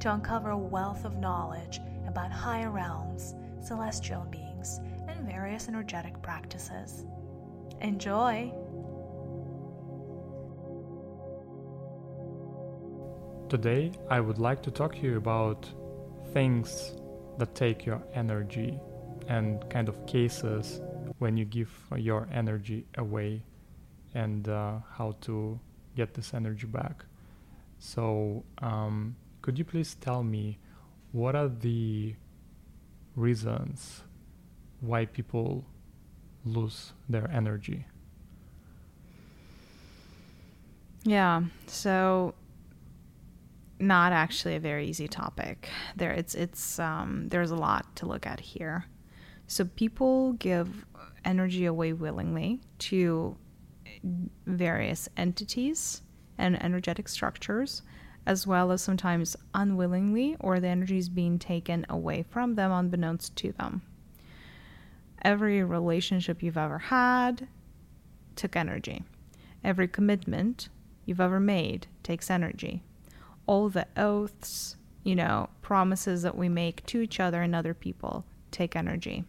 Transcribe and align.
to 0.00 0.14
uncover 0.14 0.50
a 0.50 0.58
wealth 0.58 1.04
of 1.04 1.18
knowledge 1.18 1.78
about 2.06 2.32
higher 2.32 2.70
realms, 2.70 3.34
celestial 3.62 4.26
beings, 4.30 4.80
and 5.08 5.26
various 5.26 5.68
energetic 5.68 6.20
practices. 6.22 7.04
Enjoy! 7.82 8.52
Today, 13.50 13.92
I 14.08 14.20
would 14.20 14.38
like 14.38 14.62
to 14.62 14.70
talk 14.70 14.94
to 14.94 15.00
you 15.02 15.16
about 15.18 15.68
things 16.32 16.94
that 17.38 17.54
take 17.54 17.84
your 17.84 18.02
energy 18.14 18.78
and 19.28 19.68
kind 19.68 19.88
of 19.88 20.06
cases 20.06 20.80
when 21.18 21.36
you 21.36 21.44
give 21.44 21.70
your 21.96 22.26
energy 22.32 22.86
away 22.96 23.42
and 24.14 24.48
uh, 24.48 24.78
how 24.90 25.16
to 25.22 25.60
get 25.94 26.14
this 26.14 26.32
energy 26.32 26.66
back. 26.66 27.04
So, 27.78 28.44
um, 28.58 29.16
could 29.42 29.58
you 29.58 29.64
please 29.64 29.94
tell 29.94 30.22
me 30.22 30.58
what 31.12 31.34
are 31.34 31.48
the 31.48 32.14
reasons 33.16 34.02
why 34.80 35.04
people 35.06 35.64
lose 36.44 36.92
their 37.08 37.30
energy? 37.30 37.86
Yeah, 41.04 41.42
so 41.66 42.34
not 43.78 44.12
actually 44.12 44.56
a 44.56 44.60
very 44.60 44.86
easy 44.86 45.08
topic. 45.08 45.68
There, 45.96 46.12
it's 46.12 46.34
it's 46.34 46.78
um, 46.78 47.28
there's 47.28 47.50
a 47.50 47.56
lot 47.56 47.96
to 47.96 48.06
look 48.06 48.26
at 48.26 48.40
here. 48.40 48.84
So 49.46 49.64
people 49.64 50.34
give 50.34 50.84
energy 51.24 51.64
away 51.64 51.92
willingly 51.92 52.60
to 52.78 53.36
various 54.46 55.08
entities 55.16 56.02
and 56.38 56.62
energetic 56.62 57.08
structures, 57.08 57.82
as 58.26 58.46
well 58.46 58.70
as 58.70 58.82
sometimes 58.82 59.36
unwillingly, 59.54 60.36
or 60.40 60.60
the 60.60 60.68
energy 60.68 60.98
is 60.98 61.08
being 61.08 61.38
taken 61.38 61.86
away 61.88 62.22
from 62.28 62.54
them 62.54 62.70
unbeknownst 62.70 63.34
to 63.36 63.52
them. 63.52 63.82
Every 65.22 65.62
relationship 65.62 66.42
you've 66.42 66.56
ever 66.56 66.78
had 66.78 67.48
took 68.36 68.56
energy. 68.56 69.02
Every 69.62 69.88
commitment 69.88 70.68
you've 71.04 71.20
ever 71.20 71.40
made 71.40 71.86
takes 72.02 72.30
energy. 72.30 72.82
All 73.46 73.68
the 73.68 73.86
oaths, 73.96 74.76
you 75.02 75.14
know, 75.14 75.50
promises 75.62 76.22
that 76.22 76.36
we 76.36 76.48
make 76.48 76.84
to 76.86 77.00
each 77.00 77.20
other 77.20 77.42
and 77.42 77.54
other 77.54 77.74
people 77.74 78.24
take 78.50 78.76
energy. 78.76 79.24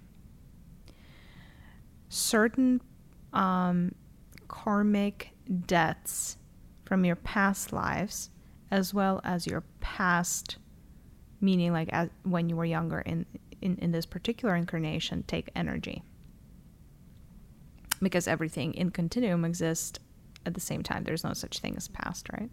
Certain 2.09 2.81
um, 3.33 3.93
karmic 4.47 5.31
debts 5.65 6.37
from 6.85 7.05
your 7.05 7.15
past 7.15 7.71
lives 7.71 8.30
as 8.71 8.93
well 8.93 9.21
as 9.23 9.45
your 9.45 9.63
past 9.79 10.57
meaning 11.39 11.73
like 11.73 11.89
as, 11.91 12.09
when 12.23 12.49
you 12.49 12.55
were 12.55 12.65
younger 12.65 12.99
in, 13.01 13.25
in 13.61 13.75
in 13.77 13.91
this 13.91 14.05
particular 14.05 14.55
incarnation 14.55 15.23
take 15.23 15.49
energy. 15.55 16.03
Because 18.01 18.27
everything 18.27 18.73
in 18.73 18.89
continuum 18.89 19.45
exists 19.45 19.99
at 20.45 20.55
the 20.55 20.59
same 20.59 20.81
time. 20.81 21.03
There's 21.03 21.23
no 21.23 21.33
such 21.33 21.59
thing 21.59 21.75
as 21.77 21.87
past 21.87 22.27
right? 22.31 22.49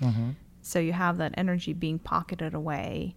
Mm-hmm. 0.00 0.30
so 0.62 0.80
you 0.80 0.92
have 0.92 1.18
that 1.18 1.34
energy 1.36 1.72
being 1.72 2.00
pocketed 2.00 2.54
away 2.54 3.14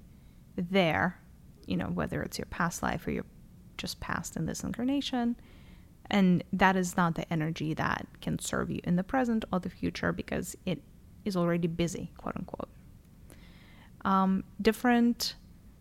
there 0.56 1.20
you 1.66 1.76
know 1.76 1.88
whether 1.88 2.22
it's 2.22 2.38
your 2.38 2.46
past 2.46 2.84
life 2.84 3.08
or 3.08 3.12
your 3.12 3.26
just 3.78 4.00
past 4.00 4.36
in 4.36 4.46
this 4.46 4.64
incarnation. 4.64 5.36
And 6.10 6.44
that 6.54 6.76
is 6.76 6.96
not 6.96 7.16
the 7.16 7.32
energy 7.34 7.74
that 7.74 8.06
can 8.22 8.38
serve 8.40 8.70
you 8.70 8.80
in 8.84 8.96
the 8.96 9.04
present 9.04 9.44
or 9.52 9.60
the 9.60 9.70
future 9.70 10.12
because 10.12 10.56
it 10.66 10.82
is 11.26 11.36
already 11.36 11.68
busy, 11.68 12.12
quote 12.18 12.36
unquote. 12.38 12.70
Um, 14.06 14.44
different 14.62 15.36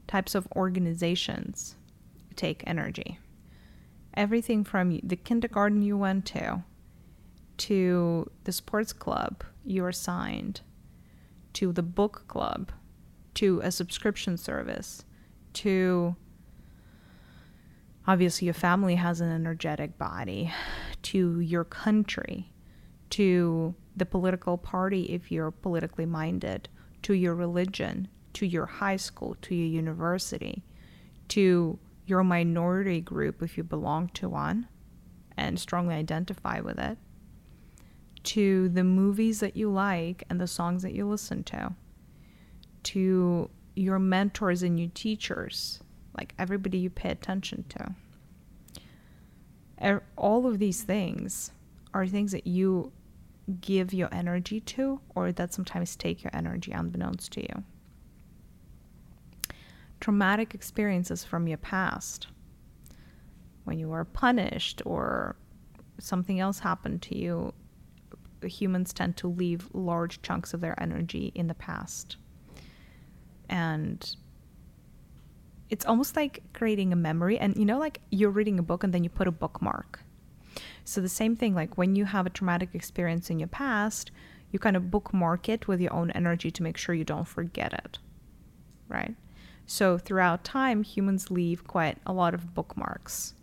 types 0.06 0.34
of 0.34 0.48
organizations 0.56 1.76
take 2.36 2.64
energy. 2.66 3.18
Everything 4.14 4.64
from 4.64 5.00
the 5.02 5.16
kindergarten 5.16 5.82
you 5.82 5.96
went 5.96 6.24
to, 6.26 6.62
to 7.58 8.30
the 8.44 8.52
sports 8.52 8.92
club 8.92 9.44
you 9.64 9.84
are 9.84 9.92
signed, 9.92 10.60
to 11.52 11.72
the 11.72 11.82
book 11.82 12.24
club, 12.28 12.72
to 13.34 13.60
a 13.62 13.70
subscription 13.70 14.36
service, 14.36 15.04
to 15.52 16.16
obviously 18.06 18.46
your 18.46 18.54
family 18.54 18.96
has 18.96 19.20
an 19.20 19.30
energetic 19.30 19.98
body 19.98 20.52
to 21.02 21.40
your 21.40 21.64
country 21.64 22.52
to 23.10 23.74
the 23.96 24.06
political 24.06 24.56
party 24.56 25.04
if 25.04 25.30
you're 25.30 25.50
politically 25.50 26.06
minded 26.06 26.68
to 27.02 27.14
your 27.14 27.34
religion 27.34 28.08
to 28.32 28.46
your 28.46 28.66
high 28.66 28.96
school 28.96 29.36
to 29.42 29.54
your 29.54 29.68
university 29.68 30.62
to 31.28 31.78
your 32.06 32.22
minority 32.22 33.00
group 33.00 33.42
if 33.42 33.56
you 33.56 33.62
belong 33.62 34.08
to 34.08 34.28
one 34.28 34.68
and 35.36 35.58
strongly 35.58 35.94
identify 35.94 36.60
with 36.60 36.78
it 36.78 36.98
to 38.22 38.68
the 38.70 38.84
movies 38.84 39.40
that 39.40 39.56
you 39.56 39.70
like 39.70 40.24
and 40.28 40.40
the 40.40 40.46
songs 40.46 40.82
that 40.82 40.92
you 40.92 41.06
listen 41.06 41.44
to 41.44 41.72
to 42.82 43.50
your 43.76 43.98
mentors 43.98 44.62
and 44.62 44.78
your 44.78 44.90
teachers 44.94 45.80
like 46.16 46.34
everybody 46.38 46.78
you 46.78 46.90
pay 46.90 47.10
attention 47.10 47.64
to. 47.68 47.94
Er, 49.82 50.02
all 50.16 50.46
of 50.46 50.58
these 50.58 50.82
things 50.82 51.50
are 51.92 52.06
things 52.06 52.32
that 52.32 52.46
you 52.46 52.92
give 53.60 53.92
your 53.92 54.08
energy 54.12 54.60
to, 54.60 55.00
or 55.14 55.32
that 55.32 55.52
sometimes 55.52 55.96
take 55.96 56.22
your 56.22 56.34
energy 56.34 56.72
unbeknownst 56.72 57.32
to 57.32 57.42
you. 57.42 57.64
Traumatic 60.00 60.54
experiences 60.54 61.24
from 61.24 61.46
your 61.46 61.58
past, 61.58 62.28
when 63.64 63.78
you 63.78 63.88
were 63.88 64.04
punished 64.04 64.82
or 64.84 65.36
something 65.98 66.40
else 66.40 66.58
happened 66.58 67.02
to 67.02 67.16
you, 67.16 67.52
humans 68.42 68.92
tend 68.92 69.16
to 69.16 69.28
leave 69.28 69.68
large 69.72 70.20
chunks 70.22 70.52
of 70.52 70.60
their 70.60 70.80
energy 70.80 71.32
in 71.34 71.46
the 71.46 71.54
past. 71.54 72.16
And 73.48 74.16
it's 75.70 75.86
almost 75.86 76.14
like 76.14 76.42
creating 76.52 76.92
a 76.92 76.96
memory 76.96 77.38
and 77.38 77.56
you 77.56 77.64
know 77.64 77.78
like 77.78 78.00
you're 78.10 78.30
reading 78.30 78.58
a 78.58 78.62
book 78.62 78.84
and 78.84 78.92
then 78.92 79.02
you 79.02 79.10
put 79.10 79.26
a 79.26 79.32
bookmark 79.32 80.03
so 80.84 81.00
the 81.00 81.08
same 81.08 81.34
thing 81.34 81.54
like 81.54 81.76
when 81.76 81.96
you 81.96 82.04
have 82.04 82.26
a 82.26 82.30
traumatic 82.30 82.70
experience 82.74 83.30
in 83.30 83.38
your 83.38 83.48
past 83.48 84.10
you 84.50 84.58
kind 84.58 84.76
of 84.76 84.90
bookmark 84.90 85.48
it 85.48 85.66
with 85.66 85.80
your 85.80 85.92
own 85.92 86.10
energy 86.12 86.50
to 86.50 86.62
make 86.62 86.76
sure 86.76 86.94
you 86.94 87.04
don't 87.04 87.28
forget 87.28 87.72
it 87.72 87.98
right 88.88 89.14
so 89.66 89.98
throughout 89.98 90.44
time 90.44 90.82
humans 90.82 91.30
leave 91.30 91.66
quite 91.66 91.98
a 92.06 92.12
lot 92.12 92.34
of 92.34 92.54
bookmarks 92.54 93.34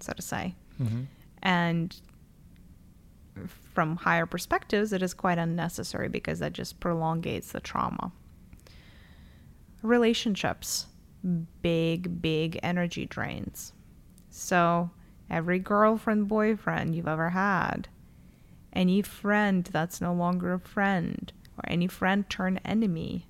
so 0.00 0.12
to 0.12 0.22
say 0.22 0.54
mm-hmm. 0.80 1.02
and 1.42 2.00
from 3.74 3.96
higher 3.96 4.26
perspectives 4.26 4.92
it 4.92 5.02
is 5.02 5.12
quite 5.12 5.38
unnecessary 5.38 6.08
because 6.08 6.38
that 6.38 6.52
just 6.52 6.78
prolongates 6.78 7.52
the 7.52 7.60
trauma 7.60 8.12
relationships 9.82 10.86
big, 11.62 12.20
big 12.20 12.58
energy 12.62 13.06
drains. 13.06 13.72
So, 14.30 14.90
every 15.30 15.58
girlfriend, 15.58 16.28
boyfriend 16.28 16.94
you've 16.94 17.08
ever 17.08 17.30
had, 17.30 17.88
any 18.72 19.02
friend 19.02 19.68
that's 19.72 20.00
no 20.00 20.12
longer 20.12 20.52
a 20.54 20.58
friend, 20.58 21.32
or 21.56 21.64
any 21.66 21.86
friend 21.86 22.28
turned 22.28 22.60
enemy, 22.64 23.26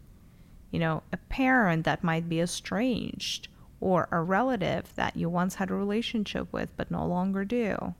you 0.70 0.78
know, 0.78 1.02
a 1.12 1.16
parent 1.16 1.84
that 1.84 2.02
might 2.02 2.28
be 2.28 2.40
estranged, 2.40 3.48
or 3.80 4.08
a 4.10 4.20
relative 4.20 4.94
that 4.96 5.16
you 5.16 5.28
once 5.28 5.56
had 5.56 5.70
a 5.70 5.74
relationship 5.74 6.50
with 6.52 6.74
but 6.76 6.90
no 6.90 7.06
longer 7.06 7.44
do, 7.44 7.94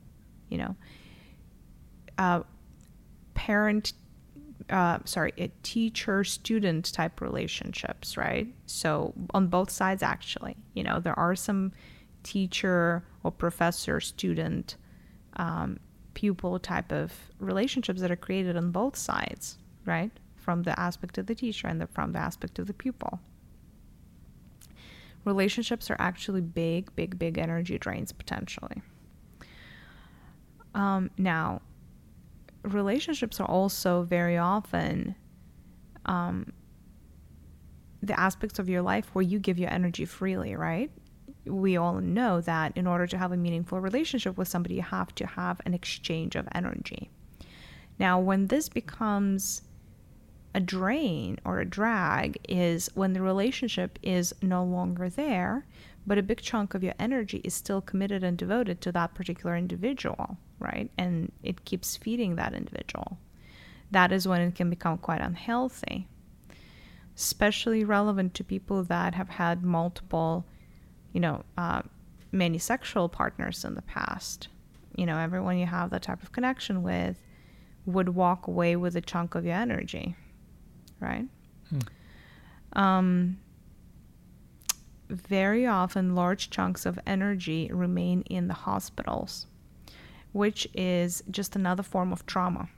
you 0.49 0.58
know, 0.58 0.76
uh, 2.19 2.40
parent 3.35 3.93
uh, 4.70 4.99
sorry, 5.05 5.32
a 5.37 5.49
teacher 5.62 6.25
student 6.25 6.93
type 6.93 7.20
relationships, 7.20 8.17
right? 8.17 8.49
So, 8.67 9.12
on 9.35 9.49
both 9.49 9.70
sides, 9.70 10.02
actually, 10.02 10.56
you 10.75 10.82
know, 10.82 11.00
there 11.00 11.19
are 11.19 11.35
some 11.35 11.73
teacher 12.25 13.05
or 13.23 13.31
professor 13.31 14.00
student 14.00 14.76
um, 15.37 15.79
pupil 16.15 16.59
type 16.59 16.93
of 16.93 17.12
relationships 17.38 18.00
that 18.00 18.11
are 18.11 18.17
created 18.17 18.56
on 18.56 18.71
both 18.73 18.97
sides, 18.97 19.59
right? 19.85 20.11
From 20.37 20.62
the 20.62 20.79
aspect 20.79 21.19
of 21.19 21.26
the 21.26 21.35
teacher 21.35 21.69
and 21.69 21.81
the, 21.81 21.87
from 21.87 22.12
the 22.12 22.19
aspect 22.19 22.59
of 22.59 22.67
the 22.67 22.75
pupil. 22.75 23.21
relationships 25.25 25.91
are 25.91 25.97
actually 25.99 26.41
big, 26.41 26.94
big, 26.97 27.19
big 27.19 27.38
energy 27.38 27.79
drains 27.79 28.12
potentially. 28.12 28.82
Um, 30.75 31.11
now, 31.17 31.62
relationships 32.62 33.41
are 33.41 33.49
also 33.49 34.03
very 34.03 34.37
often 34.37 35.15
um, 36.06 36.53
the 38.03 38.19
aspects 38.19 38.59
of 38.59 38.69
your 38.69 38.82
life 38.82 39.11
where 39.15 39.23
you 39.23 39.38
give 39.38 39.59
your 39.59 39.71
energy 39.71 40.05
freely, 40.05 40.55
right? 40.55 40.91
We 41.46 41.76
all 41.76 42.00
know 42.00 42.41
that 42.41 42.76
in 42.76 42.87
order 42.87 43.06
to 43.06 43.19
have 43.19 43.32
a 43.32 43.37
meaningful 43.37 43.81
relationship 43.81 44.37
with 44.37 44.49
somebody, 44.49 44.76
you 44.76 44.82
have 44.82 45.14
to 45.17 45.26
have 45.26 45.61
an 45.67 45.75
exchange 45.75 46.37
of 46.37 46.49
energy. 46.55 47.11
Now, 47.99 48.19
when 48.19 48.49
this 48.49 48.69
becomes 48.69 49.62
a 50.55 50.61
drain 50.61 51.38
or 51.44 51.58
a 51.58 51.64
drag 51.64 52.38
is 52.49 52.88
when 52.94 53.12
the 53.12 53.23
relationship 53.23 53.99
is 54.02 54.35
no 54.41 54.64
longer 54.64 55.08
there, 55.08 55.67
but 56.06 56.19
a 56.19 56.23
big 56.23 56.41
chunk 56.41 56.75
of 56.75 56.85
your 56.85 56.94
energy 56.99 57.41
is 57.44 57.55
still 57.55 57.81
committed 57.81 58.23
and 58.23 58.38
devoted 58.38 58.81
to 58.81 58.93
that 58.93 59.14
particular 59.14 59.56
individual, 59.56 60.37
right? 60.58 60.90
And 60.97 61.32
it 61.43 61.64
keeps 61.64 61.97
feeding 61.97 62.37
that 62.37 62.55
individual. 62.55 63.19
That 63.90 64.12
is 64.12 64.29
when 64.29 64.40
it 64.40 64.55
can 64.55 64.70
become 64.70 64.99
quite 64.99 65.20
unhealthy. 65.20 66.08
Especially 67.17 67.85
relevant 67.85 68.35
to 68.35 68.44
people 68.44 68.82
that 68.85 69.14
have 69.14 69.29
had 69.29 69.62
multiple, 69.62 70.44
you 71.14 71.20
know, 71.20 71.43
uh, 71.56 71.81
many 72.32 72.58
sexual 72.58 73.08
partners 73.08 73.64
in 73.64 73.75
the 73.75 73.82
past. 73.82 74.49
You 74.96 75.06
know, 75.06 75.16
everyone 75.16 75.56
you 75.56 75.66
have 75.66 75.88
that 75.90 76.02
type 76.02 76.22
of 76.22 76.32
connection 76.32 76.82
with 76.82 77.22
would 77.87 78.11
walk 78.11 78.46
away 78.46 78.76
with 78.76 78.96
a 78.96 79.00
chunk 79.00 79.34
of 79.34 79.44
your 79.44 79.55
energy, 79.55 80.16
right? 81.00 81.25
Hmm. 81.70 82.78
Um, 82.78 83.38
very 85.08 85.66
often, 85.66 86.14
large 86.14 86.50
chunks 86.50 86.87
of 86.87 86.99
energy 87.06 87.70
remain 87.72 88.22
in 88.22 88.49
the 88.49 88.55
hospitals, 88.55 89.46
which 90.32 90.66
is 90.75 91.22
just 91.31 91.56
another 91.56 91.82
form 91.82 92.12
of 92.12 92.26
trauma, 92.26 92.69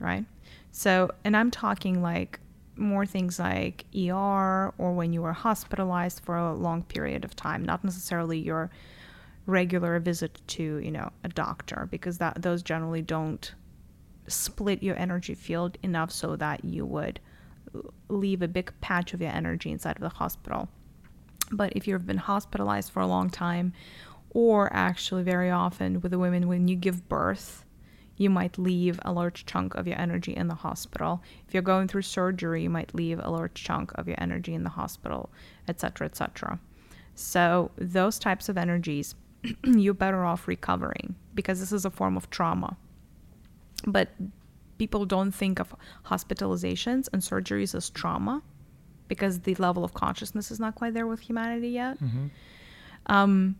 right? 0.00 0.24
So, 0.70 1.10
and 1.24 1.36
I'm 1.36 1.50
talking 1.50 2.02
like 2.02 2.40
more 2.76 3.04
things 3.04 3.38
like 3.38 3.84
ER 3.94 4.72
or 4.78 4.92
when 4.92 5.12
you 5.12 5.22
were 5.22 5.32
hospitalized 5.32 6.20
for 6.24 6.36
a 6.36 6.54
long 6.54 6.82
period 6.82 7.24
of 7.24 7.36
time, 7.36 7.64
not 7.64 7.84
necessarily 7.84 8.38
your 8.38 8.70
regular 9.46 9.98
visit 9.98 10.40
to, 10.46 10.78
you 10.78 10.90
know, 10.90 11.10
a 11.24 11.28
doctor 11.28 11.88
because 11.90 12.18
that 12.18 12.40
those 12.42 12.62
generally 12.62 13.02
don't 13.02 13.54
split 14.26 14.82
your 14.82 14.98
energy 14.98 15.34
field 15.34 15.76
enough 15.82 16.10
so 16.10 16.36
that 16.36 16.64
you 16.64 16.86
would 16.86 17.20
leave 18.08 18.42
a 18.42 18.48
big 18.48 18.72
patch 18.80 19.14
of 19.14 19.20
your 19.20 19.30
energy 19.30 19.70
inside 19.70 19.96
of 19.96 20.02
the 20.02 20.08
hospital. 20.08 20.68
But 21.50 21.72
if 21.74 21.86
you've 21.86 22.06
been 22.06 22.18
hospitalized 22.18 22.92
for 22.92 23.00
a 23.00 23.06
long 23.06 23.30
time, 23.30 23.72
or 24.30 24.72
actually 24.72 25.22
very 25.22 25.50
often 25.50 26.00
with 26.00 26.10
the 26.10 26.18
women 26.18 26.48
when 26.48 26.68
you 26.68 26.76
give 26.76 27.08
birth, 27.08 27.64
you 28.16 28.30
might 28.30 28.58
leave 28.58 29.00
a 29.04 29.12
large 29.12 29.46
chunk 29.46 29.74
of 29.74 29.86
your 29.86 29.98
energy 29.98 30.34
in 30.34 30.48
the 30.48 30.54
hospital. 30.54 31.22
If 31.46 31.54
you're 31.54 31.62
going 31.62 31.88
through 31.88 32.02
surgery, 32.02 32.62
you 32.62 32.70
might 32.70 32.94
leave 32.94 33.20
a 33.22 33.30
large 33.30 33.54
chunk 33.54 33.92
of 33.94 34.06
your 34.06 34.16
energy 34.20 34.54
in 34.54 34.64
the 34.64 34.70
hospital, 34.70 35.30
etc., 35.68 36.06
etc. 36.06 36.58
So 37.14 37.70
those 37.76 38.18
types 38.18 38.48
of 38.48 38.56
energies, 38.56 39.14
you're 39.64 39.94
better 39.94 40.24
off 40.24 40.46
recovering 40.46 41.14
because 41.34 41.60
this 41.60 41.72
is 41.72 41.84
a 41.84 41.90
form 41.90 42.16
of 42.16 42.30
trauma. 42.30 42.76
But 43.86 44.10
people 44.78 45.04
don't 45.04 45.32
think 45.32 45.58
of 45.58 45.74
hospitalizations 46.06 47.08
and 47.12 47.22
surgeries 47.22 47.74
as 47.74 47.90
trauma 47.90 48.42
because 49.08 49.40
the 49.40 49.54
level 49.56 49.84
of 49.84 49.94
consciousness 49.94 50.50
is 50.50 50.58
not 50.60 50.74
quite 50.74 50.94
there 50.94 51.06
with 51.06 51.20
humanity 51.20 51.68
yet. 51.68 52.02
Mm-hmm. 52.02 52.26
Um, 53.06 53.56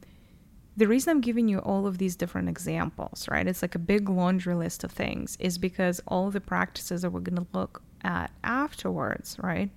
the 0.77 0.89
reason 0.89 1.11
I'm 1.11 1.21
giving 1.21 1.49
you 1.49 1.59
all 1.59 1.87
of 1.87 1.99
these 1.99 2.17
different 2.17 2.49
examples, 2.49 3.27
right? 3.31 3.47
It's 3.47 3.63
like 3.63 3.75
a 3.75 3.79
big 3.79 4.09
laundry 4.09 4.55
list 4.55 4.85
of 4.85 4.91
things, 4.91 5.37
is 5.39 5.59
because 5.59 6.01
all 6.07 6.31
the 6.31 6.41
practices 6.41 7.03
that 7.03 7.11
we're 7.11 7.21
going 7.21 7.45
to 7.45 7.47
look 7.53 7.83
at 8.03 8.31
afterwards, 8.43 9.37
right, 9.43 9.71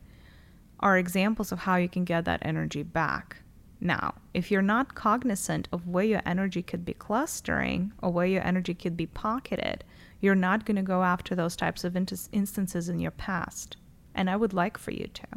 are 0.79 0.97
examples 0.97 1.51
of 1.51 1.59
how 1.59 1.75
you 1.75 1.89
can 1.89 2.05
get 2.05 2.25
that 2.25 2.39
energy 2.43 2.83
back. 2.83 3.37
Now, 3.81 4.15
if 4.33 4.49
you're 4.49 4.61
not 4.61 4.95
cognizant 4.95 5.67
of 5.71 5.87
where 5.87 6.05
your 6.05 6.21
energy 6.25 6.63
could 6.63 6.85
be 6.85 6.93
clustering 6.93 7.91
or 8.01 8.09
where 8.09 8.25
your 8.25 8.43
energy 8.43 8.73
could 8.73 8.95
be 8.95 9.05
pocketed, 9.05 9.83
you're 10.21 10.33
not 10.33 10.65
going 10.65 10.77
to 10.77 10.81
go 10.81 11.03
after 11.03 11.35
those 11.35 11.57
types 11.57 11.83
of 11.83 11.95
instances 11.97 12.87
in 12.87 12.99
your 12.99 13.11
past. 13.11 13.75
And 14.15 14.29
I 14.29 14.37
would 14.37 14.53
like 14.53 14.77
for 14.77 14.91
you 14.91 15.07
to. 15.07 15.27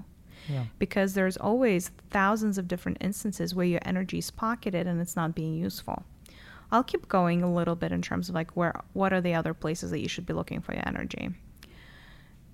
Because 0.78 1.14
there's 1.14 1.36
always 1.36 1.90
thousands 2.10 2.58
of 2.58 2.68
different 2.68 2.98
instances 3.00 3.54
where 3.54 3.66
your 3.66 3.80
energy 3.84 4.18
is 4.18 4.30
pocketed 4.30 4.86
and 4.86 5.00
it's 5.00 5.16
not 5.16 5.34
being 5.34 5.54
useful. 5.54 6.04
I'll 6.70 6.84
keep 6.84 7.08
going 7.08 7.42
a 7.42 7.52
little 7.52 7.76
bit 7.76 7.92
in 7.92 8.02
terms 8.02 8.28
of 8.28 8.34
like 8.34 8.56
where 8.56 8.74
what 8.92 9.12
are 9.12 9.20
the 9.20 9.34
other 9.34 9.54
places 9.54 9.90
that 9.90 10.00
you 10.00 10.08
should 10.08 10.26
be 10.26 10.34
looking 10.34 10.60
for 10.60 10.74
your 10.74 10.86
energy. 10.86 11.30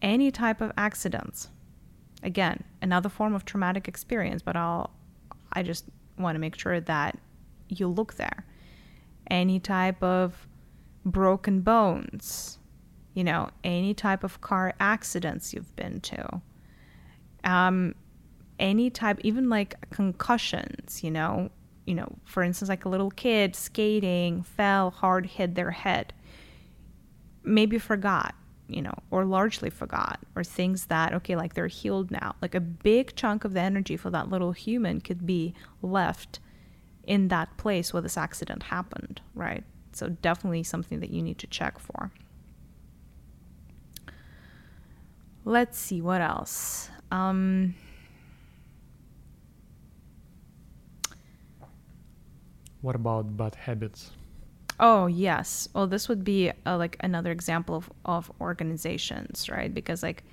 Any 0.02 0.31
type 0.31 0.61
of 0.61 0.73
accidents. 0.76 1.49
Again, 2.23 2.62
another 2.81 3.08
form 3.08 3.35
of 3.35 3.44
traumatic 3.44 3.88
experience, 3.88 4.43
but 4.43 4.56
I'll 4.56 4.90
I 5.52 5.62
just 5.62 5.85
want 6.19 6.37
to 6.37 6.40
make 6.40 6.58
sure 6.58 6.81
that 6.81 7.19
you 7.69 7.88
look 7.88 8.14
there. 8.14 8.44
Any 9.31 9.58
type 9.58 10.02
of 10.02 10.47
broken 11.05 11.61
bones, 11.61 12.58
you 13.14 13.25
know, 13.25 13.49
any 13.62 13.94
type 13.94 14.25
of 14.25 14.40
car 14.40 14.75
accidents 14.81 15.52
you've 15.52 15.75
been 15.76 16.00
to, 16.02 16.40
um, 17.44 17.94
any 18.58 18.91
type, 18.91 19.20
even 19.23 19.49
like 19.49 19.91
concussions, 19.91 21.02
you 21.02 21.11
know, 21.11 21.50
you 21.87 21.94
know, 21.94 22.08
for 22.25 22.43
instance, 22.43 22.69
like 22.69 22.85
a 22.85 22.88
little 22.88 23.11
kid 23.11 23.55
skating, 23.55 24.43
fell, 24.43 24.91
hard 24.91 25.26
hit 25.26 25.55
their 25.55 25.70
head, 25.70 26.12
maybe 27.43 27.79
forgot, 27.79 28.35
you 28.69 28.81
know, 28.81 28.94
or 29.11 29.25
largely 29.25 29.70
forgot, 29.70 30.19
or 30.35 30.43
things 30.43 30.87
that, 30.87 31.12
okay, 31.12 31.37
like 31.37 31.55
they're 31.55 31.67
healed 31.67 32.11
now. 32.11 32.35
Like 32.41 32.55
a 32.55 32.61
big 32.61 33.14
chunk 33.14 33.44
of 33.44 33.52
the 33.52 33.61
energy 33.61 33.97
for 33.97 34.11
that 34.11 34.31
little 34.31 34.52
human 34.52 35.00
could 35.00 35.26
be 35.26 35.55
left 35.82 36.40
in 37.06 37.29
that 37.29 37.55
place 37.58 37.93
where 37.93 38.02
this 38.02 38.17
accident 38.17 38.64
happened, 38.64 39.20
right? 39.35 39.62
So, 39.93 40.08
definitely 40.08 40.62
something 40.62 41.00
that 41.00 41.11
you 41.11 41.23
need 41.23 41.38
to 41.38 41.47
check 41.47 41.79
for. 41.79 42.11
Let's 45.44 45.79
see 45.79 46.00
what 46.00 46.23
else. 46.23 46.90
Um, 47.14 47.76
what 52.80 52.97
about 52.97 53.37
bad 53.37 53.54
habits? 53.54 54.11
Oh 54.80 55.06
yes. 55.06 55.68
Well, 55.73 55.87
this 55.87 56.09
would 56.09 56.25
be 56.25 56.50
uh, 56.66 56.76
like 56.76 56.97
another 57.00 57.30
example 57.30 57.76
of, 57.76 57.92
of 58.04 58.33
organizations, 58.40 59.49
right? 59.49 59.73
Because 59.73 60.02
like 60.02 60.25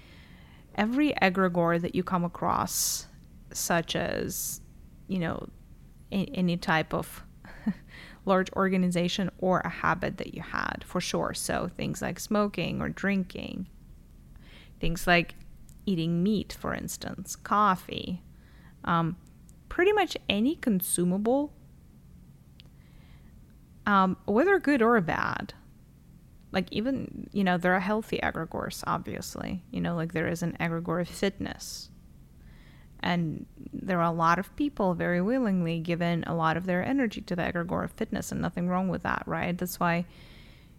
every 0.73 1.11
egregore 1.21 1.79
that 1.79 1.93
you 1.93 2.03
come 2.03 2.23
across, 2.23 3.05
such 3.53 3.95
as 3.95 4.61
you 5.07 5.19
know, 5.19 5.47
a- 6.11 6.31
any 6.33 6.57
type 6.57 6.95
of 6.95 7.23
large 8.25 8.51
organization 8.53 9.29
or 9.37 9.59
a 9.59 9.69
habit 9.69 10.17
that 10.17 10.33
you 10.33 10.41
had 10.41 10.83
for 10.83 10.99
sure. 10.99 11.35
So 11.35 11.69
things 11.77 12.01
like 12.01 12.19
smoking 12.19 12.81
or 12.81 12.89
drinking, 12.89 13.67
things 14.79 15.05
like 15.05 15.35
eating 15.85 16.23
meat, 16.23 16.55
for 16.59 16.73
instance, 16.73 17.35
coffee, 17.35 18.21
um, 18.83 19.17
pretty 19.69 19.91
much 19.91 20.17
any 20.29 20.55
consumable, 20.55 21.53
um, 23.85 24.17
whether 24.25 24.59
good 24.59 24.81
or 24.81 24.99
bad. 25.01 25.53
Like, 26.51 26.67
even, 26.71 27.29
you 27.31 27.43
know, 27.43 27.57
there 27.57 27.73
are 27.73 27.79
healthy 27.79 28.19
egregores, 28.21 28.83
obviously. 28.85 29.63
You 29.71 29.79
know, 29.79 29.95
like 29.95 30.11
there 30.11 30.27
is 30.27 30.43
an 30.43 30.57
egregore 30.59 31.01
of 31.01 31.07
fitness 31.07 31.91
and 33.01 33.45
there 33.73 33.99
are 33.99 34.11
a 34.11 34.11
lot 34.11 34.39
of 34.39 34.55
people 34.55 34.93
very 34.93 35.21
willingly 35.21 35.79
given 35.79 36.23
a 36.27 36.35
lot 36.35 36.57
of 36.57 36.65
their 36.65 36.85
energy 36.85 37.21
to 37.21 37.35
the 37.35 37.41
egregore 37.41 37.83
of 37.83 37.91
fitness, 37.91 38.31
and 38.31 38.41
nothing 38.41 38.67
wrong 38.67 38.89
with 38.89 39.03
that, 39.03 39.23
right? 39.25 39.57
That's 39.57 39.79
why, 39.79 40.05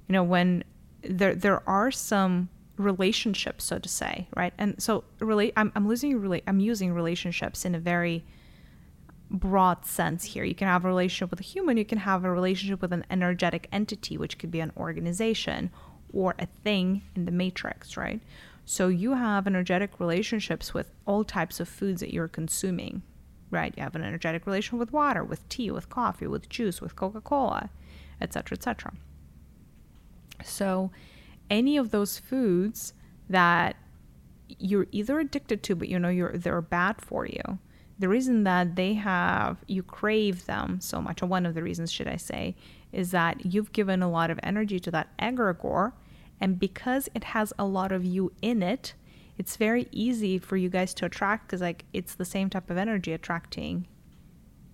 you 0.08 0.12
know, 0.12 0.22
when 0.22 0.64
there 1.02 1.34
there 1.34 1.68
are 1.68 1.90
some 1.90 2.48
relationships, 2.76 3.64
so 3.64 3.78
to 3.78 3.88
say, 3.88 4.28
right? 4.34 4.52
And 4.58 4.80
so, 4.82 5.04
really, 5.20 5.52
I'm 5.56 5.72
I'm 5.74 5.88
losing 5.88 6.18
really 6.20 6.42
I'm 6.46 6.60
using 6.60 6.92
relationships 6.92 7.64
in 7.64 7.74
a 7.74 7.78
very 7.78 8.24
broad 9.30 9.84
sense 9.86 10.24
here. 10.24 10.44
You 10.44 10.54
can 10.54 10.68
have 10.68 10.84
a 10.84 10.88
relationship 10.88 11.30
with 11.30 11.40
a 11.40 11.44
human, 11.44 11.76
you 11.76 11.84
can 11.84 11.98
have 11.98 12.24
a 12.24 12.30
relationship 12.30 12.82
with 12.82 12.92
an 12.92 13.04
energetic 13.10 13.68
entity, 13.72 14.18
which 14.18 14.38
could 14.38 14.50
be 14.50 14.60
an 14.60 14.72
organization 14.76 15.70
or 16.12 16.34
a 16.38 16.46
thing 16.46 17.02
in 17.16 17.24
the 17.24 17.32
matrix, 17.32 17.96
right? 17.96 18.20
So 18.64 18.88
you 18.88 19.14
have 19.14 19.46
energetic 19.46 19.98
relationships 19.98 20.74
with 20.74 20.90
all 21.06 21.24
types 21.24 21.58
of 21.60 21.68
foods 21.68 22.00
that 22.00 22.12
you're 22.12 22.28
consuming, 22.28 23.02
right? 23.50 23.72
You 23.76 23.82
have 23.82 23.96
an 23.96 24.04
energetic 24.04 24.46
relation 24.46 24.78
with 24.78 24.92
water, 24.92 25.24
with 25.24 25.48
tea, 25.48 25.70
with 25.70 25.88
coffee, 25.88 26.26
with 26.26 26.48
juice, 26.48 26.80
with 26.80 26.94
Coca-Cola, 26.94 27.70
etc., 28.20 28.56
etc. 28.56 28.92
So 30.44 30.90
any 31.52 31.76
of 31.76 31.90
those 31.90 32.18
foods 32.18 32.94
that 33.28 33.76
you're 34.58 34.86
either 34.90 35.20
addicted 35.20 35.62
to 35.62 35.74
but 35.74 35.88
you 35.88 35.98
know 35.98 36.08
you're 36.08 36.36
they're 36.36 36.60
bad 36.60 37.00
for 37.00 37.26
you, 37.26 37.58
the 37.98 38.08
reason 38.08 38.42
that 38.44 38.74
they 38.74 38.94
have 38.94 39.58
you 39.68 39.82
crave 39.82 40.46
them 40.46 40.80
so 40.80 41.00
much, 41.00 41.22
or 41.22 41.26
one 41.26 41.46
of 41.46 41.54
the 41.54 41.62
reasons, 41.62 41.92
should 41.92 42.08
I 42.08 42.16
say, 42.16 42.56
is 42.90 43.12
that 43.12 43.46
you've 43.46 43.72
given 43.72 44.02
a 44.02 44.10
lot 44.10 44.30
of 44.30 44.40
energy 44.42 44.80
to 44.80 44.90
that 44.90 45.16
egregore, 45.18 45.92
and 46.40 46.58
because 46.58 47.08
it 47.14 47.22
has 47.24 47.52
a 47.58 47.64
lot 47.64 47.92
of 47.92 48.04
you 48.04 48.32
in 48.40 48.62
it, 48.62 48.94
it's 49.38 49.56
very 49.56 49.86
easy 49.92 50.38
for 50.38 50.56
you 50.56 50.68
guys 50.68 50.94
to 50.94 51.06
attract 51.06 51.46
because 51.46 51.60
like 51.60 51.84
it's 51.92 52.14
the 52.14 52.24
same 52.24 52.48
type 52.50 52.70
of 52.70 52.78
energy 52.78 53.12
attracting 53.12 53.86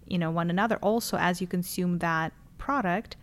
you 0.06 0.18
know 0.18 0.30
one 0.30 0.48
another. 0.48 0.76
Also 0.76 1.16
as 1.16 1.40
you 1.40 1.46
consume 1.46 1.98
that 1.98 2.32
product 2.56 3.16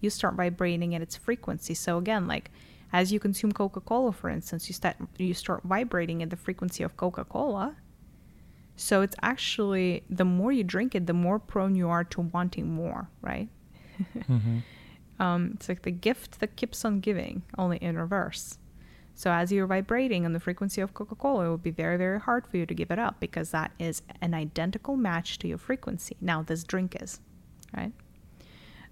you 0.00 0.10
start 0.10 0.34
vibrating 0.34 0.94
at 0.94 1.02
its 1.02 1.16
frequency. 1.16 1.74
So 1.74 1.98
again 1.98 2.26
like 2.26 2.50
as 2.92 3.12
you 3.12 3.18
consume 3.18 3.52
coca-cola 3.52 4.12
for 4.12 4.28
instance 4.28 4.68
you 4.68 4.74
start 4.74 4.96
you 5.18 5.34
start 5.34 5.62
vibrating 5.64 6.22
at 6.22 6.30
the 6.30 6.36
frequency 6.36 6.82
of 6.82 6.96
coca-cola 6.96 7.76
so 8.76 9.02
it's 9.02 9.16
actually 9.22 10.02
the 10.08 10.24
more 10.24 10.52
you 10.52 10.64
drink 10.64 10.94
it 10.94 11.06
the 11.06 11.12
more 11.12 11.38
prone 11.38 11.74
you 11.74 11.88
are 11.88 12.04
to 12.04 12.20
wanting 12.20 12.68
more 12.68 13.08
right 13.20 13.48
Mm-hmm. 14.28 14.58
um, 15.20 15.52
it's 15.54 15.68
like 15.68 15.82
the 15.82 15.90
gift 15.90 16.40
that 16.40 16.56
keeps 16.56 16.84
on 16.84 17.00
giving 17.00 17.42
only 17.56 17.76
in 17.76 17.96
reverse 17.96 18.58
so 19.14 19.30
as 19.30 19.52
you're 19.52 19.66
vibrating 19.66 20.24
on 20.24 20.32
the 20.32 20.40
frequency 20.40 20.80
of 20.80 20.94
Coca-Cola, 20.94 21.46
it 21.46 21.50
would 21.50 21.62
be 21.62 21.70
very, 21.70 21.96
very 21.96 22.18
hard 22.18 22.46
for 22.46 22.56
you 22.56 22.66
to 22.66 22.74
give 22.74 22.90
it 22.90 22.98
up 22.98 23.20
because 23.20 23.50
that 23.50 23.72
is 23.78 24.02
an 24.20 24.34
identical 24.34 24.96
match 24.96 25.38
to 25.40 25.48
your 25.48 25.58
frequency. 25.58 26.16
Now 26.20 26.42
this 26.42 26.64
drink 26.64 26.96
is, 27.00 27.20
right? 27.76 27.92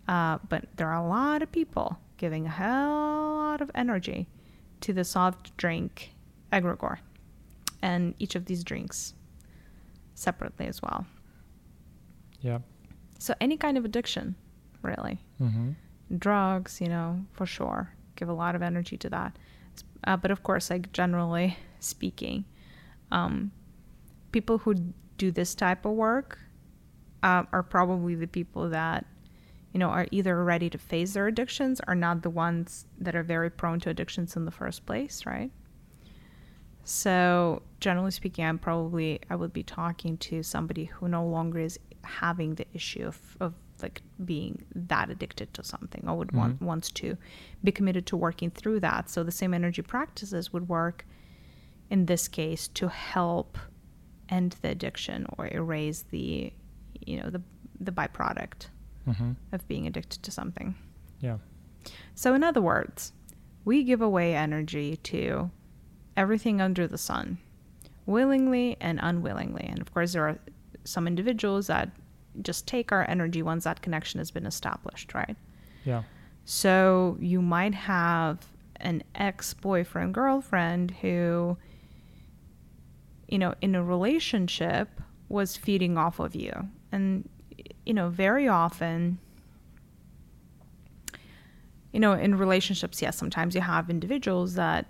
Uh, 0.06 0.38
but 0.48 0.66
there 0.76 0.88
are 0.88 1.02
a 1.02 1.08
lot 1.08 1.42
of 1.42 1.50
people 1.50 1.98
giving 2.20 2.44
a 2.46 2.50
hell 2.50 3.34
lot 3.36 3.60
of 3.62 3.70
energy 3.74 4.28
to 4.82 4.92
the 4.92 5.04
soft 5.04 5.56
drink 5.56 6.12
egregore, 6.52 6.98
and 7.82 8.14
each 8.18 8.34
of 8.34 8.44
these 8.44 8.62
drinks 8.62 9.14
separately 10.14 10.66
as 10.66 10.82
well. 10.82 11.06
Yeah. 12.42 12.58
So 13.18 13.34
any 13.40 13.56
kind 13.56 13.76
of 13.78 13.84
addiction, 13.84 14.34
really, 14.82 15.18
Mm-hmm. 15.40 15.70
drugs, 16.18 16.80
you 16.80 16.88
know, 16.88 17.24
for 17.32 17.46
sure, 17.46 17.90
give 18.16 18.28
a 18.28 18.32
lot 18.34 18.54
of 18.54 18.62
energy 18.62 18.96
to 18.98 19.08
that. 19.10 19.36
Uh, 20.04 20.16
but 20.16 20.30
of 20.30 20.42
course, 20.42 20.68
like 20.70 20.92
generally 20.92 21.56
speaking, 21.80 22.44
um, 23.10 23.50
people 24.32 24.58
who 24.58 24.74
do 25.16 25.30
this 25.30 25.54
type 25.54 25.84
of 25.86 25.92
work 25.92 26.38
uh, 27.22 27.44
are 27.52 27.62
probably 27.62 28.14
the 28.14 28.26
people 28.26 28.68
that, 28.70 29.04
you 29.72 29.78
know, 29.78 29.88
are 29.88 30.06
either 30.10 30.42
ready 30.44 30.68
to 30.70 30.78
face 30.78 31.14
their 31.14 31.26
addictions 31.26 31.80
or 31.86 31.94
not 31.94 32.22
the 32.22 32.30
ones 32.30 32.86
that 32.98 33.14
are 33.14 33.22
very 33.22 33.50
prone 33.50 33.78
to 33.80 33.90
addictions 33.90 34.36
in 34.36 34.44
the 34.44 34.50
first 34.50 34.84
place, 34.84 35.24
right? 35.26 35.50
So 36.82 37.62
generally 37.78 38.10
speaking, 38.10 38.44
I'm 38.44 38.58
probably 38.58 39.20
I 39.30 39.36
would 39.36 39.52
be 39.52 39.62
talking 39.62 40.16
to 40.18 40.42
somebody 40.42 40.86
who 40.86 41.08
no 41.08 41.24
longer 41.24 41.60
is 41.60 41.78
having 42.02 42.54
the 42.54 42.66
issue 42.74 43.06
of, 43.06 43.36
of 43.40 43.54
like 43.82 44.02
being 44.24 44.64
that 44.74 45.10
addicted 45.10 45.54
to 45.54 45.64
something 45.64 46.04
or 46.06 46.16
would 46.16 46.32
want 46.32 46.56
mm-hmm. 46.56 46.64
wants 46.64 46.90
to 46.90 47.16
be 47.62 47.72
committed 47.72 48.06
to 48.06 48.16
working 48.16 48.50
through 48.50 48.80
that. 48.80 49.08
So 49.08 49.22
the 49.22 49.32
same 49.32 49.54
energy 49.54 49.82
practices 49.82 50.52
would 50.52 50.68
work 50.68 51.06
in 51.90 52.06
this 52.06 52.28
case 52.28 52.68
to 52.68 52.88
help 52.88 53.58
end 54.28 54.56
the 54.62 54.70
addiction 54.70 55.26
or 55.38 55.48
erase 55.48 56.04
the 56.10 56.52
you 57.00 57.20
know 57.20 57.30
the 57.30 57.42
the 57.78 57.92
byproduct 57.92 58.66
Mm-hmm. 59.08 59.32
of 59.52 59.66
being 59.66 59.86
addicted 59.86 60.22
to 60.22 60.30
something. 60.30 60.74
Yeah. 61.20 61.38
So, 62.14 62.34
in 62.34 62.44
other 62.44 62.60
words, 62.60 63.12
we 63.64 63.82
give 63.82 64.02
away 64.02 64.34
energy 64.34 64.96
to 65.04 65.50
everything 66.16 66.60
under 66.60 66.86
the 66.86 66.98
sun, 66.98 67.38
willingly 68.06 68.76
and 68.80 69.00
unwillingly. 69.02 69.64
And 69.64 69.80
of 69.80 69.92
course, 69.92 70.12
there 70.12 70.28
are 70.28 70.38
some 70.84 71.06
individuals 71.06 71.66
that 71.68 71.90
just 72.42 72.66
take 72.66 72.92
our 72.92 73.08
energy 73.08 73.42
once 73.42 73.64
that 73.64 73.82
connection 73.82 74.18
has 74.18 74.30
been 74.30 74.46
established, 74.46 75.14
right? 75.14 75.36
Yeah. 75.84 76.02
So, 76.44 77.16
you 77.20 77.40
might 77.40 77.74
have 77.74 78.46
an 78.76 79.02
ex 79.14 79.54
boyfriend, 79.54 80.14
girlfriend 80.14 80.90
who, 80.90 81.56
you 83.28 83.38
know, 83.38 83.54
in 83.60 83.74
a 83.74 83.82
relationship 83.82 85.00
was 85.28 85.56
feeding 85.56 85.96
off 85.96 86.18
of 86.18 86.34
you. 86.34 86.52
And, 86.92 87.28
you 87.90 87.94
know, 87.94 88.08
very 88.08 88.46
often, 88.46 89.18
you 91.90 91.98
know, 91.98 92.12
in 92.12 92.38
relationships, 92.38 93.02
yes, 93.02 93.16
sometimes 93.16 93.52
you 93.56 93.60
have 93.60 93.90
individuals 93.90 94.54
that 94.54 94.86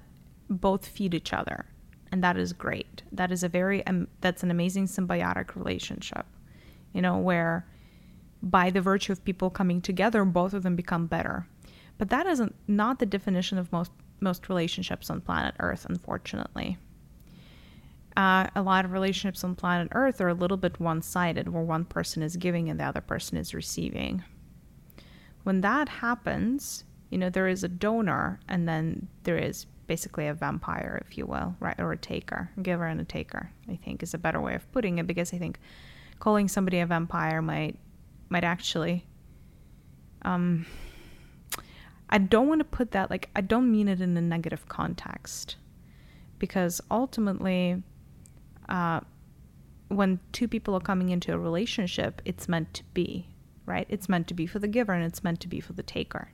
both 0.50 0.86
feed 0.86 1.14
each 1.14 1.32
other, 1.32 1.64
and 2.12 2.22
that 2.22 2.36
is 2.36 2.52
great. 2.52 3.02
That 3.10 3.32
is 3.32 3.42
a 3.42 3.48
very 3.48 3.86
um, 3.86 4.06
that's 4.20 4.42
an 4.42 4.50
amazing 4.50 4.86
symbiotic 4.86 5.56
relationship, 5.56 6.26
you 6.92 7.00
know, 7.00 7.16
where 7.16 7.64
by 8.42 8.68
the 8.68 8.82
virtue 8.82 9.12
of 9.12 9.24
people 9.24 9.48
coming 9.48 9.80
together, 9.80 10.22
both 10.26 10.52
of 10.52 10.62
them 10.62 10.76
become 10.76 11.06
better. 11.06 11.46
But 11.96 12.10
that 12.10 12.26
isn't 12.26 12.54
not 12.68 12.98
the 12.98 13.06
definition 13.06 13.56
of 13.56 13.72
most 13.72 13.92
most 14.20 14.50
relationships 14.50 15.08
on 15.08 15.22
planet 15.22 15.54
Earth, 15.58 15.86
unfortunately. 15.88 16.76
Uh, 18.16 18.48
a 18.54 18.62
lot 18.62 18.84
of 18.84 18.92
relationships 18.92 19.44
on 19.44 19.54
planet 19.54 19.88
Earth 19.92 20.20
are 20.20 20.28
a 20.28 20.34
little 20.34 20.56
bit 20.56 20.80
one-sided, 20.80 21.48
where 21.48 21.62
one 21.62 21.84
person 21.84 22.22
is 22.22 22.36
giving 22.36 22.68
and 22.68 22.80
the 22.80 22.84
other 22.84 23.00
person 23.00 23.36
is 23.36 23.54
receiving. 23.54 24.24
When 25.44 25.60
that 25.60 25.88
happens, 25.88 26.84
you 27.08 27.18
know, 27.18 27.30
there 27.30 27.48
is 27.48 27.64
a 27.64 27.68
donor 27.68 28.40
and 28.48 28.68
then 28.68 29.08
there 29.22 29.38
is 29.38 29.66
basically 29.86 30.28
a 30.28 30.34
vampire, 30.34 31.02
if 31.04 31.18
you 31.18 31.26
will, 31.26 31.56
right? 31.60 31.78
Or 31.80 31.92
a 31.92 31.96
taker, 31.96 32.50
a 32.56 32.60
giver 32.60 32.86
and 32.86 33.00
a 33.00 33.04
taker, 33.04 33.50
I 33.68 33.76
think 33.76 34.02
is 34.02 34.14
a 34.14 34.18
better 34.18 34.40
way 34.40 34.54
of 34.54 34.70
putting 34.72 34.98
it 34.98 35.06
because 35.06 35.32
I 35.34 35.38
think 35.38 35.58
calling 36.20 36.46
somebody 36.46 36.78
a 36.78 36.86
vampire 36.86 37.42
might 37.42 37.76
might 38.28 38.44
actually 38.44 39.04
um 40.22 40.64
I 42.08 42.18
don't 42.18 42.46
want 42.46 42.60
to 42.60 42.64
put 42.64 42.92
that 42.92 43.10
like 43.10 43.30
I 43.34 43.40
don't 43.40 43.70
mean 43.72 43.88
it 43.88 44.00
in 44.00 44.16
a 44.16 44.20
negative 44.20 44.68
context 44.68 45.56
because 46.38 46.80
ultimately 46.90 47.82
uh 48.70 49.00
when 49.88 50.20
two 50.30 50.46
people 50.46 50.74
are 50.74 50.80
coming 50.80 51.08
into 51.10 51.32
a 51.34 51.38
relationship, 51.38 52.22
it's 52.24 52.48
meant 52.48 52.72
to 52.74 52.84
be, 52.94 53.26
right? 53.66 53.86
It's 53.88 54.08
meant 54.08 54.28
to 54.28 54.34
be 54.34 54.46
for 54.46 54.60
the 54.60 54.68
giver 54.68 54.92
and 54.92 55.04
it's 55.04 55.24
meant 55.24 55.40
to 55.40 55.48
be 55.48 55.60
for 55.60 55.72
the 55.72 55.82
taker. 55.82 56.30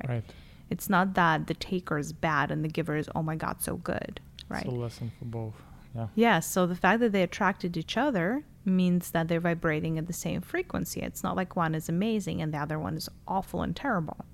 Right. 0.00 0.08
Right. 0.08 0.24
It's 0.70 0.88
not 0.88 1.14
that 1.14 1.46
the 1.46 1.54
taker 1.54 1.98
is 1.98 2.12
bad 2.12 2.50
and 2.50 2.64
the 2.64 2.68
giver 2.68 2.96
is, 2.96 3.08
oh 3.14 3.22
my 3.22 3.36
God, 3.36 3.60
so 3.60 3.76
good. 3.76 4.20
Right. 4.48 4.64
It's 4.64 4.72
a 4.72 4.76
lesson 4.76 5.12
for 5.18 5.26
both. 5.26 5.54
Yeah. 5.94 6.06
Yeah, 6.14 6.40
so 6.40 6.66
the 6.66 6.74
fact 6.74 7.00
that 7.00 7.12
they 7.12 7.22
attracted 7.22 7.76
each 7.76 7.96
other 7.96 8.44
means 8.64 9.10
that 9.10 9.28
they're 9.28 9.40
vibrating 9.40 9.98
at 9.98 10.06
the 10.06 10.12
same 10.12 10.40
frequency. 10.40 11.00
It's 11.00 11.22
not 11.22 11.36
like 11.36 11.56
one 11.56 11.74
is 11.74 11.88
amazing 11.88 12.40
and 12.42 12.52
the 12.52 12.58
other 12.58 12.78
one 12.78 12.96
is 12.96 13.08
awful 13.26 13.62
and 13.62 13.74
terrible. 13.74 14.24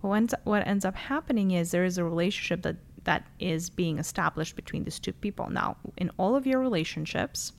But 0.00 0.08
what 0.08 0.16
ends, 0.16 0.34
what 0.44 0.66
ends 0.66 0.84
up 0.84 0.96
happening 0.96 1.50
is 1.52 1.70
there 1.70 1.84
is 1.84 1.98
a 1.98 2.04
relationship 2.04 2.62
that, 2.62 2.76
that 3.04 3.26
is 3.38 3.70
being 3.70 3.98
established 3.98 4.56
between 4.56 4.84
these 4.84 4.98
two 4.98 5.12
people. 5.12 5.48
Now, 5.50 5.76
in 5.96 6.10
all 6.16 6.36
of 6.36 6.46
your 6.46 6.60
relationships, 6.60 7.52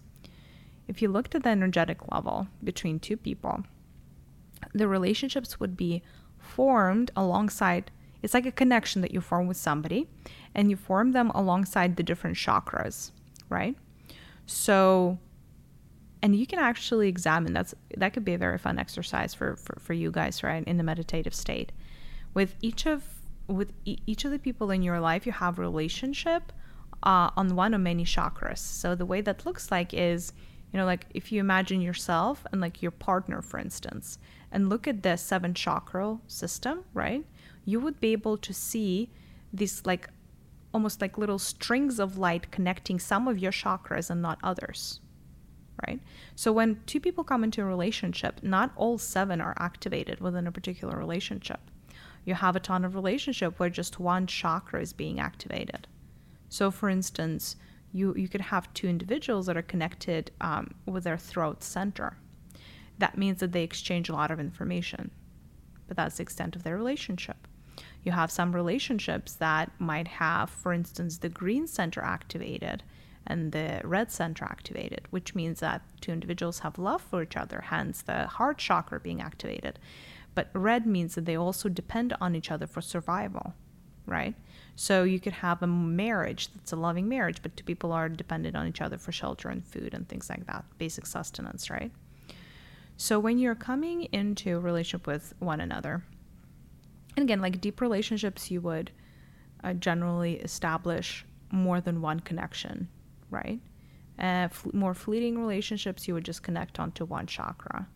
if 0.87 1.01
you 1.01 1.09
looked 1.09 1.35
at 1.35 1.43
the 1.43 1.49
energetic 1.49 2.11
level 2.11 2.47
between 2.63 2.99
two 2.99 3.17
people, 3.17 3.63
the 4.73 4.87
relationships 4.87 5.59
would 5.59 5.75
be 5.75 6.03
formed 6.37 7.11
alongside 7.15 7.91
it's 8.21 8.35
like 8.35 8.45
a 8.45 8.51
connection 8.51 9.01
that 9.01 9.11
you 9.11 9.19
form 9.19 9.47
with 9.47 9.57
somebody 9.57 10.07
and 10.53 10.69
you 10.69 10.75
form 10.75 11.11
them 11.11 11.31
alongside 11.31 11.95
the 11.95 12.03
different 12.03 12.35
chakras 12.35 13.11
right 13.49 13.75
so 14.45 15.17
and 16.21 16.35
you 16.35 16.45
can 16.45 16.59
actually 16.59 17.07
examine 17.07 17.53
that's 17.53 17.73
that 17.97 18.13
could 18.13 18.25
be 18.25 18.33
a 18.33 18.37
very 18.37 18.57
fun 18.57 18.77
exercise 18.77 19.33
for 19.33 19.55
for, 19.55 19.79
for 19.79 19.93
you 19.93 20.11
guys 20.11 20.43
right 20.43 20.63
in 20.65 20.77
the 20.77 20.83
meditative 20.83 21.33
state 21.33 21.71
with 22.33 22.55
each 22.61 22.85
of 22.85 23.03
with 23.51 23.73
e- 23.85 23.99
each 24.05 24.25
of 24.25 24.31
the 24.31 24.39
people 24.39 24.71
in 24.71 24.81
your 24.81 24.99
life 24.99 25.25
you 25.25 25.31
have 25.31 25.59
relationship 25.59 26.51
uh, 27.03 27.29
on 27.35 27.55
one 27.55 27.73
or 27.73 27.79
many 27.79 28.05
chakras. 28.05 28.59
So 28.59 28.95
the 28.95 29.05
way 29.05 29.21
that 29.21 29.45
looks 29.45 29.71
like 29.71 29.93
is 29.93 30.33
you 30.71 30.77
know 30.77 30.85
like 30.85 31.05
if 31.13 31.31
you 31.31 31.39
imagine 31.39 31.81
yourself 31.81 32.45
and 32.51 32.61
like 32.61 32.81
your 32.81 32.91
partner 32.91 33.41
for 33.41 33.59
instance 33.59 34.17
and 34.51 34.69
look 34.69 34.87
at 34.87 35.03
the 35.03 35.17
seven 35.17 35.53
chakra 35.53 36.19
system 36.27 36.83
right? 36.93 37.25
You 37.65 37.79
would 37.79 37.99
be 37.99 38.11
able 38.11 38.37
to 38.37 38.53
see 38.53 39.09
these 39.53 39.85
like 39.85 40.09
almost 40.73 41.01
like 41.01 41.17
little 41.17 41.39
strings 41.39 41.99
of 41.99 42.17
light 42.17 42.51
connecting 42.51 42.99
some 42.99 43.27
of 43.27 43.37
your 43.37 43.51
chakras 43.51 44.09
and 44.09 44.21
not 44.21 44.39
others 44.43 45.01
right? 45.87 45.99
So 46.35 46.51
when 46.51 46.81
two 46.85 46.99
people 46.99 47.23
come 47.23 47.43
into 47.43 47.61
a 47.61 47.65
relationship 47.65 48.41
not 48.41 48.71
all 48.75 48.97
seven 48.97 49.41
are 49.41 49.55
activated 49.57 50.21
within 50.21 50.47
a 50.47 50.51
particular 50.51 50.97
relationship 50.97 51.59
you 52.25 52.33
have 52.33 52.55
a 52.55 52.59
ton 52.59 52.85
of 52.85 52.95
relationship 52.95 53.59
where 53.59 53.69
just 53.69 53.99
one 53.99 54.27
chakra 54.27 54.81
is 54.81 54.93
being 54.93 55.19
activated. 55.19 55.87
So 56.49 56.71
for 56.71 56.89
instance 56.89 57.55
you 57.93 58.15
you 58.15 58.27
could 58.27 58.41
have 58.41 58.73
two 58.73 58.87
individuals 58.87 59.45
that 59.47 59.57
are 59.57 59.61
connected 59.61 60.31
um, 60.39 60.75
with 60.85 61.03
their 61.03 61.17
throat 61.17 61.63
center. 61.63 62.17
That 62.99 63.17
means 63.17 63.39
that 63.39 63.51
they 63.51 63.63
exchange 63.63 64.09
a 64.09 64.13
lot 64.13 64.31
of 64.31 64.39
information 64.39 65.11
but 65.91 65.97
that's 65.97 66.15
the 66.15 66.23
extent 66.23 66.55
of 66.55 66.63
their 66.63 66.77
relationship. 66.77 67.49
You 68.03 68.13
have 68.13 68.31
some 68.31 68.55
relationships 68.55 69.33
that 69.33 69.73
might 69.77 70.07
have 70.07 70.49
for 70.49 70.71
instance 70.71 71.17
the 71.17 71.27
green 71.27 71.67
center 71.67 72.01
activated 72.01 72.83
and 73.27 73.51
the 73.51 73.81
red 73.83 74.09
center 74.09 74.45
activated, 74.45 75.01
which 75.09 75.35
means 75.35 75.59
that 75.59 75.81
two 75.99 76.13
individuals 76.13 76.59
have 76.59 76.79
love 76.79 77.01
for 77.01 77.23
each 77.23 77.35
other, 77.35 77.59
hence 77.59 78.01
the 78.01 78.25
heart 78.25 78.57
chakra 78.57 79.01
being 79.01 79.21
activated. 79.21 79.79
But 80.33 80.49
red 80.53 80.85
means 80.85 81.15
that 81.15 81.25
they 81.25 81.35
also 81.35 81.69
depend 81.69 82.13
on 82.21 82.35
each 82.35 82.51
other 82.51 82.67
for 82.67 82.81
survival, 82.81 83.53
right? 84.05 84.35
So 84.75 85.03
you 85.03 85.19
could 85.19 85.33
have 85.33 85.61
a 85.61 85.67
marriage 85.67 86.51
that's 86.53 86.71
a 86.71 86.77
loving 86.77 87.09
marriage, 87.09 87.41
but 87.41 87.55
two 87.57 87.63
people 87.63 87.91
are 87.91 88.07
dependent 88.07 88.55
on 88.55 88.67
each 88.67 88.81
other 88.81 88.97
for 88.97 89.11
shelter 89.11 89.49
and 89.49 89.65
food 89.65 89.93
and 89.93 90.07
things 90.07 90.29
like 90.29 90.47
that, 90.47 90.63
basic 90.77 91.05
sustenance, 91.05 91.69
right? 91.69 91.91
So 92.97 93.19
when 93.19 93.39
you're 93.39 93.55
coming 93.55 94.03
into 94.11 94.57
a 94.57 94.59
relationship 94.59 95.07
with 95.07 95.33
one 95.39 95.59
another, 95.59 96.03
and 97.17 97.23
again, 97.23 97.41
like 97.41 97.59
deep 97.59 97.81
relationships, 97.81 98.49
you 98.49 98.61
would 98.61 98.91
uh, 99.63 99.73
generally 99.73 100.35
establish 100.35 101.25
more 101.51 101.81
than 101.81 102.01
one 102.01 102.19
connection, 102.19 102.87
right? 103.29 103.59
Uh, 104.17 104.47
f- 104.49 104.67
more 104.73 104.93
fleeting 104.93 105.37
relationships, 105.37 106.07
you 106.07 106.13
would 106.13 106.23
just 106.23 106.43
connect 106.43 106.79
onto 106.79 107.05
one 107.05 107.27
chakra. 107.27 107.87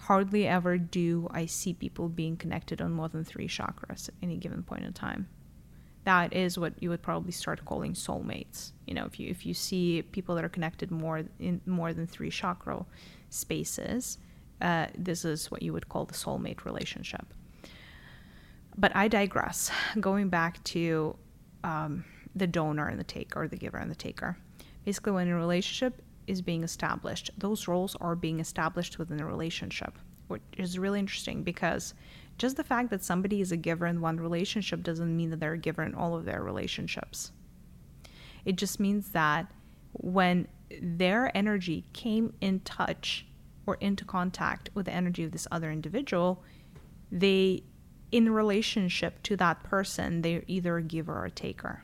Hardly 0.00 0.46
ever 0.46 0.78
do 0.78 1.28
I 1.30 1.46
see 1.46 1.74
people 1.74 2.08
being 2.08 2.36
connected 2.36 2.80
on 2.80 2.92
more 2.92 3.08
than 3.08 3.22
three 3.22 3.46
chakras 3.46 4.08
at 4.08 4.14
any 4.22 4.38
given 4.38 4.62
point 4.62 4.84
in 4.84 4.92
time. 4.94 5.28
That 6.04 6.32
is 6.32 6.58
what 6.58 6.82
you 6.82 6.88
would 6.88 7.02
probably 7.02 7.32
start 7.32 7.64
calling 7.66 7.92
soulmates. 7.92 8.72
You 8.86 8.94
know, 8.94 9.04
if 9.04 9.20
you 9.20 9.28
if 9.28 9.44
you 9.44 9.52
see 9.52 10.02
people 10.02 10.34
that 10.36 10.44
are 10.44 10.48
connected 10.48 10.90
more 10.90 11.24
in 11.38 11.60
more 11.66 11.92
than 11.92 12.06
three 12.06 12.30
chakra 12.30 12.84
spaces, 13.28 14.16
uh, 14.62 14.86
this 14.96 15.26
is 15.26 15.50
what 15.50 15.62
you 15.62 15.74
would 15.74 15.90
call 15.90 16.06
the 16.06 16.14
soulmate 16.14 16.64
relationship. 16.64 17.26
But 18.78 18.96
I 18.96 19.06
digress. 19.08 19.70
Going 20.00 20.30
back 20.30 20.64
to 20.64 21.14
um, 21.62 22.04
the 22.34 22.46
donor 22.46 22.88
and 22.88 22.98
the 22.98 23.04
taker, 23.04 23.42
or 23.42 23.48
the 23.48 23.56
giver 23.56 23.76
and 23.76 23.90
the 23.90 23.94
taker. 23.94 24.38
Basically, 24.86 25.12
when 25.12 25.28
in 25.28 25.34
a 25.34 25.36
relationship 25.36 26.00
is 26.30 26.40
being 26.40 26.62
established, 26.62 27.30
those 27.36 27.66
roles 27.66 27.96
are 27.96 28.14
being 28.14 28.38
established 28.38 28.98
within 28.98 29.20
a 29.20 29.26
relationship, 29.26 29.98
which 30.28 30.42
is 30.56 30.78
really 30.78 31.00
interesting 31.00 31.42
because 31.42 31.92
just 32.38 32.56
the 32.56 32.64
fact 32.64 32.90
that 32.90 33.02
somebody 33.02 33.40
is 33.40 33.50
a 33.50 33.56
giver 33.56 33.86
in 33.86 34.00
one 34.00 34.18
relationship 34.18 34.82
doesn't 34.82 35.16
mean 35.16 35.30
that 35.30 35.40
they're 35.40 35.54
a 35.54 35.58
giver 35.58 35.82
in 35.82 35.94
all 35.94 36.14
of 36.14 36.24
their 36.24 36.42
relationships. 36.42 37.32
It 38.44 38.56
just 38.56 38.78
means 38.78 39.10
that 39.10 39.52
when 39.92 40.46
their 40.80 41.36
energy 41.36 41.84
came 41.92 42.32
in 42.40 42.60
touch 42.60 43.26
or 43.66 43.74
into 43.80 44.04
contact 44.04 44.70
with 44.72 44.86
the 44.86 44.92
energy 44.92 45.24
of 45.24 45.32
this 45.32 45.48
other 45.50 45.70
individual, 45.70 46.42
they, 47.10 47.64
in 48.12 48.30
relationship 48.30 49.22
to 49.24 49.36
that 49.36 49.64
person, 49.64 50.22
they're 50.22 50.44
either 50.46 50.76
a 50.76 50.82
giver 50.82 51.18
or 51.18 51.26
a 51.26 51.30
taker 51.30 51.82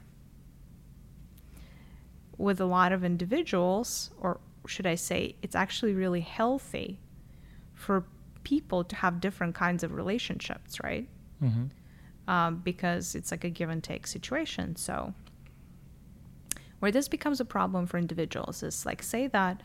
with 2.38 2.60
a 2.60 2.64
lot 2.64 2.92
of 2.92 3.04
individuals, 3.04 4.10
or 4.20 4.40
should 4.66 4.86
I 4.86 4.94
say, 4.94 5.36
it's 5.42 5.54
actually 5.54 5.94
really 5.94 6.20
healthy 6.20 6.98
for 7.74 8.04
people 8.42 8.84
to 8.84 8.96
have 8.96 9.20
different 9.20 9.54
kinds 9.54 9.82
of 9.82 9.92
relationships, 9.92 10.78
right? 10.82 11.08
Mm-hmm. 11.42 11.64
Um, 12.28 12.56
because 12.64 13.14
it's 13.14 13.30
like 13.30 13.44
a 13.44 13.50
give 13.50 13.70
and 13.70 13.82
take 13.82 14.06
situation. 14.06 14.76
So, 14.76 15.14
where 16.80 16.90
this 16.90 17.08
becomes 17.08 17.40
a 17.40 17.44
problem 17.44 17.86
for 17.86 17.98
individuals 17.98 18.62
is 18.62 18.84
like, 18.84 19.02
say 19.02 19.28
that 19.28 19.62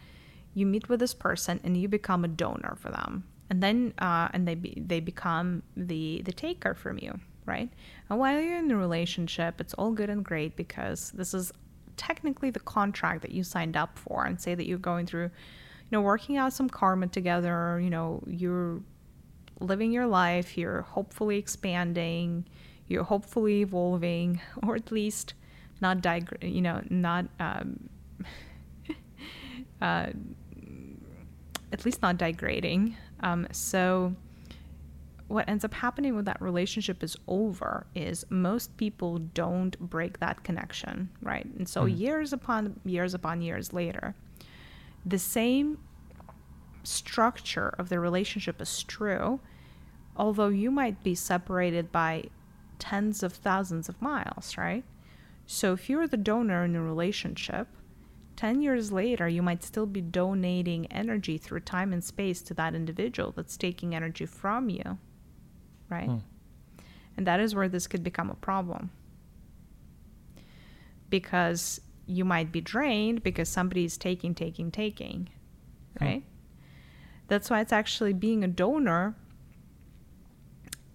you 0.54 0.66
meet 0.66 0.90
with 0.90 1.00
this 1.00 1.14
person 1.14 1.60
and 1.64 1.76
you 1.76 1.88
become 1.88 2.24
a 2.24 2.28
donor 2.28 2.76
for 2.78 2.90
them, 2.90 3.24
and 3.50 3.62
then 3.62 3.94
uh, 4.00 4.30
and 4.34 4.48
they 4.48 4.56
be, 4.56 4.82
they 4.86 5.00
become 5.00 5.64
the 5.76 6.22
the 6.24 6.32
taker 6.32 6.74
from 6.74 7.00
you, 7.00 7.20
right? 7.46 7.70
And 8.10 8.20
while 8.20 8.40
you're 8.40 8.58
in 8.58 8.72
a 8.72 8.78
relationship, 8.78 9.60
it's 9.60 9.74
all 9.74 9.92
good 9.92 10.10
and 10.10 10.24
great 10.24 10.56
because 10.56 11.12
this 11.12 11.34
is 11.34 11.52
technically 11.98 12.50
the 12.50 12.60
contract 12.60 13.22
that 13.22 13.32
you 13.32 13.44
signed 13.44 13.78
up 13.78 13.98
for 13.98 14.26
and 14.26 14.40
say 14.40 14.56
that 14.56 14.68
you're 14.68 14.78
going 14.78 15.06
through 15.06 15.24
you 15.24 15.92
know 15.92 16.02
working 16.02 16.38
out 16.38 16.54
some 16.54 16.70
karma 16.70 17.08
together 17.08 17.80
you 17.82 17.90
know 17.90 18.22
you're 18.28 18.82
living 19.60 19.92
your 19.92 20.08
life 20.08 20.58
you're 20.58 20.82
hopefully 20.82 21.38
expanding 21.38 22.46
you're 22.88 23.04
hopefully 23.04 23.62
evolving 23.62 24.42
or 24.68 24.76
at 24.76 24.92
least 24.92 25.34
not 25.82 26.02
dig- 26.02 26.38
you 26.42 26.62
know 26.62 26.82
not 26.90 27.26
um, 27.40 27.90
uh, 29.82 30.08
at 31.72 31.86
least 31.86 32.02
not 32.02 32.18
degrading. 32.18 32.98
Um, 33.22 33.48
so 33.52 34.16
what 35.32 35.48
ends 35.48 35.64
up 35.64 35.74
happening 35.74 36.16
when 36.16 36.26
that 36.26 36.42
relationship 36.42 37.04
is 37.04 37.16
over 37.28 37.86
is 37.96 38.26
most 38.30 38.76
people 38.78 39.20
don't 39.20 39.80
break 39.80 40.20
that 40.20 40.44
connection, 40.44 41.10
right? 41.22 41.46
And 41.58 41.68
so 41.68 41.86
mm. 41.86 41.98
years 41.98 42.34
upon 42.34 42.80
years 42.86 43.14
upon 43.14 43.42
years 43.42 43.74
later, 43.74 44.16
the 45.06 45.20
same 45.20 45.78
structure 46.84 47.74
of 47.78 47.90
the 47.90 48.00
relationship 48.00 48.62
is 48.62 48.84
true, 48.84 49.40
although 50.18 50.50
you 50.50 50.72
might 50.72 51.04
be 51.04 51.16
separated 51.16 51.92
by 51.92 52.26
tens 52.80 53.24
of 53.24 53.34
thousands 53.34 53.88
of 53.88 54.02
miles, 54.02 54.58
right? 54.58 54.84
So 55.46 55.74
if 55.74 55.90
you're 55.90 56.08
the 56.08 56.18
donor 56.18 56.64
in 56.64 56.76
a 56.76 56.82
relationship, 56.82 57.68
10 58.38 58.62
years 58.62 58.92
later, 58.92 59.28
you 59.28 59.44
might 59.44 59.64
still 59.64 59.86
be 59.86 60.02
donating 60.02 60.92
energy 60.92 61.38
through 61.38 61.60
time 61.60 61.94
and 61.94 62.04
space 62.04 62.42
to 62.42 62.54
that 62.56 62.74
individual 62.74 63.32
that's 63.32 63.58
taking 63.58 63.94
energy 63.94 64.26
from 64.26 64.70
you 64.70 64.98
right? 65.92 66.10
Hmm. 66.10 66.18
And 67.18 67.28
that 67.28 67.40
is 67.40 67.54
where 67.54 67.70
this 67.70 67.88
could 67.88 68.04
become 68.04 68.30
a 68.30 68.36
problem. 68.36 68.90
Because 71.10 71.82
you 72.08 72.26
might 72.26 72.52
be 72.52 72.62
drained 72.62 73.22
because 73.22 73.50
somebody 73.50 73.86
is 73.86 73.98
taking, 73.98 74.34
taking, 74.34 74.72
taking, 74.72 75.30
hmm. 75.98 76.06
right? 76.06 76.24
That's 77.28 77.50
why 77.50 77.62
it's 77.62 77.72
actually 77.72 78.14
being 78.14 78.44
a 78.44 78.48
donor 78.48 79.16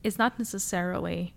is 0.02 0.18
not 0.18 0.38
necessarily 0.38 1.34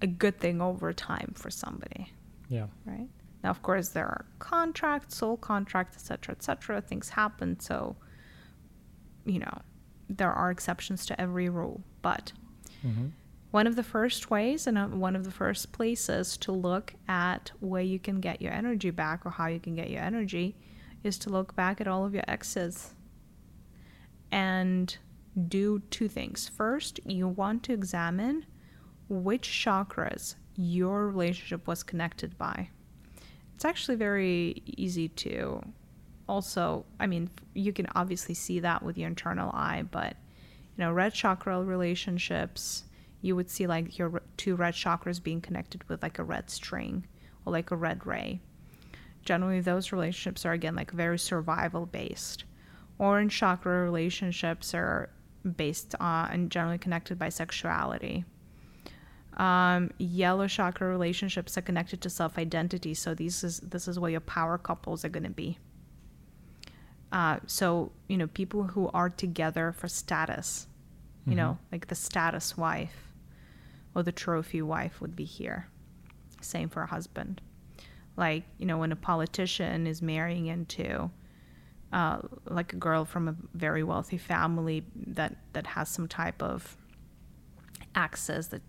a 0.00 0.06
good 0.06 0.38
thing 0.38 0.60
over 0.60 0.92
time 0.92 1.32
for 1.34 1.50
somebody. 1.50 2.12
Yeah. 2.48 2.66
Right? 2.84 3.08
Now, 3.42 3.50
of 3.50 3.62
course, 3.62 3.90
there 3.90 4.06
are 4.06 4.24
contracts, 4.38 5.16
soul 5.16 5.36
contracts, 5.36 5.96
etc., 5.96 6.34
etc. 6.34 6.80
Things 6.80 7.10
happen, 7.10 7.60
so 7.60 7.96
you 9.24 9.38
know 9.38 9.62
there 10.08 10.32
are 10.32 10.50
exceptions 10.50 11.04
to 11.06 11.20
every 11.20 11.48
rule. 11.48 11.82
But 12.02 12.32
Mm-hmm. 12.84 13.06
One 13.50 13.66
of 13.66 13.76
the 13.76 13.82
first 13.82 14.30
ways 14.30 14.66
and 14.66 14.76
uh, 14.76 14.86
one 14.86 15.16
of 15.16 15.24
the 15.24 15.30
first 15.30 15.72
places 15.72 16.36
to 16.38 16.52
look 16.52 16.94
at 17.08 17.52
where 17.60 17.82
you 17.82 17.98
can 17.98 18.20
get 18.20 18.42
your 18.42 18.52
energy 18.52 18.90
back 18.90 19.24
or 19.24 19.30
how 19.30 19.46
you 19.46 19.60
can 19.60 19.74
get 19.74 19.90
your 19.90 20.02
energy 20.02 20.56
is 21.04 21.18
to 21.18 21.30
look 21.30 21.54
back 21.54 21.80
at 21.80 21.88
all 21.88 22.04
of 22.04 22.12
your 22.12 22.24
exes 22.28 22.94
and 24.30 24.98
do 25.48 25.80
two 25.90 26.08
things. 26.08 26.48
First, 26.48 27.00
you 27.06 27.28
want 27.28 27.62
to 27.64 27.72
examine 27.72 28.46
which 29.08 29.48
chakras 29.48 30.34
your 30.56 31.08
relationship 31.08 31.66
was 31.66 31.82
connected 31.82 32.36
by. 32.36 32.70
It's 33.54 33.64
actually 33.64 33.96
very 33.96 34.62
easy 34.66 35.08
to 35.08 35.62
also, 36.28 36.84
I 36.98 37.06
mean, 37.06 37.30
you 37.54 37.72
can 37.72 37.86
obviously 37.94 38.34
see 38.34 38.60
that 38.60 38.82
with 38.82 38.98
your 38.98 39.08
internal 39.08 39.50
eye, 39.52 39.84
but 39.90 40.16
you 40.76 40.84
know, 40.84 40.92
red 40.92 41.14
chakra 41.14 41.62
relationships, 41.62 42.84
you 43.22 43.34
would 43.34 43.50
see 43.50 43.66
like 43.66 43.98
your 43.98 44.22
two 44.36 44.56
red 44.56 44.74
chakras 44.74 45.22
being 45.22 45.40
connected 45.40 45.88
with 45.88 46.02
like 46.02 46.18
a 46.18 46.24
red 46.24 46.50
string 46.50 47.06
or 47.44 47.52
like 47.52 47.70
a 47.70 47.76
red 47.76 48.06
ray. 48.06 48.40
Generally, 49.24 49.62
those 49.62 49.90
relationships 49.90 50.44
are 50.44 50.52
again 50.52 50.76
like 50.76 50.90
very 50.90 51.18
survival 51.18 51.86
based. 51.86 52.44
Orange 52.98 53.36
chakra 53.36 53.82
relationships 53.82 54.74
are 54.74 55.10
based 55.56 55.94
on 56.00 56.30
and 56.30 56.50
generally 56.50 56.78
connected 56.78 57.18
by 57.18 57.28
sexuality. 57.28 58.24
Um, 59.36 59.90
yellow 59.98 60.46
chakra 60.46 60.88
relationships 60.88 61.58
are 61.58 61.62
connected 61.62 62.00
to 62.02 62.10
self 62.10 62.38
identity. 62.38 62.94
So 62.94 63.14
these 63.14 63.42
is 63.44 63.60
this 63.60 63.88
is 63.88 63.98
where 63.98 64.10
your 64.10 64.20
power 64.20 64.58
couples 64.58 65.04
are 65.04 65.10
going 65.10 65.24
to 65.24 65.30
be. 65.30 65.58
Uh, 67.16 67.38
so, 67.46 67.92
you 68.08 68.18
know, 68.18 68.26
people 68.26 68.64
who 68.64 68.90
are 68.92 69.08
together 69.08 69.72
for 69.72 69.88
status, 69.88 70.66
you 71.24 71.30
mm-hmm. 71.30 71.38
know, 71.38 71.58
like 71.72 71.86
the 71.86 71.94
status 71.94 72.58
wife 72.58 73.14
or 73.94 74.02
the 74.02 74.12
trophy 74.12 74.60
wife 74.60 75.00
would 75.00 75.16
be 75.16 75.24
here. 75.24 75.66
Same 76.42 76.68
for 76.68 76.82
a 76.82 76.86
husband. 76.86 77.40
Like, 78.18 78.44
you 78.58 78.66
know, 78.66 78.76
when 78.76 78.92
a 78.92 78.96
politician 78.96 79.86
is 79.86 80.02
marrying 80.02 80.44
into 80.44 81.10
uh, 81.90 82.18
like 82.44 82.74
a 82.74 82.76
girl 82.76 83.06
from 83.06 83.28
a 83.28 83.36
very 83.54 83.82
wealthy 83.82 84.18
family 84.18 84.84
that, 84.94 85.36
that 85.54 85.68
has 85.68 85.88
some 85.88 86.08
type 86.08 86.42
of 86.42 86.76
access 87.94 88.48
that 88.48 88.60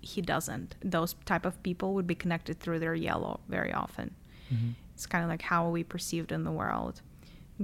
he 0.00 0.22
doesn't, 0.22 0.76
those 0.84 1.16
type 1.24 1.44
of 1.44 1.60
people 1.64 1.94
would 1.94 2.06
be 2.06 2.14
connected 2.14 2.60
through 2.60 2.78
their 2.78 2.94
yellow 2.94 3.40
very 3.48 3.72
often. 3.72 4.14
Mm-hmm. 4.54 4.70
It's 4.94 5.06
kind 5.06 5.24
of 5.24 5.30
like 5.30 5.42
how 5.42 5.68
we 5.68 5.82
perceived 5.82 6.30
in 6.30 6.44
the 6.44 6.52
world 6.52 7.02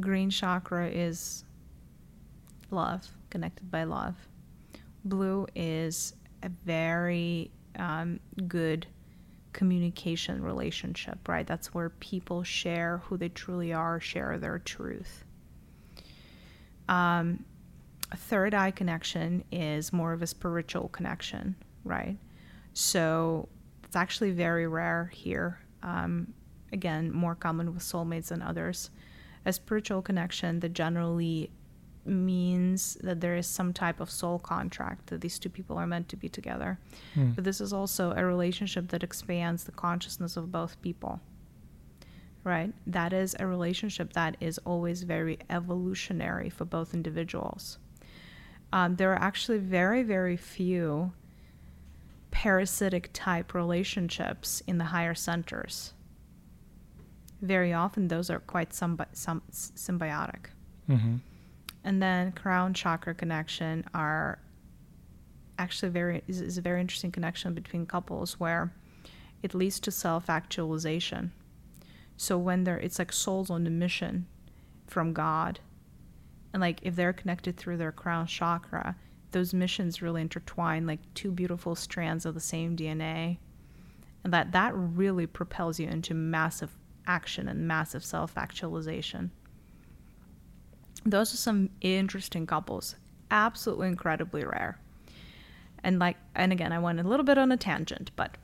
Green 0.01 0.31
chakra 0.31 0.89
is 0.89 1.45
love, 2.71 3.07
connected 3.31 3.71
by 3.71 3.85
love. 3.85 4.15
Blue 5.05 5.47
is 5.55 6.15
a 6.43 6.49
very 6.65 7.51
um, 7.79 8.19
good 8.49 8.87
communication 9.53 10.43
relationship, 10.43 11.29
right? 11.29 11.47
That's 11.47 11.73
where 11.73 11.91
people 11.91 12.43
share 12.43 12.99
who 13.05 13.17
they 13.17 13.29
truly 13.29 13.73
are, 13.73 14.01
share 14.01 14.39
their 14.39 14.59
truth. 14.59 15.25
Um, 16.89 17.45
third 18.15 18.53
eye 18.53 18.73
connection 18.73 19.45
is 19.51 19.93
more 19.93 20.13
of 20.13 20.23
a 20.23 20.27
spiritual 20.27 20.89
connection, 20.89 21.55
right? 21.85 22.17
So 22.75 23.49
it's 23.85 23.97
actually 23.97 24.33
very 24.33 24.67
rare 24.67 25.11
here. 25.15 25.61
Um, 25.83 26.35
again, 26.73 27.13
more 27.13 27.35
common 27.35 27.73
with 27.73 27.83
soulmates 27.83 28.29
than 28.29 28.43
others. 28.43 28.91
A 29.47 29.53
spiritual 29.53 30.03
connection 30.03 30.61
that 30.61 30.73
generally 30.73 31.51
means 32.07 32.99
that 33.03 33.21
there 33.21 33.37
is 33.37 33.47
some 33.47 33.73
type 33.73 34.01
of 34.01 34.11
soul 34.11 34.39
contract 34.39 35.07
that 35.07 35.21
these 35.21 35.39
two 35.39 35.49
people 35.49 35.79
are 35.79 35.87
meant 35.87 36.09
to 36.11 36.17
be 36.17 36.29
together. 36.29 36.79
Mm. 37.17 37.35
But 37.35 37.45
this 37.45 37.61
is 37.61 37.73
also 37.73 38.13
a 38.13 38.25
relationship 38.25 38.89
that 38.89 39.03
expands 39.03 39.65
the 39.65 39.73
consciousness 39.73 40.37
of 40.37 40.53
both 40.53 40.81
people. 40.83 41.21
Right? 42.43 42.75
That 42.87 43.15
is 43.15 43.35
a 43.41 43.47
relationship 43.47 44.13
that 44.13 44.37
is 44.39 44.59
always 44.67 45.03
very 45.03 45.39
evolutionary 45.49 46.51
for 46.51 46.67
both 46.67 46.93
individuals. 46.93 47.79
Um, 48.71 48.97
there 48.97 49.13
are 49.13 49.23
actually 49.23 49.59
very, 49.59 50.03
very 50.03 50.37
few 50.37 51.13
parasitic 52.31 53.11
type 53.15 53.55
relationships 53.55 54.63
in 54.67 54.77
the 54.77 54.87
higher 54.87 55.15
centers. 55.15 55.94
Very 57.45 57.73
often, 57.73 58.09
those 58.09 58.31
are 58.31 58.41
quite 58.41 58.71
symbi- 58.71 59.07
symbiotic. 59.15 60.47
Mm-hmm. 60.89 61.17
And 61.85 62.03
then 62.03 62.33
crown 62.33 62.73
chakra 62.73 63.15
connection 63.15 63.85
are 63.93 64.39
actually 65.59 65.91
very 65.91 66.23
is, 66.27 66.41
is 66.41 66.59
a 66.59 66.63
very 66.63 66.81
interesting 66.81 67.13
connection 67.13 67.55
between 67.55 67.87
couples 67.87 68.41
where 68.41 68.73
it 69.43 69.55
leads 69.55 69.79
to 69.81 69.91
self-actualization. 69.91 71.33
So 72.17 72.39
when 72.39 72.65
they're 72.65 72.79
it's 72.79 72.99
like 72.99 73.13
souls 73.13 73.51
on 73.51 73.67
a 73.67 73.71
mission 73.71 74.27
from 74.87 75.13
god. 75.13 75.61
And 76.53 76.61
like 76.63 76.81
if 76.83 76.97
they're 76.97 77.13
connected 77.13 77.57
through 77.57 77.77
their 77.77 77.93
crown 77.93 78.27
chakra 78.27 78.97
those 79.35 79.53
missions 79.53 80.01
really 80.01 80.23
intertwine 80.23 80.87
like 80.87 81.01
two 81.13 81.33
beautiful 81.33 81.75
strands 81.75 82.25
of 82.25 82.35
the 82.35 82.41
same 82.41 82.77
dna 82.77 83.37
and 84.23 84.33
that 84.33 84.53
that 84.53 84.73
really 84.75 85.27
propels 85.27 85.81
you 85.81 85.89
into 85.89 86.15
massive 86.15 86.71
action 87.07 87.49
and 87.49 87.67
massive 87.67 88.05
self-actualization. 88.05 89.31
Those 91.05 91.35
are 91.35 91.39
some 91.39 91.71
interesting 91.81 92.47
couples. 92.47 92.97
Absolutely 93.31 93.89
incredibly 93.89 94.45
rare. 94.45 94.79
And 95.83 95.99
like 95.99 96.17
and 96.35 96.53
again 96.53 96.73
i 96.73 96.79
went 96.79 97.01
a 97.01 97.03
little 97.03 97.25
bit 97.25 97.39
on 97.39 97.53
a 97.53 97.57
tangent 97.57 98.11
but 98.17 98.37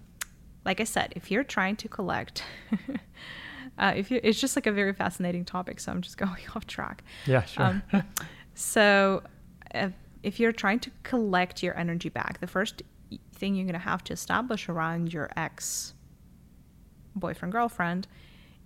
like 0.65 0.81
i 0.81 0.85
said 0.85 1.13
if 1.17 1.31
you're 1.31 1.45
trying 1.45 1.77
to 1.77 1.89
collect 1.89 2.43
uh, 3.79 3.93
if 3.97 4.11
you 4.11 4.21
it's 4.23 4.41
just 4.41 4.57
like 4.57 4.67
a 4.67 4.73
very 4.73 4.93
fascinating 4.93 5.45
topic 5.45 5.81
so 5.81 5.91
i'm 5.91 6.03
just 6.03 6.17
going 6.27 6.43
off 6.55 6.67
track. 6.67 7.03
Yeah 7.27 7.45
sure. 7.45 7.65
Um, 7.65 7.83
so 8.55 9.23
if, 9.75 9.93
if 10.23 10.41
you're 10.41 10.53
trying 10.53 10.81
to 10.81 10.91
collect 11.03 11.63
your 11.63 11.77
energy 11.79 12.09
back 12.09 12.41
the 12.41 12.47
first 12.47 12.83
thing 13.35 13.55
you're 13.55 13.65
going 13.65 13.73
to 13.73 13.79
have 13.79 14.05
to 14.05 14.13
establish 14.13 14.69
around 14.69 15.13
your 15.13 15.31
ex 15.37 15.95
boyfriend 17.17 17.53
girlfriend 17.53 18.07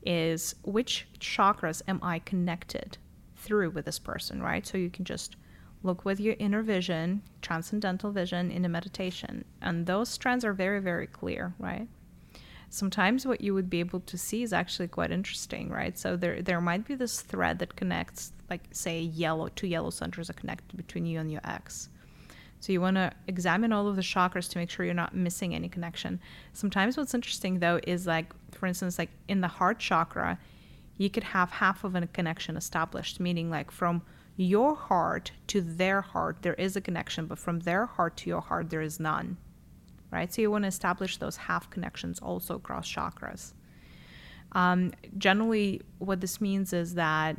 is 0.05 0.55
which 0.63 1.07
chakras 1.19 1.83
am 1.89 1.99
i 2.03 2.19
connected 2.19 2.99
through 3.45 3.71
with 3.71 3.85
this 3.85 3.99
person, 3.99 4.43
right? 4.43 4.67
So 4.67 4.79
you 4.79 4.91
can 4.91 5.05
just 5.05 5.37
look 5.83 6.05
with 6.05 6.19
your 6.19 6.35
inner 6.39 6.63
vision, 6.63 7.23
transcendental 7.43 8.11
vision 8.11 8.51
in 8.51 8.65
a 8.65 8.69
meditation. 8.69 9.45
And 9.61 9.87
those 9.87 10.09
strands 10.09 10.45
are 10.45 10.55
very, 10.55 10.81
very 10.81 11.07
clear, 11.07 11.55
right? 11.59 11.87
Sometimes 12.71 13.27
what 13.27 13.43
you 13.43 13.55
would 13.55 13.71
be 13.71 13.81
able 13.81 14.01
to 14.01 14.19
see 14.19 14.43
is 14.43 14.53
actually 14.53 14.89
quite 14.89 15.13
interesting, 15.13 15.69
right? 15.69 15.97
So 15.97 16.17
there 16.17 16.43
there 16.43 16.61
might 16.61 16.87
be 16.87 16.97
this 16.97 17.21
thread 17.21 17.59
that 17.61 17.77
connects, 17.77 18.33
like 18.51 18.63
say 18.73 19.01
yellow, 19.01 19.49
two 19.49 19.69
yellow 19.69 19.91
centers 19.91 20.29
are 20.29 20.35
connected 20.35 20.77
between 20.77 21.07
you 21.07 21.21
and 21.21 21.31
your 21.31 21.43
ex. 21.45 21.91
So 22.65 22.73
you 22.73 22.81
want 22.81 22.97
to 22.97 23.13
examine 23.27 23.75
all 23.75 23.89
of 23.89 23.97
the 23.97 24.01
chakras 24.01 24.49
to 24.49 24.57
make 24.57 24.71
sure 24.71 24.87
you're 24.87 24.95
not 24.95 25.15
missing 25.15 25.55
any 25.55 25.69
connection. 25.69 26.19
Sometimes 26.55 26.97
what's 26.97 27.13
interesting 27.13 27.59
though 27.59 27.79
is 27.87 28.07
like, 28.07 28.33
for 28.53 28.65
instance, 28.65 28.99
like 28.99 29.11
in 29.29 29.43
the 29.43 29.49
heart 29.49 29.79
chakra, 29.79 30.39
you 30.97 31.11
could 31.11 31.25
have 31.25 31.51
half 31.51 31.85
of 31.85 31.95
a 31.95 32.07
connection 32.07 32.57
established, 32.57 33.21
meaning 33.21 33.51
like 33.51 33.71
from 33.71 34.01
your 34.39 34.75
heart 34.75 35.31
to 35.49 35.61
their 35.61 36.01
heart, 36.01 36.39
there 36.41 36.55
is 36.55 36.75
a 36.75 36.81
connection, 36.81 37.27
but 37.27 37.39
from 37.39 37.61
their 37.61 37.85
heart 37.85 38.17
to 38.17 38.31
your 38.31 38.41
heart, 38.41 38.71
there 38.71 38.81
is 38.81 38.99
none. 38.99 39.37
Right? 40.11 40.33
So 40.33 40.41
you 40.41 40.51
want 40.51 40.65
to 40.65 40.69
establish 40.69 41.19
those 41.19 41.37
half 41.37 41.69
connections 41.69 42.19
also 42.19 42.55
across 42.55 42.91
chakras. 42.91 43.53
Um, 44.53 44.93
generally, 45.19 45.83
what 45.99 46.23
this 46.23 46.41
means 46.41 46.73
is 46.73 46.95
that 46.95 47.37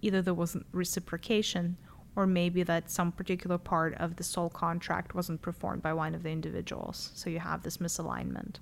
either 0.00 0.22
there 0.22 0.32
wasn't 0.32 0.64
reciprocation 0.72 1.76
or 2.16 2.26
maybe 2.26 2.62
that 2.62 2.90
some 2.90 3.10
particular 3.10 3.58
part 3.58 3.94
of 3.94 4.16
the 4.16 4.24
soul 4.24 4.48
contract 4.48 5.14
wasn't 5.14 5.42
performed 5.42 5.82
by 5.82 5.92
one 5.92 6.14
of 6.14 6.22
the 6.22 6.30
individuals. 6.30 7.10
So 7.14 7.28
you 7.28 7.40
have 7.40 7.62
this 7.62 7.78
misalignment 7.78 8.58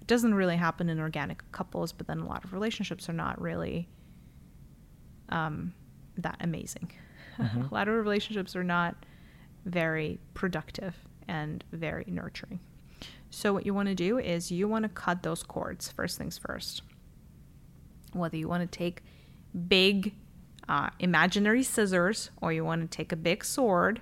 It 0.00 0.06
doesn't 0.06 0.34
really 0.34 0.56
happen 0.56 0.88
in 0.88 1.00
organic 1.00 1.50
couples, 1.52 1.92
but 1.92 2.06
then 2.06 2.18
a 2.20 2.26
lot 2.26 2.44
of 2.44 2.52
relationships 2.52 3.08
are 3.08 3.14
not 3.14 3.40
really 3.40 3.88
um, 5.30 5.72
that 6.18 6.36
amazing. 6.40 6.90
Mm-hmm. 7.38 7.62
a 7.70 7.74
lot 7.74 7.88
of 7.88 7.94
relationships 7.94 8.54
are 8.54 8.64
not 8.64 8.96
very 9.64 10.18
productive 10.34 10.94
and 11.26 11.64
very 11.72 12.04
nurturing. 12.08 12.60
So, 13.30 13.52
what 13.52 13.66
you 13.66 13.74
want 13.74 13.88
to 13.88 13.94
do 13.94 14.18
is 14.18 14.50
you 14.50 14.68
want 14.68 14.84
to 14.84 14.88
cut 14.88 15.22
those 15.22 15.42
cords, 15.42 15.90
first 15.90 16.16
things 16.16 16.38
first. 16.38 16.82
Whether 18.12 18.38
you 18.38 18.48
want 18.48 18.70
to 18.70 18.78
take 18.78 19.02
big 19.68 20.14
uh, 20.68 20.90
imaginary 20.98 21.62
scissors 21.62 22.30
or 22.42 22.52
you 22.52 22.64
want 22.64 22.82
to 22.82 22.96
take 22.96 23.12
a 23.12 23.16
big 23.16 23.44
sword 23.44 24.00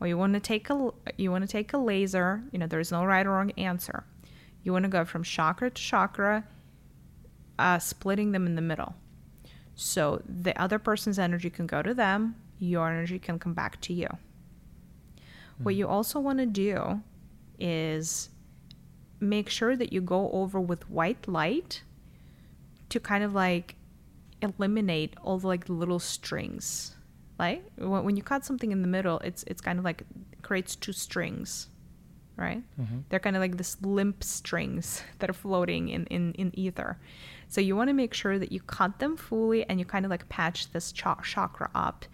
or 0.00 0.06
you 0.06 0.16
want 0.16 0.34
to 0.34 0.40
take 0.40 0.68
a 0.70 0.90
you 1.16 1.30
want 1.30 1.42
to 1.42 1.48
take 1.48 1.72
a 1.72 1.78
laser 1.78 2.42
you 2.52 2.58
know 2.58 2.66
there's 2.66 2.90
no 2.90 3.04
right 3.04 3.26
or 3.26 3.30
wrong 3.30 3.50
answer 3.52 4.04
you 4.68 4.72
want 4.72 4.82
to 4.84 4.90
go 4.90 5.04
from 5.04 5.22
chakra 5.22 5.70
to 5.70 5.82
chakra, 5.82 6.44
uh, 7.58 7.78
splitting 7.78 8.32
them 8.32 8.46
in 8.46 8.54
the 8.54 8.60
middle. 8.60 8.94
So 9.74 10.22
the 10.28 10.54
other 10.60 10.78
person's 10.78 11.18
energy 11.18 11.48
can 11.48 11.66
go 11.66 11.80
to 11.80 11.94
them, 11.94 12.36
your 12.58 12.90
energy 12.90 13.18
can 13.18 13.38
come 13.38 13.54
back 13.54 13.80
to 13.82 13.94
you. 13.94 14.08
Mm-hmm. 14.08 15.64
What 15.64 15.74
you 15.74 15.88
also 15.88 16.20
want 16.20 16.38
to 16.40 16.46
do 16.46 17.00
is 17.58 18.28
make 19.20 19.48
sure 19.48 19.74
that 19.74 19.90
you 19.90 20.02
go 20.02 20.30
over 20.32 20.60
with 20.60 20.90
white 20.90 21.26
light 21.26 21.82
to 22.90 23.00
kind 23.00 23.24
of 23.24 23.34
like 23.34 23.74
eliminate 24.42 25.14
all 25.22 25.38
the 25.38 25.46
like 25.46 25.68
little 25.68 25.98
strings. 25.98 26.94
Like 27.38 27.62
when 27.76 28.16
you 28.16 28.22
cut 28.22 28.44
something 28.44 28.72
in 28.72 28.82
the 28.82 28.88
middle, 28.88 29.18
it's 29.20 29.44
it's 29.46 29.60
kind 29.60 29.78
of 29.78 29.84
like 29.84 30.02
creates 30.42 30.76
two 30.76 30.92
strings 30.92 31.68
right? 32.38 32.62
Mm-hmm. 32.80 33.00
They're 33.08 33.18
kind 33.18 33.36
of 33.36 33.40
like 33.40 33.58
this 33.58 33.76
limp 33.82 34.22
strings 34.24 35.02
that 35.18 35.28
are 35.28 35.34
floating 35.34 35.90
in, 35.90 36.06
in, 36.06 36.32
in 36.34 36.58
ether. 36.58 36.98
So 37.48 37.60
you 37.60 37.76
want 37.76 37.88
to 37.88 37.94
make 37.94 38.14
sure 38.14 38.38
that 38.38 38.52
you 38.52 38.60
cut 38.60 39.00
them 39.00 39.16
fully 39.16 39.68
and 39.68 39.78
you 39.78 39.84
kind 39.84 40.04
of 40.06 40.10
like 40.10 40.28
patch 40.28 40.70
this 40.70 40.92
ch- 40.92 41.04
chakra 41.24 41.68
up, 41.74 42.06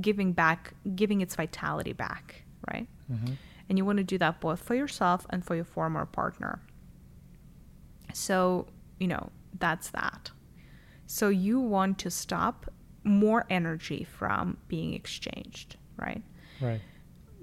giving 0.00 0.32
back, 0.32 0.74
giving 0.94 1.22
its 1.22 1.34
vitality 1.34 1.94
back, 1.94 2.44
right? 2.70 2.86
Mm-hmm. 3.10 3.34
And 3.68 3.78
you 3.78 3.84
want 3.84 3.96
to 3.96 4.04
do 4.04 4.18
that 4.18 4.40
both 4.40 4.60
for 4.60 4.74
yourself 4.74 5.26
and 5.30 5.44
for 5.44 5.56
your 5.56 5.64
former 5.64 6.04
partner. 6.04 6.60
So, 8.12 8.66
you 9.00 9.08
know, 9.08 9.30
that's 9.58 9.90
that. 9.90 10.30
So 11.06 11.28
you 11.28 11.60
want 11.60 11.98
to 12.00 12.10
stop 12.10 12.70
more 13.02 13.44
energy 13.50 14.04
from 14.04 14.56
being 14.68 14.94
exchanged, 14.94 15.76
right? 15.96 16.22
Right 16.60 16.80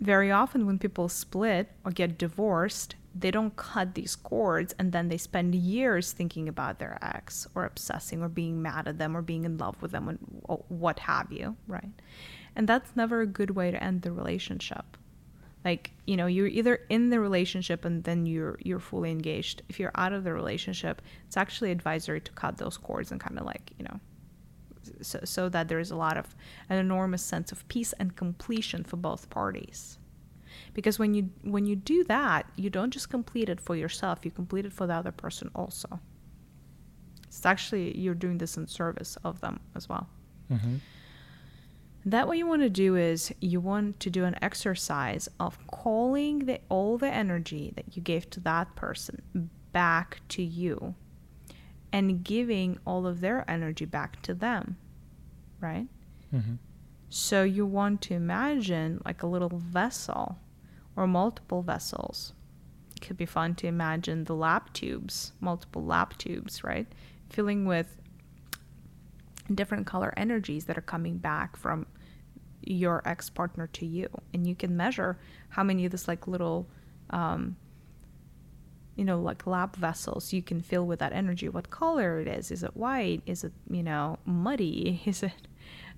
very 0.01 0.31
often 0.31 0.65
when 0.65 0.79
people 0.79 1.07
split 1.07 1.69
or 1.85 1.91
get 1.91 2.17
divorced, 2.17 2.95
they 3.13 3.29
don't 3.29 3.55
cut 3.55 3.93
these 3.93 4.15
cords 4.15 4.73
and 4.79 4.91
then 4.91 5.09
they 5.09 5.17
spend 5.17 5.53
years 5.53 6.11
thinking 6.11 6.49
about 6.49 6.79
their 6.79 6.97
ex 7.01 7.47
or 7.53 7.65
obsessing 7.65 8.21
or 8.21 8.27
being 8.27 8.61
mad 8.61 8.87
at 8.87 8.97
them 8.97 9.15
or 9.15 9.21
being 9.21 9.45
in 9.45 9.57
love 9.57 9.79
with 9.81 9.91
them 9.91 10.07
and 10.09 10.17
what 10.69 10.99
have 10.99 11.31
you, 11.31 11.55
right? 11.67 11.91
And 12.55 12.67
that's 12.67 12.95
never 12.95 13.21
a 13.21 13.27
good 13.27 13.51
way 13.51 13.69
to 13.69 13.81
end 13.81 14.01
the 14.01 14.11
relationship. 14.11 14.97
Like, 15.63 15.91
you 16.07 16.17
know, 16.17 16.25
you're 16.25 16.47
either 16.47 16.79
in 16.89 17.09
the 17.09 17.19
relationship 17.19 17.85
and 17.85 18.03
then 18.03 18.25
you're 18.25 18.57
you're 18.63 18.79
fully 18.79 19.11
engaged. 19.11 19.61
If 19.69 19.79
you're 19.79 19.91
out 19.95 20.13
of 20.13 20.23
the 20.23 20.33
relationship, 20.33 21.01
it's 21.27 21.37
actually 21.37 21.71
advisory 21.71 22.21
to 22.21 22.31
cut 22.31 22.57
those 22.57 22.77
cords 22.77 23.11
and 23.11 23.21
kind 23.21 23.37
of 23.37 23.45
like, 23.45 23.71
you 23.77 23.85
know, 23.85 23.99
so, 25.01 25.19
so 25.23 25.49
that 25.49 25.67
there 25.67 25.79
is 25.79 25.91
a 25.91 25.95
lot 25.95 26.17
of 26.17 26.35
an 26.69 26.77
enormous 26.77 27.21
sense 27.21 27.51
of 27.51 27.67
peace 27.67 27.93
and 27.93 28.15
completion 28.15 28.83
for 28.83 28.97
both 28.97 29.29
parties 29.29 29.97
because 30.73 30.99
when 30.99 31.13
you 31.13 31.29
when 31.43 31.65
you 31.65 31.75
do 31.75 32.03
that 32.05 32.45
you 32.55 32.69
don't 32.69 32.91
just 32.91 33.09
complete 33.09 33.49
it 33.49 33.59
for 33.59 33.75
yourself 33.75 34.19
you 34.23 34.31
complete 34.31 34.65
it 34.65 34.73
for 34.73 34.87
the 34.87 34.93
other 34.93 35.11
person 35.11 35.49
also 35.55 35.99
it's 37.27 37.45
actually 37.45 37.97
you're 37.97 38.15
doing 38.15 38.37
this 38.37 38.57
in 38.57 38.67
service 38.67 39.17
of 39.23 39.39
them 39.41 39.59
as 39.75 39.87
well 39.87 40.07
mm-hmm. 40.51 40.75
That 42.05 42.27
what 42.27 42.37
you 42.37 42.47
want 42.47 42.61
to 42.63 42.69
do 42.69 42.95
is 42.95 43.31
you 43.39 43.59
want 43.59 43.99
to 43.99 44.09
do 44.09 44.25
an 44.25 44.35
exercise 44.41 45.29
of 45.39 45.59
calling 45.67 46.39
the 46.39 46.59
all 46.69 46.97
the 46.97 47.11
energy 47.11 47.73
that 47.75 47.95
you 47.95 48.01
gave 48.01 48.29
to 48.31 48.39
that 48.39 48.75
person 48.75 49.49
back 49.71 50.21
to 50.29 50.41
you 50.41 50.95
and 51.93 52.23
giving 52.23 52.79
all 52.85 53.05
of 53.05 53.21
their 53.21 53.49
energy 53.49 53.85
back 53.85 54.21
to 54.23 54.33
them, 54.33 54.77
right? 55.59 55.87
Mm-hmm. 56.33 56.55
So 57.09 57.43
you 57.43 57.65
want 57.65 58.01
to 58.03 58.13
imagine 58.13 59.01
like 59.05 59.21
a 59.21 59.27
little 59.27 59.49
vessel 59.49 60.39
or 60.95 61.05
multiple 61.05 61.61
vessels. 61.61 62.33
It 62.95 63.01
could 63.01 63.17
be 63.17 63.25
fun 63.25 63.55
to 63.55 63.67
imagine 63.67 64.23
the 64.23 64.35
lab 64.35 64.71
tubes, 64.73 65.33
multiple 65.39 65.83
lab 65.83 66.17
tubes, 66.17 66.63
right? 66.63 66.87
Filling 67.29 67.65
with 67.65 68.00
different 69.55 69.87
color 69.87 70.13
energies 70.17 70.65
that 70.65 70.77
are 70.77 70.81
coming 70.81 71.17
back 71.17 71.55
from 71.55 71.85
your 72.63 73.01
ex 73.05 73.29
partner 73.29 73.67
to 73.67 73.85
you. 73.85 74.07
And 74.33 74.47
you 74.47 74.55
can 74.55 74.75
measure 74.77 75.17
how 75.49 75.63
many 75.63 75.85
of 75.85 75.91
this 75.91 76.07
like 76.07 76.27
little 76.27 76.67
um, 77.09 77.55
you 78.95 79.05
know, 79.05 79.19
like 79.19 79.47
lab 79.47 79.75
vessels 79.75 80.33
you 80.33 80.41
can 80.41 80.61
fill 80.61 80.85
with 80.85 80.99
that 80.99 81.13
energy. 81.13 81.49
What 81.49 81.69
color 81.69 82.19
it 82.19 82.27
is? 82.27 82.51
Is 82.51 82.63
it 82.63 82.75
white? 82.75 83.21
Is 83.25 83.43
it, 83.43 83.53
you 83.69 83.83
know, 83.83 84.19
muddy? 84.25 85.01
Is 85.05 85.23
it 85.23 85.47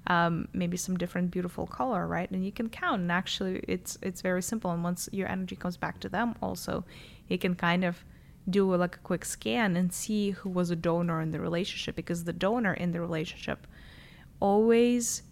um, 0.07 0.47
maybe 0.53 0.77
some 0.77 0.97
different 0.97 1.31
beautiful 1.31 1.65
color, 1.65 2.05
right? 2.07 2.29
And 2.29 2.45
you 2.45 2.51
can 2.51 2.69
count. 2.69 3.01
And 3.01 3.11
actually, 3.11 3.63
it's 3.67 3.97
it's 4.01 4.21
very 4.21 4.41
simple. 4.41 4.71
And 4.71 4.83
once 4.83 5.09
your 5.11 5.27
energy 5.27 5.55
comes 5.55 5.77
back 5.77 5.99
to 6.01 6.09
them, 6.09 6.35
also, 6.41 6.85
you 7.27 7.37
can 7.37 7.55
kind 7.55 7.83
of 7.83 8.03
do 8.49 8.73
a, 8.73 8.75
like 8.75 8.95
a 8.95 8.99
quick 8.99 9.25
scan 9.25 9.75
and 9.77 9.93
see 9.93 10.31
who 10.31 10.49
was 10.49 10.69
a 10.69 10.75
donor 10.75 11.21
in 11.21 11.31
the 11.31 11.39
relationship 11.39 11.95
because 11.95 12.23
the 12.23 12.33
donor 12.33 12.73
in 12.73 12.91
the 12.91 12.99
relationship 12.99 13.67
always 14.39 15.23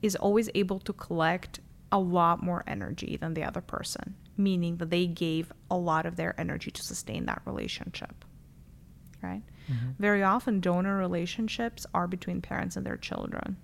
is 0.00 0.14
always 0.14 0.48
able 0.54 0.78
to 0.78 0.92
collect 0.92 1.58
a 1.90 1.98
lot 1.98 2.42
more 2.42 2.62
energy 2.66 3.16
than 3.16 3.34
the 3.34 3.42
other 3.42 3.60
person, 3.60 4.14
meaning 4.36 4.76
that 4.76 4.90
they 4.90 5.06
gave 5.06 5.52
a 5.70 5.76
lot 5.76 6.06
of 6.06 6.16
their 6.16 6.38
energy 6.40 6.70
to 6.70 6.82
sustain 6.82 7.26
that 7.26 7.42
relationship. 7.44 8.24
Right? 9.22 9.42
Mm-hmm. 9.70 9.90
Very 9.98 10.22
often, 10.22 10.60
donor 10.60 10.96
relationships 10.96 11.86
are 11.92 12.06
between 12.06 12.40
parents 12.40 12.76
and 12.76 12.86
their 12.86 12.96
children. 12.96 13.56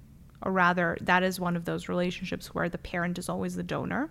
Or 0.42 0.50
rather, 0.50 0.98
that 1.00 1.22
is 1.22 1.38
one 1.38 1.56
of 1.56 1.64
those 1.64 1.88
relationships 1.88 2.54
where 2.54 2.68
the 2.68 2.78
parent 2.78 3.18
is 3.18 3.28
always 3.28 3.54
the 3.54 3.62
donor 3.62 4.10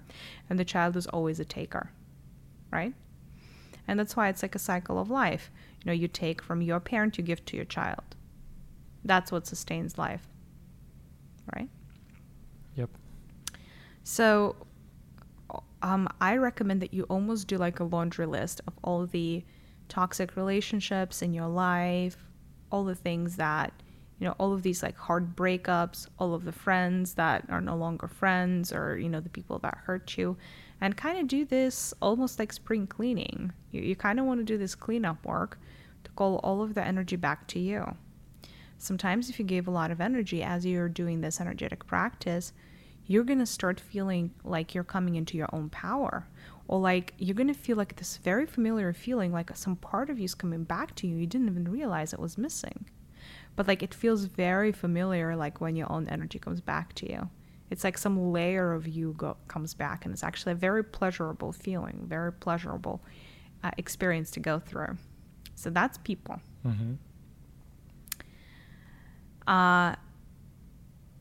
and 0.50 0.58
the 0.58 0.66
child 0.66 0.96
is 0.96 1.06
always 1.08 1.40
a 1.40 1.46
taker. 1.46 1.92
Right? 2.72 2.94
And 3.88 4.00
that's 4.00 4.16
why 4.16 4.30
it's 4.30 4.42
like 4.42 4.56
a 4.56 4.60
cycle 4.60 5.00
of 5.00 5.10
life. 5.10 5.52
You 5.84 5.88
know, 5.88 5.94
you 5.94 6.08
take 6.08 6.42
from 6.42 6.62
your 6.62 6.80
parent, 6.80 7.18
you 7.18 7.24
give 7.24 7.44
to 7.46 7.56
your 7.56 7.66
child. 7.66 8.16
That's 9.04 9.32
what 9.32 9.46
sustains 9.46 9.98
life. 9.98 10.28
Right? 11.56 11.70
Yep. 12.76 12.90
So 14.04 14.56
um, 15.82 16.08
I 16.22 16.38
recommend 16.38 16.82
that 16.82 16.94
you 16.94 17.04
almost 17.04 17.48
do 17.48 17.58
like 17.58 17.80
a 17.80 17.84
laundry 17.84 18.26
list 18.26 18.62
of 18.68 18.74
all 18.84 19.06
the 19.06 19.44
toxic 19.90 20.36
relationships 20.36 21.22
in 21.22 21.34
your 21.34 21.48
life, 21.48 22.18
all 22.72 22.86
the 22.86 22.96
things 22.96 23.36
that, 23.36 23.74
you 24.20 24.26
know, 24.26 24.34
all 24.38 24.54
of 24.54 24.64
these 24.64 24.82
like 24.82 24.98
hard 24.98 25.36
breakups, 25.36 26.08
all 26.18 26.34
of 26.34 26.46
the 26.46 26.52
friends 26.54 27.16
that 27.16 27.46
are 27.50 27.62
no 27.62 27.76
longer 27.76 28.08
friends, 28.08 28.72
or, 28.72 28.98
you 28.98 29.10
know, 29.10 29.20
the 29.20 29.30
people 29.30 29.60
that 29.60 29.78
hurt 29.84 30.18
you, 30.18 30.38
and 30.84 30.98
kind 30.98 31.18
of 31.18 31.30
do 31.30 31.46
this 31.46 31.94
almost 32.02 32.38
like 32.38 32.52
spring 32.52 32.86
cleaning. 32.86 33.54
You, 33.72 33.82
you 33.82 33.96
kind 33.96 34.20
of 34.20 34.26
want 34.26 34.42
to 34.42 34.44
do 34.44 34.58
this 34.58 34.76
cleanup 34.76 35.26
work 35.26 35.58
to 36.04 36.12
call 36.12 36.42
all 36.44 36.62
of 36.62 36.74
the 36.74 36.84
energy 36.84 37.16
back 37.16 37.48
to 37.48 37.60
you. 37.60 37.96
Sometimes, 38.80 39.30
if 39.30 39.40
you 39.40 39.46
gave 39.46 39.66
a 39.66 39.72
lot 39.72 39.92
of 39.92 40.02
energy 40.02 40.44
as 40.44 40.66
you're 40.66 40.90
doing 40.90 41.22
this 41.22 41.40
energetic 41.40 41.88
practice, 41.88 42.52
you're 43.08 43.24
going 43.24 43.40
to 43.40 43.46
start 43.46 43.80
feeling 43.80 44.32
like 44.44 44.76
you're 44.76 44.84
coming 44.84 45.16
into 45.16 45.38
your 45.38 45.48
own 45.54 45.70
power 45.70 46.28
or 46.68 46.82
like 46.82 47.14
you're 47.18 47.34
going 47.34 47.48
to 47.48 47.54
feel 47.54 47.78
like 47.78 47.96
this 47.96 48.18
very 48.18 48.46
familiar 48.46 48.92
feeling 48.92 49.32
like 49.32 49.56
some 49.56 49.78
part 49.78 50.10
of 50.10 50.20
you 50.20 50.26
is 50.26 50.36
coming 50.36 50.64
back 50.64 50.96
to 50.96 51.06
you 51.06 51.18
you 51.18 51.28
didn't 51.28 51.50
even 51.50 51.70
realize 51.70 52.14
it 52.14 52.20
was 52.20 52.38
missing 52.38 52.86
but 53.58 53.68
like 53.68 53.84
it 53.84 53.94
feels 53.94 54.24
very 54.24 54.72
familiar 54.72 55.36
like 55.36 55.60
when 55.60 55.76
your 55.76 55.92
own 55.92 56.08
energy 56.08 56.40
comes 56.40 56.62
back 56.62 56.94
to 56.94 57.12
you 57.12 57.30
it's 57.74 57.84
like 57.84 57.98
some 57.98 58.32
layer 58.32 58.72
of 58.72 58.88
you 58.88 59.14
go, 59.18 59.36
comes 59.48 59.74
back 59.74 60.06
and 60.06 60.14
it's 60.14 60.24
actually 60.24 60.54
a 60.54 60.56
very 60.56 60.84
pleasurable 60.84 61.52
feeling 61.52 62.06
very 62.08 62.32
pleasurable 62.32 63.02
uh, 63.64 63.72
experience 63.78 64.32
to 64.32 64.40
go 64.40 64.60
through 64.60 64.98
so 65.56 65.70
that's 65.70 65.98
people 66.00 66.40
mm-hmm. 66.66 66.94
uh, 69.48 69.96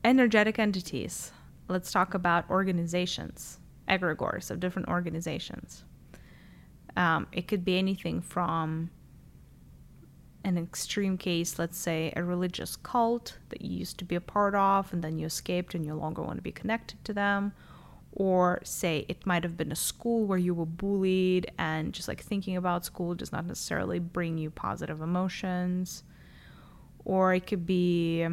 energetic 0.03 0.57
entities 0.59 1.31
let's 1.67 1.91
talk 1.91 2.13
about 2.13 2.49
organizations, 2.49 3.59
egregores 3.87 4.51
of 4.51 4.59
different 4.59 4.87
organizations. 4.87 5.83
Um, 6.95 7.27
it 7.31 7.47
could 7.47 7.65
be 7.65 7.77
anything 7.77 8.21
from 8.21 8.91
an 10.43 10.57
extreme 10.57 11.17
case, 11.17 11.57
let's 11.57 11.77
say 11.77 12.11
a 12.15 12.23
religious 12.23 12.75
cult 12.75 13.37
that 13.49 13.61
you 13.61 13.77
used 13.77 13.97
to 13.99 14.05
be 14.05 14.15
a 14.15 14.21
part 14.21 14.55
of 14.55 14.91
and 14.91 15.03
then 15.03 15.17
you 15.17 15.25
escaped 15.25 15.73
and 15.73 15.85
you 15.85 15.91
no 15.91 15.97
longer 15.97 16.21
want 16.21 16.37
to 16.37 16.41
be 16.41 16.51
connected 16.51 17.03
to 17.05 17.13
them. 17.13 17.53
Or 18.11 18.59
say 18.63 19.05
it 19.07 19.25
might 19.25 19.43
have 19.43 19.57
been 19.57 19.71
a 19.71 19.75
school 19.75 20.25
where 20.25 20.37
you 20.37 20.53
were 20.53 20.65
bullied 20.65 21.51
and 21.57 21.93
just 21.93 22.07
like 22.07 22.21
thinking 22.21 22.57
about 22.57 22.85
school 22.85 23.15
does 23.15 23.31
not 23.31 23.45
necessarily 23.45 23.99
bring 23.99 24.37
you 24.37 24.51
positive 24.51 25.01
emotions. 25.01 26.03
Or 27.05 27.33
it 27.33 27.47
could 27.47 27.65
be 27.65 28.27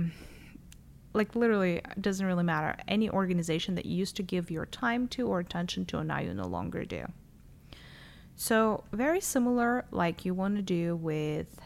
like 1.13 1.35
literally 1.35 1.77
it 1.77 2.03
doesn't 2.03 2.27
really 2.27 2.45
matter 2.45 2.77
any 2.87 3.11
organization 3.11 3.75
that 3.75 3.87
you 3.87 3.97
used 3.97 4.17
to 4.17 4.23
give 4.23 4.51
your 4.51 4.67
time 4.67 5.09
to 5.09 5.27
or 5.27 5.41
attention 5.41 5.85
to 5.87 5.99
and 5.99 6.09
now 6.09 6.21
you 6.21 6.33
no 6.33 6.47
longer 6.47 6.85
do 6.85 7.05
so 8.37 8.85
very 8.93 9.21
similar 9.21 9.85
like 9.91 10.25
you 10.25 10.33
want 10.33 10.57
to 10.57 10.63
do 10.63 10.95
with 10.97 11.61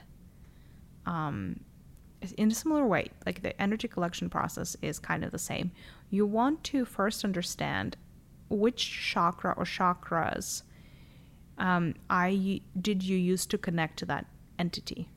um 1.07 1.61
in 2.39 2.51
a 2.51 2.55
similar 2.55 2.87
way 2.87 3.09
like 3.27 3.43
the 3.43 3.61
energy 3.61 3.87
collection 3.89 4.31
process 4.31 4.77
is 4.83 4.99
kind 4.99 5.25
of 5.25 5.31
the 5.31 5.39
same. 5.39 5.71
You 6.11 6.27
want 6.27 6.65
to 6.65 6.85
first 6.85 7.25
understand 7.25 7.97
which 8.49 9.13
chakra 9.13 9.55
or 9.57 9.65
chakras 9.65 10.63
um, 11.59 11.95
I 12.11 12.61
did 12.81 13.03
you 13.03 13.17
use 13.17 13.47
to 13.47 13.59
connect 13.59 13.99
to 14.01 14.07
that 14.07 14.27
entity? 14.59 15.09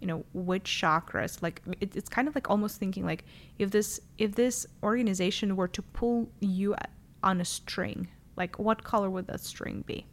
You 0.00 0.06
know 0.06 0.24
which 0.32 0.64
chakras 0.64 1.42
like 1.42 1.62
it, 1.80 1.96
it's 1.96 2.08
kind 2.08 2.28
of 2.28 2.34
like 2.34 2.50
almost 2.50 2.78
thinking 2.78 3.06
like 3.06 3.24
if 3.58 3.70
this 3.70 4.00
if 4.18 4.34
this 4.34 4.66
organization 4.82 5.56
were 5.56 5.68
to 5.68 5.82
pull 5.82 6.28
you 6.40 6.74
on 7.22 7.40
a 7.40 7.44
string 7.44 8.08
like 8.36 8.58
what 8.58 8.84
color 8.84 9.08
would 9.08 9.26
that 9.28 9.40
string 9.40 9.82
be? 9.86 10.06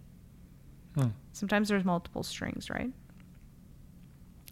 Hmm. 0.95 1.07
sometimes 1.31 1.69
there's 1.69 1.85
multiple 1.85 2.21
strings 2.21 2.69
right 2.69 2.91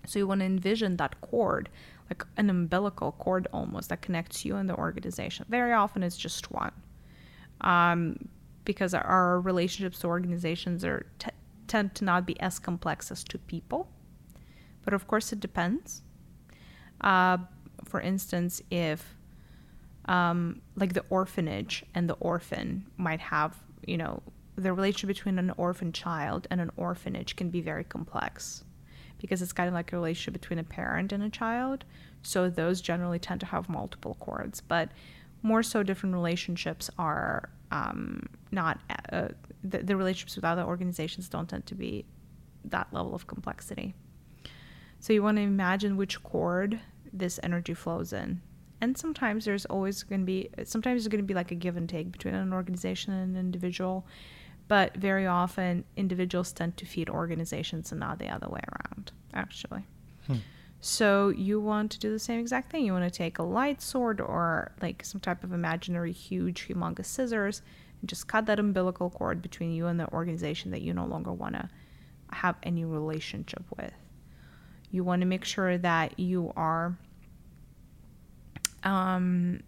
so 0.10 0.20
you 0.20 0.28
want 0.28 0.42
to 0.42 0.46
envision 0.46 0.98
that 0.98 1.20
cord 1.22 1.70
like 2.10 2.26
an 2.38 2.50
umbilical 2.50 3.12
cord 3.14 3.48
almost 3.54 3.90
that 3.90 4.02
connects 4.02 4.44
you 4.44 4.56
and 4.56 4.70
the 4.70 4.76
organization. 4.76 5.46
Very 5.50 5.74
often 5.74 6.04
it's 6.04 6.18
just 6.18 6.52
one. 6.52 6.72
Um, 7.62 8.30
because 8.66 8.94
our 8.94 9.40
relationships 9.42 10.00
to 10.00 10.08
organizations 10.08 10.84
are 10.84 11.06
t- 11.20 11.30
tend 11.68 11.96
to 11.96 12.04
not 12.04 12.26
be 12.26 12.40
as 12.40 12.60
complex 12.60 13.12
as 13.12 13.24
to 13.26 13.38
people. 13.38 13.90
But 14.84 14.94
of 14.94 15.08
course, 15.08 15.32
it 15.32 15.40
depends. 15.40 16.02
Uh, 17.02 17.38
for 17.86 18.02
instance, 18.02 18.62
if 18.72 19.16
um, 20.06 20.62
like 20.76 20.94
the 20.94 21.06
orphanage 21.10 21.84
and 21.94 22.10
the 22.10 22.16
orphan 22.16 22.86
might 22.98 23.20
have, 23.20 23.56
you 23.86 23.98
know, 23.98 24.24
the 24.56 24.74
relationship 24.74 25.08
between 25.08 25.38
an 25.40 25.52
orphan 25.58 25.92
child 25.92 26.48
and 26.50 26.60
an 26.60 26.72
orphanage 26.76 27.36
can 27.36 27.50
be 27.50 27.62
very 27.62 27.84
complex 27.84 28.64
because 29.20 29.42
it's 29.42 29.54
kind 29.54 29.68
of 29.68 29.74
like 29.74 29.94
a 29.94 29.96
relationship 29.96 30.34
between 30.34 30.60
a 30.60 30.64
parent 30.64 31.12
and 31.12 31.24
a 31.24 31.30
child. 31.30 31.86
So 32.22 32.50
those 32.50 32.82
generally 32.82 33.20
tend 33.20 33.40
to 33.42 33.46
have 33.46 33.70
multiple 33.70 34.18
cords, 34.20 34.62
but 34.62 34.90
more 35.42 35.64
so 35.64 35.84
different 35.84 36.16
relationships 36.16 36.90
are 36.98 37.50
um, 37.72 38.28
not 38.52 38.80
uh, 39.12 39.30
the, 39.64 39.80
the 39.80 39.96
relationships 39.96 40.36
with 40.36 40.46
other 40.46 40.64
organizations 40.64 41.30
don't 41.30 41.48
tend 41.48 41.66
to 41.68 41.76
be 41.76 42.06
that 42.66 42.88
level 42.92 43.16
of 43.16 43.28
complexity. 43.28 43.94
So 45.00 45.14
you 45.14 45.24
want 45.24 45.38
to 45.38 45.44
imagine 45.44 45.96
which 45.96 46.22
cord 46.24 46.80
this 47.14 47.40
energy 47.42 47.74
flows 47.74 48.12
in. 48.12 48.42
And 48.82 48.98
sometimes 48.98 49.46
there's 49.46 49.66
always 49.66 50.04
going 50.04 50.22
to 50.22 50.26
be, 50.26 50.50
sometimes 50.64 51.04
there's 51.04 51.08
going 51.08 51.24
to 51.24 51.28
be 51.28 51.34
like 51.34 51.52
a 51.52 51.56
give 51.56 51.78
and 51.78 51.88
take 51.88 52.12
between 52.12 52.34
an 52.34 52.54
organization 52.54 53.14
and 53.14 53.36
an 53.36 53.40
individual. 53.40 54.06
But 54.70 54.96
very 54.96 55.26
often, 55.26 55.84
individuals 55.98 56.54
tend 56.54 56.78
to 56.78 56.86
feed 56.86 57.10
organizations 57.10 57.92
and 57.92 58.00
not 58.00 58.20
the 58.20 58.30
other 58.30 58.48
way 58.48 58.62
around, 58.70 59.12
actually. 59.34 59.84
Hmm. 60.28 60.36
So 60.80 61.30
you 61.30 61.60
want 61.60 61.92
to 61.92 62.00
do 62.00 62.12
the 62.12 62.20
same 62.20 62.40
exact 62.40 62.72
thing. 62.72 62.86
You 62.86 62.94
want 62.94 63.12
to 63.12 63.18
take 63.18 63.40
a 63.40 63.44
light 63.44 63.82
sword 63.82 64.22
or 64.22 64.72
like 64.82 65.04
some 65.04 65.20
type 65.20 65.44
of 65.44 65.54
imaginary, 65.54 66.12
huge, 66.12 66.68
humongous 66.68 67.08
scissors 67.08 67.64
and 68.00 68.08
just 68.08 68.28
cut 68.28 68.46
that 68.46 68.60
umbilical 68.60 69.10
cord 69.10 69.42
between 69.42 69.74
you 69.74 69.88
and 69.88 70.00
the 70.00 70.08
organization 70.14 70.70
that 70.72 70.82
you 70.82 70.94
no 70.94 71.06
longer 71.06 71.34
want 71.34 71.56
to 71.56 71.68
have 72.32 72.56
any 72.64 72.86
relationship 72.86 73.64
with. 73.76 73.92
You 74.92 75.04
want 75.04 75.22
to 75.22 75.26
make 75.26 75.46
sure 75.46 75.80
that 75.80 76.20
you 76.20 76.54
are 76.56 76.96
um, 78.84 79.62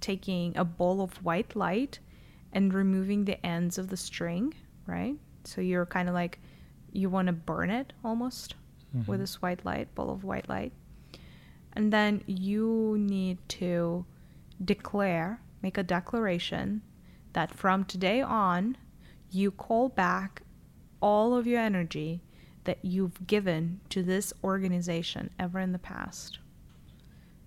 taking 0.00 0.56
a 0.56 0.64
ball 0.64 1.00
of 1.00 1.24
white 1.24 1.54
light 1.56 2.00
and 2.54 2.72
removing 2.72 3.24
the 3.26 3.44
ends 3.44 3.76
of 3.76 3.88
the 3.88 3.96
string, 3.96 4.54
right? 4.86 5.16
So 5.44 5.60
you're 5.60 5.84
kind 5.84 6.08
of 6.08 6.14
like 6.14 6.38
you 6.92 7.10
want 7.10 7.26
to 7.26 7.32
burn 7.32 7.68
it 7.70 7.92
almost 8.02 8.54
Mhm. 8.96 9.06
with 9.08 9.20
this 9.20 9.42
white 9.42 9.64
light, 9.64 9.92
ball 9.94 10.08
of 10.10 10.24
white 10.24 10.48
light. 10.48 10.72
And 11.72 11.92
then 11.92 12.22
you 12.26 12.96
need 12.98 13.38
to 13.48 14.06
declare, 14.64 15.40
make 15.60 15.76
a 15.76 15.82
declaration 15.82 16.80
that 17.32 17.52
from 17.52 17.84
today 17.84 18.22
on, 18.22 18.76
you 19.30 19.50
call 19.50 19.88
back 19.88 20.42
all 21.00 21.34
of 21.36 21.46
your 21.48 21.58
energy 21.60 22.22
that 22.62 22.78
you've 22.84 23.26
given 23.26 23.80
to 23.90 24.02
this 24.02 24.32
organization 24.44 25.28
ever 25.38 25.58
in 25.58 25.72
the 25.72 25.78
past. 25.80 26.38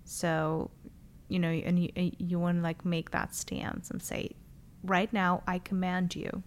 So, 0.04 0.70
you 1.28 1.38
know, 1.38 1.48
and 1.48 1.78
you, 1.78 1.90
you 2.18 2.38
want 2.38 2.58
to 2.58 2.62
like 2.62 2.84
make 2.84 3.10
that 3.12 3.34
stance 3.34 3.90
and 3.90 4.02
say, 4.02 4.32
right 4.88 5.12
now, 5.12 5.42
I 5.46 5.58
command 5.58 6.16
you 6.16 6.42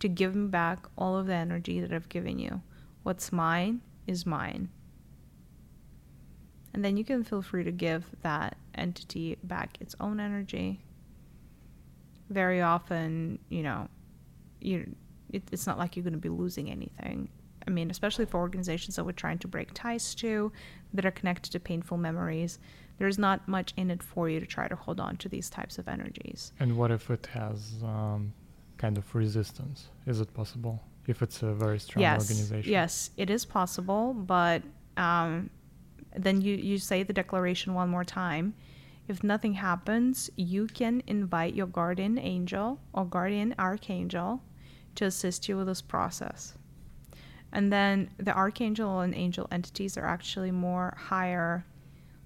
to 0.00 0.08
give 0.08 0.34
me 0.34 0.48
back 0.48 0.86
all 0.96 1.16
of 1.16 1.26
the 1.26 1.34
energy 1.34 1.80
that 1.80 1.92
I've 1.92 2.08
given 2.08 2.38
you. 2.38 2.62
What's 3.02 3.32
mine 3.32 3.80
is 4.06 4.24
mine. 4.24 4.70
And 6.72 6.84
then 6.84 6.96
you 6.96 7.04
can 7.04 7.24
feel 7.24 7.42
free 7.42 7.64
to 7.64 7.72
give 7.72 8.04
that 8.22 8.56
entity 8.74 9.36
back 9.42 9.78
its 9.80 9.96
own 10.00 10.20
energy. 10.20 10.80
Very 12.30 12.60
often, 12.60 13.38
you 13.48 13.62
know, 13.62 13.88
you 14.60 14.94
it, 15.30 15.42
it's 15.52 15.66
not 15.66 15.78
like 15.78 15.96
you're 15.96 16.04
going 16.04 16.12
to 16.12 16.18
be 16.18 16.28
losing 16.28 16.70
anything. 16.70 17.28
I 17.66 17.70
mean, 17.70 17.90
especially 17.90 18.24
for 18.24 18.38
organizations 18.38 18.96
that 18.96 19.04
we're 19.04 19.12
trying 19.12 19.38
to 19.38 19.48
break 19.48 19.74
ties 19.74 20.14
to, 20.16 20.52
that 20.94 21.04
are 21.04 21.10
connected 21.10 21.52
to 21.52 21.60
painful 21.60 21.98
memories, 21.98 22.58
there's 22.98 23.18
not 23.18 23.46
much 23.48 23.72
in 23.76 23.90
it 23.90 24.02
for 24.02 24.28
you 24.28 24.40
to 24.40 24.46
try 24.46 24.68
to 24.68 24.76
hold 24.76 25.00
on 25.00 25.16
to 25.16 25.28
these 25.28 25.48
types 25.48 25.78
of 25.78 25.88
energies. 25.88 26.52
And 26.60 26.76
what 26.76 26.90
if 26.90 27.10
it 27.10 27.26
has 27.32 27.74
um, 27.82 28.32
kind 28.76 28.98
of 28.98 29.14
resistance? 29.14 29.88
Is 30.06 30.20
it 30.20 30.32
possible 30.34 30.82
if 31.06 31.22
it's 31.22 31.42
a 31.42 31.54
very 31.54 31.78
strong 31.78 32.02
yes, 32.02 32.22
organization? 32.22 32.72
Yes, 32.72 33.10
it 33.16 33.30
is 33.30 33.44
possible, 33.44 34.14
but 34.14 34.62
um, 34.96 35.50
then 36.16 36.40
you, 36.40 36.56
you 36.56 36.78
say 36.78 37.02
the 37.02 37.12
declaration 37.12 37.74
one 37.74 37.88
more 37.88 38.04
time. 38.04 38.54
If 39.06 39.24
nothing 39.24 39.54
happens, 39.54 40.28
you 40.36 40.66
can 40.66 41.02
invite 41.06 41.54
your 41.54 41.66
guardian 41.66 42.18
angel 42.18 42.80
or 42.92 43.06
guardian 43.06 43.54
archangel 43.58 44.42
to 44.96 45.06
assist 45.06 45.48
you 45.48 45.56
with 45.56 45.68
this 45.68 45.80
process. 45.80 46.54
And 47.52 47.72
then 47.72 48.10
the 48.18 48.34
archangel 48.34 49.00
and 49.00 49.14
angel 49.14 49.48
entities 49.50 49.96
are 49.96 50.04
actually 50.04 50.50
more 50.50 50.94
higher 50.98 51.64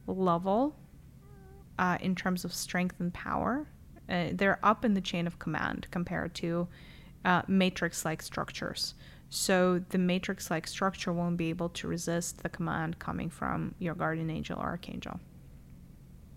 level 0.06 0.76
uh, 1.78 1.98
in 2.00 2.14
terms 2.14 2.44
of 2.44 2.52
strength 2.52 3.00
and 3.00 3.12
power. 3.12 3.66
Uh, 4.08 4.28
they're 4.32 4.58
up 4.62 4.84
in 4.84 4.94
the 4.94 5.00
chain 5.00 5.26
of 5.26 5.38
command 5.38 5.86
compared 5.90 6.34
to 6.34 6.68
uh, 7.24 7.42
matrix 7.48 8.04
like 8.04 8.20
structures. 8.22 8.94
So 9.30 9.82
the 9.88 9.98
matrix 9.98 10.50
like 10.50 10.66
structure 10.66 11.12
won't 11.12 11.36
be 11.36 11.48
able 11.48 11.70
to 11.70 11.88
resist 11.88 12.42
the 12.42 12.48
command 12.48 12.98
coming 12.98 13.30
from 13.30 13.74
your 13.78 13.94
guardian 13.94 14.28
angel 14.28 14.58
or 14.58 14.64
archangel. 14.64 15.18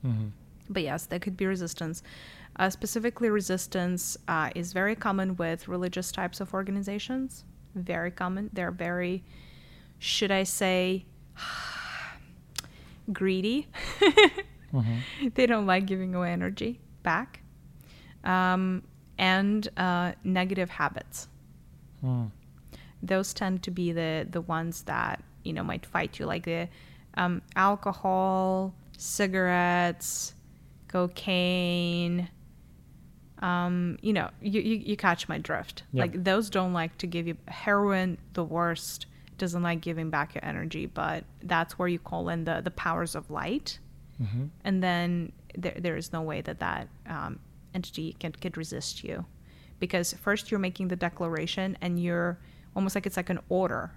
Mm-hmm. 0.05 0.27
But 0.69 0.83
yes, 0.83 1.05
there 1.05 1.19
could 1.19 1.35
be 1.35 1.45
resistance. 1.45 2.03
Uh, 2.57 2.69
specifically, 2.69 3.29
resistance 3.29 4.15
uh, 4.27 4.49
is 4.55 4.71
very 4.71 4.95
common 4.95 5.35
with 5.35 5.67
religious 5.67 6.11
types 6.11 6.39
of 6.39 6.53
organizations. 6.53 7.43
Very 7.75 8.11
common. 8.11 8.49
They're 8.53 8.71
very, 8.71 9.23
should 9.99 10.31
I 10.31 10.43
say, 10.43 11.05
greedy. 13.11 13.67
Mm-hmm. 14.73 15.27
they 15.35 15.45
don't 15.45 15.65
like 15.65 15.85
giving 15.85 16.15
away 16.15 16.31
energy 16.31 16.79
back. 17.03 17.41
Um, 18.23 18.83
and 19.17 19.67
uh, 19.77 20.13
negative 20.23 20.69
habits. 20.69 21.27
Mm. 22.03 22.31
Those 23.01 23.33
tend 23.33 23.63
to 23.63 23.71
be 23.71 23.91
the, 23.91 24.27
the 24.29 24.41
ones 24.41 24.83
that, 24.83 25.23
you 25.43 25.53
know, 25.53 25.63
might 25.63 25.85
fight 25.85 26.19
you, 26.19 26.25
like 26.25 26.43
the 26.43 26.67
um, 27.15 27.41
alcohol, 27.55 28.73
cigarettes, 28.97 30.33
cocaine. 30.87 32.29
Um, 33.39 33.97
you 34.01 34.13
know, 34.13 34.29
you, 34.41 34.61
you, 34.61 34.75
you 34.77 34.97
catch 34.97 35.29
my 35.29 35.37
drift. 35.37 35.83
Yeah. 35.91 36.03
Like 36.03 36.23
those 36.23 36.49
don't 36.49 36.73
like 36.73 36.97
to 36.99 37.07
give 37.07 37.27
you 37.27 37.37
heroin, 37.47 38.17
the 38.33 38.43
worst, 38.43 39.05
doesn't 39.37 39.63
like 39.63 39.81
giving 39.81 40.09
back 40.09 40.35
your 40.35 40.45
energy, 40.45 40.85
but 40.85 41.23
that's 41.43 41.77
where 41.77 41.87
you 41.87 41.99
call 41.99 42.29
in 42.29 42.43
the, 42.45 42.61
the 42.61 42.71
powers 42.71 43.15
of 43.15 43.29
light. 43.29 43.79
Mm-hmm. 44.21 44.45
And 44.63 44.83
then 44.83 45.31
there, 45.57 45.75
there 45.77 45.97
is 45.97 46.13
no 46.13 46.21
way 46.21 46.41
that 46.41 46.59
that 46.59 46.87
um, 47.07 47.39
entity 47.73 48.15
can, 48.19 48.31
can 48.31 48.53
resist 48.55 49.03
you. 49.03 49.25
Because 49.79 50.13
first 50.13 50.51
you're 50.51 50.59
making 50.59 50.87
the 50.87 50.95
declaration 50.95 51.77
and 51.81 51.99
you're 51.99 52.39
almost 52.75 52.95
like 52.95 53.05
it's 53.05 53.17
like 53.17 53.29
an 53.29 53.39
order. 53.49 53.91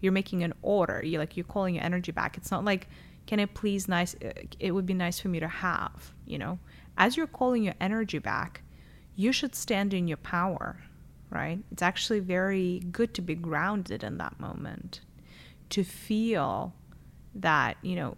You're 0.00 0.12
making 0.12 0.42
an 0.42 0.52
order. 0.62 1.02
You're 1.04 1.20
like, 1.20 1.36
you're 1.36 1.44
calling 1.44 1.76
your 1.76 1.84
energy 1.84 2.12
back. 2.12 2.36
It's 2.36 2.50
not 2.50 2.64
like, 2.64 2.88
can 3.26 3.38
it 3.40 3.54
please 3.54 3.88
nice, 3.88 4.14
uh, 4.24 4.32
it 4.58 4.72
would 4.72 4.84
be 4.84 4.94
nice 4.94 5.20
for 5.20 5.28
me 5.28 5.40
to 5.40 5.48
have, 5.48 6.12
you 6.26 6.38
know? 6.38 6.58
As 6.98 7.16
you're 7.16 7.26
calling 7.26 7.62
your 7.62 7.74
energy 7.80 8.18
back, 8.18 8.62
you 9.14 9.32
should 9.32 9.54
stand 9.54 9.94
in 9.94 10.08
your 10.08 10.16
power, 10.18 10.80
right? 11.32 11.58
It's 11.72 11.82
actually 11.82 12.20
very 12.20 12.80
good 12.92 13.14
to 13.14 13.22
be 13.22 13.34
grounded 13.34 14.04
in 14.04 14.18
that 14.18 14.38
moment, 14.38 15.00
to 15.70 15.82
feel 15.82 16.74
that, 17.34 17.76
you 17.82 17.96
know, 17.96 18.16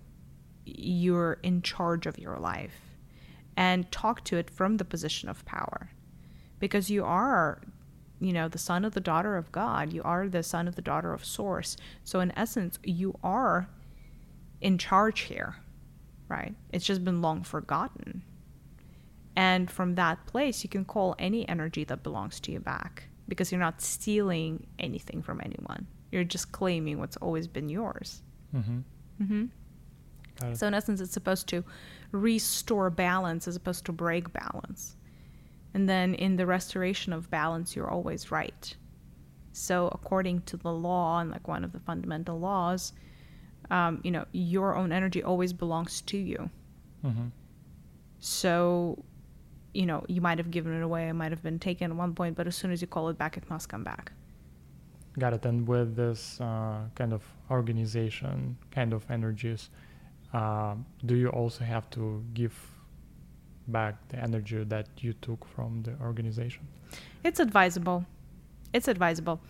you're 0.66 1.38
in 1.42 1.62
charge 1.62 2.06
of 2.06 2.18
your 2.18 2.38
life 2.38 2.80
and 3.56 3.90
talk 3.92 4.24
to 4.24 4.36
it 4.36 4.50
from 4.50 4.78
the 4.78 4.84
position 4.84 5.28
of 5.28 5.44
power. 5.44 5.90
Because 6.58 6.90
you 6.90 7.04
are 7.04 7.60
you 8.20 8.32
know 8.32 8.48
the 8.48 8.58
son 8.58 8.84
of 8.84 8.94
the 8.94 9.00
daughter 9.00 9.36
of 9.36 9.52
god. 9.52 9.92
You 9.92 10.02
are 10.02 10.28
the 10.28 10.42
son 10.42 10.66
of 10.66 10.76
the 10.76 10.82
daughter 10.82 11.12
of 11.12 11.24
source. 11.24 11.76
So 12.04 12.20
in 12.20 12.32
essence 12.36 12.78
you 12.82 13.14
are 13.22 13.68
in 14.60 14.78
charge 14.78 15.22
here 15.22 15.56
right? 16.28 16.54
It's 16.72 16.86
just 16.86 17.04
been 17.04 17.22
long 17.22 17.42
forgotten 17.42 18.22
and 19.36 19.70
from 19.70 19.94
that 19.94 20.24
place 20.26 20.62
you 20.62 20.70
can 20.70 20.84
call 20.84 21.14
any 21.18 21.48
energy 21.48 21.84
that 21.84 22.02
belongs 22.02 22.40
to 22.40 22.52
you 22.52 22.60
back 22.60 23.04
because 23.28 23.50
you're 23.50 23.60
not 23.60 23.80
stealing 23.80 24.66
anything 24.78 25.22
from 25.22 25.40
anyone 25.44 25.86
you're 26.12 26.24
just 26.24 26.52
claiming 26.52 26.98
what's 26.98 27.16
always 27.18 27.46
been 27.46 27.68
yours 27.68 28.22
Mm-hmm. 28.54 28.78
mm-hmm. 29.22 30.54
So 30.54 30.66
in 30.66 30.74
essence, 30.74 31.00
it's 31.00 31.12
supposed 31.12 31.46
to 31.48 31.64
restore 32.10 32.90
balance 32.90 33.46
as 33.46 33.56
opposed 33.56 33.84
to 33.86 33.92
break 33.92 34.32
balance. 34.32 34.96
And 35.74 35.88
then 35.88 36.14
in 36.14 36.36
the 36.36 36.46
restoration 36.46 37.12
of 37.12 37.30
balance, 37.30 37.76
you're 37.76 37.90
always 37.90 38.30
right. 38.30 38.76
So 39.52 39.88
according 39.88 40.42
to 40.42 40.56
the 40.56 40.72
law 40.72 41.20
and 41.20 41.30
like 41.30 41.46
one 41.46 41.64
of 41.64 41.72
the 41.72 41.80
fundamental 41.80 42.38
laws, 42.38 42.92
um, 43.70 44.00
you 44.02 44.10
know, 44.10 44.24
your 44.32 44.74
own 44.74 44.92
energy 44.92 45.22
always 45.22 45.52
belongs 45.52 46.00
to 46.02 46.18
you. 46.18 46.50
Mm-hmm. 47.04 47.28
So, 48.18 49.04
you 49.74 49.86
know, 49.86 50.04
you 50.08 50.20
might 50.20 50.38
have 50.38 50.50
given 50.50 50.72
it 50.72 50.82
away, 50.82 51.08
it 51.08 51.14
might 51.14 51.32
have 51.32 51.42
been 51.42 51.58
taken 51.58 51.90
at 51.90 51.96
one 51.96 52.14
point, 52.14 52.36
but 52.36 52.46
as 52.46 52.56
soon 52.56 52.70
as 52.70 52.80
you 52.80 52.86
call 52.86 53.08
it 53.08 53.18
back, 53.18 53.36
it 53.36 53.48
must 53.50 53.68
come 53.68 53.84
back. 53.84 54.12
Got 55.18 55.34
it. 55.34 55.44
And 55.44 55.66
with 55.66 55.94
this 55.96 56.40
uh, 56.40 56.80
kind 56.94 57.12
of 57.12 57.22
organization, 57.50 58.56
kind 58.70 58.92
of 58.92 59.08
energies, 59.10 59.70
uh, 60.32 60.74
do 61.06 61.14
you 61.14 61.28
also 61.28 61.64
have 61.64 61.88
to 61.90 62.24
give 62.34 62.54
back 63.68 64.08
the 64.08 64.18
energy 64.18 64.64
that 64.64 64.88
you 64.98 65.12
took 65.14 65.44
from 65.44 65.82
the 65.82 65.94
organization? 66.02 66.66
It's 67.22 67.40
advisable. 67.40 68.04
It's 68.72 68.88
advisable. 68.88 69.40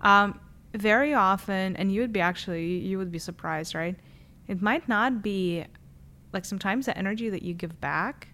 Um, 0.00 0.40
very 0.74 1.12
often, 1.14 1.76
and 1.76 1.92
you 1.92 2.00
would 2.00 2.12
be 2.12 2.20
actually, 2.20 2.78
you 2.78 2.96
would 2.96 3.12
be 3.12 3.18
surprised, 3.18 3.74
right? 3.74 3.96
It 4.48 4.62
might 4.62 4.88
not 4.88 5.22
be 5.22 5.64
like 6.32 6.44
sometimes 6.44 6.86
the 6.86 6.96
energy 6.96 7.28
that 7.28 7.42
you 7.42 7.54
give 7.54 7.80
back 7.80 8.28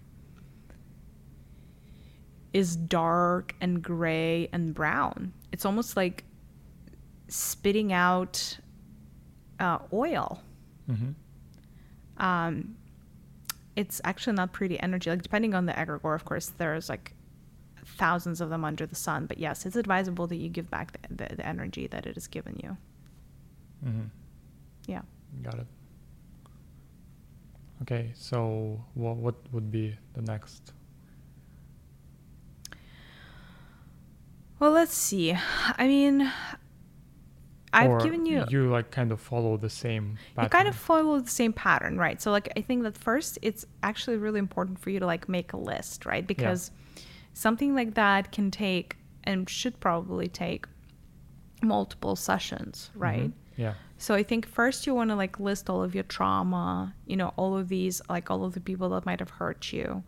is 2.56 2.74
dark 2.74 3.54
and 3.60 3.82
gray 3.82 4.48
and 4.50 4.72
brown. 4.72 5.30
It's 5.52 5.66
almost 5.66 5.94
like 5.94 6.24
spitting 7.28 7.92
out 7.92 8.58
uh, 9.60 9.80
oil. 9.92 10.40
Mm-hmm. 10.90 12.24
Um, 12.24 12.76
it's 13.76 14.00
actually 14.04 14.36
not 14.36 14.54
pretty 14.54 14.80
energy. 14.80 15.10
Like 15.10 15.20
depending 15.20 15.52
on 15.52 15.66
the 15.66 15.74
egregore, 15.74 16.14
of 16.14 16.24
course, 16.24 16.50
there's 16.56 16.88
like 16.88 17.12
thousands 17.98 18.40
of 18.40 18.48
them 18.48 18.64
under 18.64 18.86
the 18.86 18.94
sun. 18.94 19.26
But 19.26 19.36
yes, 19.36 19.66
it's 19.66 19.76
advisable 19.76 20.26
that 20.28 20.36
you 20.36 20.48
give 20.48 20.70
back 20.70 20.92
the, 20.92 21.28
the, 21.28 21.36
the 21.36 21.46
energy 21.46 21.86
that 21.88 22.06
it 22.06 22.14
has 22.14 22.26
given 22.26 22.58
you. 22.64 22.74
Mm-hmm. 23.86 24.06
Yeah. 24.86 25.02
Got 25.42 25.58
it. 25.58 25.66
Okay, 27.82 28.12
so 28.14 28.80
what 28.94 29.18
what 29.18 29.34
would 29.52 29.70
be 29.70 29.94
the 30.14 30.22
next? 30.22 30.72
Well, 34.58 34.70
let's 34.70 34.94
see. 34.94 35.36
I 35.76 35.86
mean, 35.86 36.32
I've 37.72 37.90
Or 37.90 38.00
given 38.00 38.24
you. 38.24 38.44
You 38.48 38.70
like 38.70 38.90
kind 38.90 39.12
of 39.12 39.20
follow 39.20 39.56
the 39.56 39.68
same. 39.68 40.16
Pattern. 40.34 40.44
You 40.44 40.48
kind 40.48 40.68
of 40.68 40.74
follow 40.74 41.20
the 41.20 41.30
same 41.30 41.52
pattern, 41.52 41.98
right? 41.98 42.20
So, 42.22 42.30
like, 42.30 42.50
I 42.56 42.62
think 42.62 42.82
that 42.84 42.96
first, 42.96 43.38
it's 43.42 43.66
actually 43.82 44.16
really 44.16 44.38
important 44.38 44.78
for 44.78 44.90
you 44.90 44.98
to 44.98 45.06
like 45.06 45.28
make 45.28 45.52
a 45.52 45.58
list, 45.58 46.06
right? 46.06 46.26
Because 46.26 46.70
something 47.34 47.74
like 47.74 47.94
that 47.94 48.32
can 48.32 48.50
take 48.50 48.96
and 49.24 49.48
should 49.50 49.78
probably 49.78 50.28
take 50.28 50.66
multiple 51.62 52.16
sessions, 52.16 52.90
right? 52.94 53.28
Mhm. 53.30 53.32
Yeah. 53.56 53.74
So 53.98 54.14
I 54.14 54.22
think 54.22 54.46
first 54.46 54.86
you 54.86 54.94
want 54.94 55.10
to 55.10 55.16
like 55.16 55.40
list 55.40 55.68
all 55.68 55.82
of 55.82 55.94
your 55.94 56.04
trauma, 56.04 56.94
you 57.06 57.16
know, 57.16 57.32
all 57.36 57.56
of 57.56 57.68
these, 57.68 58.00
like 58.08 58.30
all 58.30 58.44
of 58.44 58.52
the 58.54 58.60
people 58.60 58.90
that 58.90 59.04
might 59.06 59.20
have 59.20 59.30
hurt 59.30 59.72
you, 59.72 60.02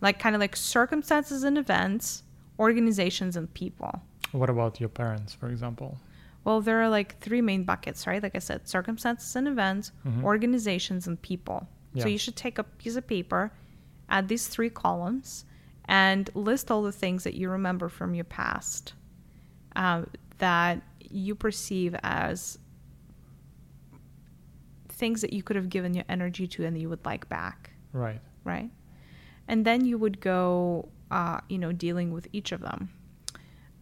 like 0.00 0.18
kind 0.18 0.34
of 0.34 0.40
like 0.40 0.56
circumstances 0.56 1.42
and 1.42 1.58
events, 1.58 2.22
organizations 2.58 3.36
and 3.36 3.52
people. 3.54 4.00
What 4.32 4.48
about 4.50 4.80
your 4.80 4.88
parents, 4.88 5.32
for 5.34 5.48
example? 5.48 5.98
Well, 6.44 6.60
there 6.60 6.80
are 6.82 6.88
like 6.88 7.18
three 7.20 7.40
main 7.40 7.64
buckets, 7.64 8.06
right? 8.06 8.22
Like 8.22 8.34
I 8.34 8.40
said, 8.40 8.66
circumstances 8.68 9.36
and 9.36 9.46
events, 9.46 9.92
Mhm. 10.04 10.22
organizations 10.24 11.06
and 11.06 11.20
people. 11.20 11.68
So 11.98 12.08
you 12.08 12.16
should 12.18 12.36
take 12.36 12.58
a 12.58 12.64
piece 12.64 12.96
of 12.96 13.06
paper, 13.06 13.52
add 14.08 14.28
these 14.28 14.48
three 14.48 14.70
columns, 14.70 15.44
and 15.84 16.30
list 16.34 16.70
all 16.70 16.82
the 16.82 16.90
things 16.92 17.22
that 17.24 17.34
you 17.34 17.50
remember 17.50 17.88
from 17.90 18.14
your 18.14 18.24
past 18.24 18.94
uh, 19.76 20.02
that 20.38 20.82
you 21.10 21.34
perceive 21.34 21.94
as 22.02 22.58
things 24.88 25.20
that 25.20 25.32
you 25.32 25.42
could 25.42 25.56
have 25.56 25.68
given 25.68 25.94
your 25.94 26.04
energy 26.08 26.46
to 26.46 26.64
and 26.64 26.78
you 26.78 26.88
would 26.88 27.04
like 27.04 27.28
back, 27.28 27.72
Right. 27.92 28.20
right? 28.44 28.70
And 29.48 29.64
then 29.64 29.84
you 29.84 29.98
would 29.98 30.20
go, 30.20 30.88
uh, 31.12 31.40
you 31.48 31.58
know, 31.58 31.70
dealing 31.70 32.12
with 32.12 32.26
each 32.32 32.50
of 32.50 32.60
them 32.60 32.88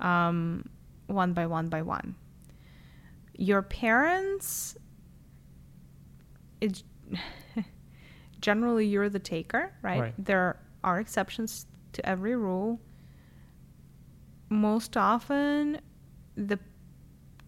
um, 0.00 0.68
one 1.06 1.32
by 1.32 1.46
one 1.46 1.68
by 1.68 1.82
one. 1.82 2.14
Your 3.36 3.62
parents, 3.62 4.76
it's 6.60 6.84
generally 8.40 8.86
you're 8.86 9.08
the 9.08 9.18
taker, 9.18 9.72
right? 9.82 10.00
Right. 10.00 10.14
There 10.18 10.60
are 10.84 11.00
exceptions 11.00 11.66
to 11.92 12.06
every 12.06 12.36
rule. 12.36 12.80
Most 14.48 14.96
often, 14.96 15.80
the 16.36 16.58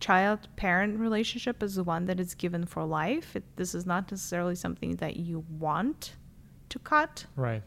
child 0.00 0.48
parent 0.56 0.98
relationship 0.98 1.62
is 1.62 1.74
the 1.74 1.84
one 1.84 2.06
that 2.06 2.20
is 2.20 2.34
given 2.34 2.64
for 2.64 2.84
life. 2.84 3.36
It, 3.36 3.44
this 3.56 3.74
is 3.74 3.86
not 3.86 4.10
necessarily 4.10 4.54
something 4.54 4.96
that 4.96 5.16
you 5.16 5.44
want 5.58 6.16
to 6.70 6.78
cut. 6.78 7.26
Right. 7.36 7.62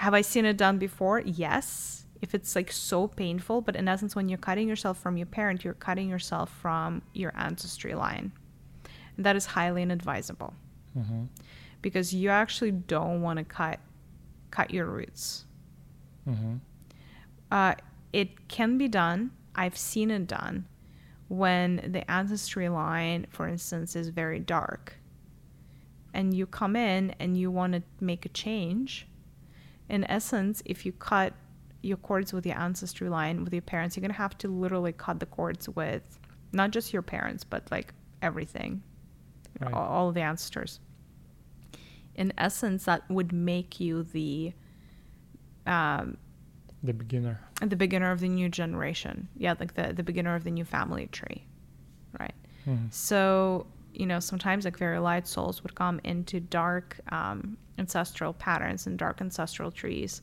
Have 0.00 0.14
I 0.14 0.22
seen 0.22 0.46
it 0.46 0.56
done 0.56 0.78
before? 0.78 1.20
Yes. 1.20 2.06
If 2.22 2.34
it's 2.34 2.56
like 2.56 2.72
so 2.72 3.06
painful, 3.06 3.60
but 3.60 3.76
in 3.76 3.86
essence, 3.86 4.16
when 4.16 4.30
you're 4.30 4.38
cutting 4.38 4.66
yourself 4.66 4.98
from 4.98 5.18
your 5.18 5.26
parent, 5.26 5.62
you're 5.62 5.74
cutting 5.74 6.08
yourself 6.08 6.50
from 6.62 7.02
your 7.12 7.32
ancestry 7.36 7.94
line. 7.94 8.32
And 9.16 9.26
that 9.26 9.36
is 9.36 9.44
highly 9.46 9.82
inadvisable 9.82 10.54
hmm 10.94 11.24
because 11.82 12.12
you 12.14 12.28
actually 12.30 12.72
don't 12.72 13.22
want 13.22 13.38
to 13.38 13.44
cut 13.44 13.78
cut 14.50 14.70
your 14.70 14.86
roots. 14.86 15.44
hmm 16.24 16.56
Uh, 17.50 17.74
it 18.12 18.48
can 18.48 18.78
be 18.78 18.88
done. 18.88 19.30
I've 19.54 19.76
seen 19.76 20.10
it 20.10 20.26
done 20.26 20.66
when 21.28 21.76
the 21.92 22.10
ancestry 22.10 22.68
line, 22.70 23.26
for 23.30 23.46
instance, 23.46 23.94
is 23.96 24.08
very 24.08 24.40
dark, 24.40 24.94
and 26.14 26.32
you 26.32 26.46
come 26.46 26.74
in 26.74 27.14
and 27.20 27.36
you 27.36 27.50
want 27.50 27.74
to 27.74 27.82
make 28.00 28.24
a 28.24 28.30
change. 28.30 29.06
In 29.90 30.04
essence, 30.10 30.62
if 30.64 30.86
you 30.86 30.92
cut 30.92 31.34
your 31.82 31.96
cords 31.96 32.32
with 32.32 32.46
your 32.46 32.56
ancestry 32.58 33.08
line 33.08 33.42
with 33.44 33.52
your 33.52 33.62
parents, 33.62 33.96
you're 33.96 34.02
gonna 34.02 34.14
have 34.14 34.38
to 34.38 34.48
literally 34.48 34.92
cut 34.92 35.18
the 35.18 35.26
cords 35.26 35.68
with 35.68 36.18
not 36.52 36.70
just 36.70 36.92
your 36.92 37.02
parents, 37.02 37.42
but 37.44 37.68
like 37.70 37.92
everything, 38.22 38.82
Right. 39.60 39.72
all, 39.74 39.82
all 39.82 40.08
of 40.08 40.14
the 40.14 40.20
ancestors. 40.22 40.78
In 42.14 42.32
essence, 42.38 42.84
that 42.84 43.08
would 43.10 43.32
make 43.32 43.80
you 43.80 44.02
the 44.04 44.52
um, 45.66 46.16
The 46.82 46.92
beginner. 46.94 47.40
the 47.60 47.76
beginner 47.76 48.10
of 48.12 48.20
the 48.20 48.28
new 48.28 48.48
generation. 48.48 49.28
Yeah, 49.36 49.54
like 49.58 49.74
the 49.74 49.92
the 49.92 50.02
beginner 50.02 50.34
of 50.36 50.44
the 50.44 50.50
new 50.50 50.64
family 50.64 51.06
tree, 51.08 51.44
right? 52.18 52.34
Mhm. 52.66 52.92
So 52.92 53.66
you 53.92 54.06
know, 54.06 54.20
sometimes 54.20 54.64
like 54.64 54.76
very 54.78 54.98
light 54.98 55.26
souls 55.26 55.62
would 55.62 55.74
come 55.74 56.00
into 56.04 56.40
dark 56.40 57.00
um, 57.12 57.56
ancestral 57.78 58.32
patterns 58.32 58.86
and 58.86 58.98
dark 58.98 59.20
ancestral 59.20 59.70
trees 59.70 60.22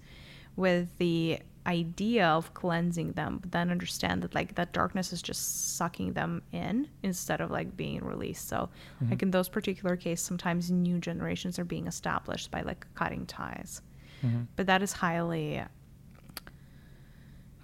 with 0.55 0.97
the 0.97 1.39
idea 1.65 2.25
of 2.27 2.53
cleansing 2.53 3.11
them, 3.11 3.39
but 3.41 3.51
then 3.51 3.69
understand 3.69 4.21
that 4.23 4.33
like 4.33 4.55
that 4.55 4.71
darkness 4.71 5.11
is 5.11 5.21
just 5.21 5.75
sucking 5.75 6.13
them 6.13 6.41
in 6.53 6.87
instead 7.03 7.41
of 7.41 7.51
like 7.51 7.75
being 7.75 8.03
released. 8.05 8.47
So, 8.47 8.69
like 9.09 9.21
in 9.21 9.31
those 9.31 9.49
particular 9.49 9.97
cases, 9.97 10.25
sometimes 10.25 10.71
new 10.71 10.97
generations 10.99 11.59
are 11.59 11.65
being 11.65 11.85
established 11.87 12.51
by 12.51 12.61
like 12.61 12.87
cutting 12.95 13.25
ties, 13.25 13.81
Mhm. 14.23 14.47
but 14.55 14.65
that 14.67 14.81
is 14.81 14.93
highly 14.93 15.61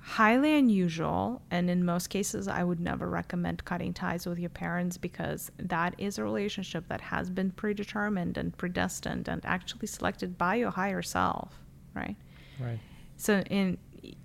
highly 0.06 0.54
unusual 0.58 1.42
and 1.50 1.70
in 1.70 1.84
most 1.86 2.08
cases 2.10 2.50
i 2.50 2.62
would 2.62 2.80
never 2.80 3.10
recommend 3.10 3.64
cutting 3.64 3.94
ties 3.94 4.26
with 4.26 4.38
your 4.38 4.50
parents 4.50 4.98
because 4.98 5.50
that 5.58 5.96
is 5.98 6.18
a 6.18 6.24
relationship 6.24 6.86
that 6.90 7.00
has 7.00 7.30
been 7.30 7.50
predetermined 7.52 8.38
and 8.38 8.56
predestined 8.58 9.30
and 9.30 9.42
actually 9.46 9.88
selected 9.88 10.38
by 10.38 10.56
your 10.56 10.72
higher 10.72 11.02
self 11.02 11.58
right 11.94 12.18
Right. 12.60 12.80
so 13.16 13.40
in 13.50 13.78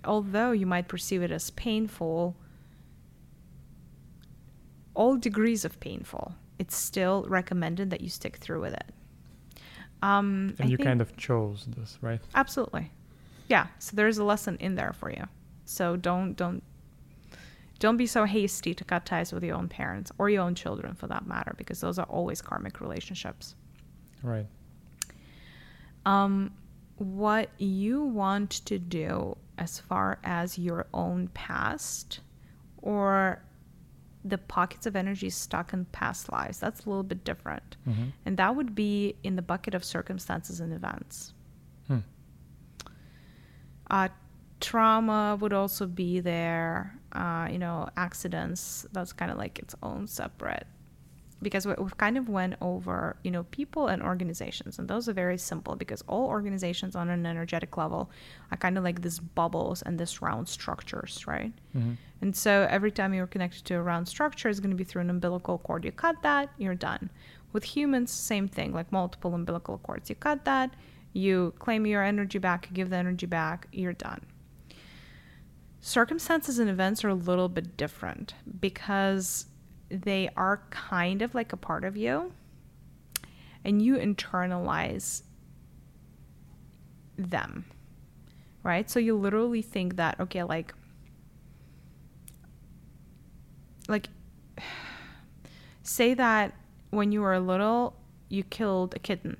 although 0.03 0.51
you 0.51 0.65
might 0.65 0.89
perceive 0.89 1.21
it 1.21 1.31
as 1.31 1.49
painful 1.51 2.35
all 4.93 5.15
degrees 5.15 5.63
of 5.63 5.79
painful 5.79 6.35
it's 6.57 6.75
still 6.75 7.25
recommended 7.29 7.89
that 7.89 8.01
you 8.01 8.09
stick 8.09 8.35
through 8.35 8.59
with 8.59 8.73
it 8.73 8.91
um 10.01 10.55
And 10.59 10.67
I 10.67 10.71
you 10.71 10.77
kind 10.77 10.99
of 11.01 11.15
chose 11.17 11.65
this, 11.77 11.97
right? 12.01 12.21
Absolutely. 12.35 12.91
Yeah. 13.49 13.67
So 13.79 13.95
there's 13.95 14.17
a 14.17 14.23
lesson 14.23 14.55
in 14.61 14.75
there 14.75 14.93
for 14.93 15.09
you. 15.11 15.25
So 15.69 15.95
don't 15.95 16.33
don't 16.35 16.63
don't 17.77 17.95
be 17.95 18.07
so 18.07 18.25
hasty 18.25 18.73
to 18.73 18.83
cut 18.83 19.05
ties 19.05 19.31
with 19.31 19.43
your 19.43 19.55
own 19.55 19.69
parents 19.69 20.11
or 20.17 20.29
your 20.29 20.41
own 20.41 20.55
children 20.55 20.95
for 20.95 21.07
that 21.07 21.27
matter, 21.27 21.53
because 21.57 21.79
those 21.79 21.99
are 21.99 22.07
always 22.07 22.41
karmic 22.41 22.81
relationships. 22.81 23.55
Right. 24.23 24.47
Um, 26.05 26.51
what 26.97 27.51
you 27.57 28.03
want 28.03 28.49
to 28.65 28.79
do 28.79 29.37
as 29.57 29.79
far 29.79 30.19
as 30.23 30.57
your 30.57 30.87
own 30.93 31.27
past 31.29 32.19
or 32.81 33.41
the 34.25 34.37
pockets 34.37 34.85
of 34.85 34.95
energy 34.97 35.29
stuck 35.29 35.71
in 35.71 35.85
past 35.85 36.31
lives, 36.31 36.59
that's 36.59 36.85
a 36.85 36.89
little 36.89 37.03
bit 37.03 37.23
different. 37.23 37.77
Mhm. 37.87 38.11
And 38.25 38.37
that 38.37 38.55
would 38.55 38.75
be 38.75 39.15
in 39.23 39.35
the 39.37 39.41
bucket 39.41 39.73
of 39.73 39.83
circumstances 39.83 40.59
and 40.59 40.73
events. 40.73 41.33
Hmm. 41.87 41.99
Uh, 43.89 44.09
trauma 44.59 45.37
would 45.39 45.53
also 45.53 45.85
be 45.87 46.19
there. 46.19 46.95
Uh, 47.11 47.47
you 47.51 47.57
know, 47.57 47.89
accidents. 47.97 48.85
That's 48.91 49.13
kind 49.13 49.31
of 49.31 49.37
like 49.37 49.57
its 49.59 49.75
own 49.81 50.07
separate. 50.07 50.67
Because 51.41 51.65
we- 51.65 51.73
we've 51.79 51.95
kind 51.97 52.17
of 52.17 52.27
went 52.27 52.55
over, 52.59 53.15
you 53.23 53.31
know, 53.31 53.43
people 53.45 53.87
and 53.87 54.03
organizations, 54.03 54.77
and 54.77 54.89
those 54.89 55.07
are 55.07 55.13
very 55.13 55.37
simple 55.37 55.77
because 55.77 56.01
all 56.05 56.27
organizations 56.27 56.97
on 56.97 57.09
an 57.09 57.25
energetic 57.25 57.77
level 57.77 58.11
are 58.51 58.57
kind 58.57 58.77
of 58.77 58.83
like 58.83 59.01
these 59.01 59.19
bubbles 59.21 59.81
and 59.81 59.97
these 59.97 60.21
round 60.21 60.49
structures, 60.49 61.25
right? 61.25 61.53
Mhm. 61.73 61.95
And 62.21 62.35
so 62.35 62.67
every 62.69 62.91
time 62.91 63.13
you're 63.13 63.25
connected 63.25 63.63
to 63.65 63.75
a 63.75 63.81
round 63.81 64.09
structure, 64.09 64.49
it's 64.49 64.59
going 64.59 64.71
to 64.71 64.75
be 64.75 64.83
through 64.83 65.01
an 65.03 65.09
umbilical 65.09 65.57
cord. 65.59 65.85
You 65.85 65.93
cut 65.93 66.21
that, 66.23 66.49
you're 66.57 66.75
done. 66.75 67.09
With 67.53 67.63
humans, 67.63 68.11
same 68.11 68.49
thing, 68.49 68.73
like 68.73 68.91
multiple 68.91 69.33
umbilical 69.33 69.77
cords. 69.77 70.09
You 70.09 70.15
cut 70.17 70.43
that, 70.43 70.73
you 71.13 71.53
claim 71.57 71.85
your 71.85 72.03
energy 72.03 72.37
back, 72.37 72.67
you 72.69 72.75
give 72.75 72.89
the 72.89 72.97
energy 72.97 73.25
back, 73.25 73.67
you're 73.71 73.93
done. 73.93 74.21
Circumstances 75.81 76.59
and 76.59 76.69
events 76.69 77.03
are 77.03 77.09
a 77.09 77.15
little 77.15 77.49
bit 77.49 77.77
different 77.77 78.33
because 78.59 79.45
they 79.89 80.29
are 80.35 80.61
kind 80.69 81.21
of 81.21 81.33
like 81.33 81.53
a 81.53 81.57
part 81.57 81.83
of 81.83 81.95
you 81.95 82.33
and 83.63 83.81
you 83.81 83.95
internalize 83.95 85.23
them, 87.17 87.65
right? 88.63 88.89
So 88.89 88.99
you 88.99 89.15
literally 89.15 89.61
think 89.61 89.95
that, 89.95 90.19
okay, 90.19 90.43
like, 90.43 90.73
like 93.89 94.07
say 95.83 96.13
that 96.13 96.53
when 96.91 97.11
you 97.11 97.21
were 97.21 97.37
little 97.39 97.95
you 98.29 98.43
killed 98.43 98.93
a 98.95 98.99
kitten 98.99 99.35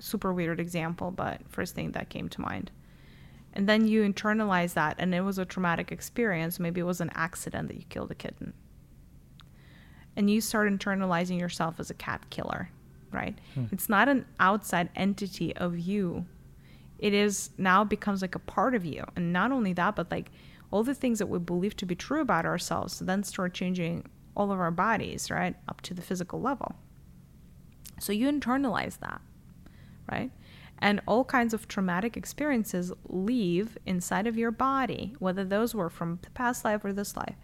super 0.00 0.32
weird 0.32 0.58
example 0.58 1.10
but 1.10 1.40
first 1.48 1.74
thing 1.74 1.92
that 1.92 2.08
came 2.08 2.28
to 2.28 2.40
mind 2.40 2.70
and 3.54 3.68
then 3.68 3.86
you 3.86 4.02
internalize 4.02 4.74
that 4.74 4.96
and 4.98 5.14
it 5.14 5.22
was 5.22 5.38
a 5.38 5.44
traumatic 5.44 5.90
experience. 5.90 6.60
Maybe 6.60 6.80
it 6.80 6.84
was 6.84 7.00
an 7.00 7.10
accident 7.14 7.68
that 7.68 7.76
you 7.76 7.84
killed 7.88 8.10
a 8.10 8.14
kitten. 8.14 8.52
And 10.16 10.30
you 10.30 10.40
start 10.40 10.70
internalizing 10.70 11.40
yourself 11.40 11.80
as 11.80 11.90
a 11.90 11.94
cat 11.94 12.30
killer 12.30 12.70
right? 13.14 13.38
Hmm. 13.54 13.66
it's 13.70 13.88
not 13.88 14.08
an 14.08 14.26
outside 14.40 14.90
entity 14.96 15.56
of 15.56 15.78
you. 15.78 16.26
It 16.98 17.14
is 17.14 17.50
now 17.56 17.84
becomes 17.84 18.20
like 18.20 18.34
a 18.34 18.40
part 18.40 18.74
of 18.74 18.84
you. 18.84 19.04
And 19.16 19.32
not 19.32 19.52
only 19.52 19.72
that 19.74 19.96
but 19.96 20.10
like 20.10 20.30
all 20.70 20.82
the 20.82 20.94
things 20.94 21.20
that 21.20 21.28
we 21.28 21.38
believe 21.38 21.76
to 21.76 21.86
be 21.86 21.94
true 21.94 22.20
about 22.20 22.44
ourselves 22.44 22.98
then 22.98 23.22
start 23.22 23.54
changing 23.54 24.04
all 24.36 24.50
of 24.50 24.58
our 24.58 24.72
bodies 24.72 25.30
right 25.30 25.54
up 25.68 25.80
to 25.82 25.94
the 25.94 26.02
physical 26.02 26.40
level. 26.40 26.74
So 28.00 28.12
you 28.12 28.30
internalize 28.30 28.98
that 28.98 29.20
right 30.10 30.30
and 30.78 31.00
all 31.06 31.24
kinds 31.24 31.54
of 31.54 31.68
traumatic 31.68 32.16
experiences 32.16 32.92
leave 33.08 33.78
inside 33.86 34.26
of 34.26 34.36
your 34.36 34.50
body 34.50 35.14
whether 35.18 35.44
those 35.44 35.74
were 35.74 35.90
from 35.90 36.18
the 36.22 36.30
past 36.30 36.64
life 36.64 36.84
or 36.84 36.92
this 36.92 37.16
life 37.16 37.36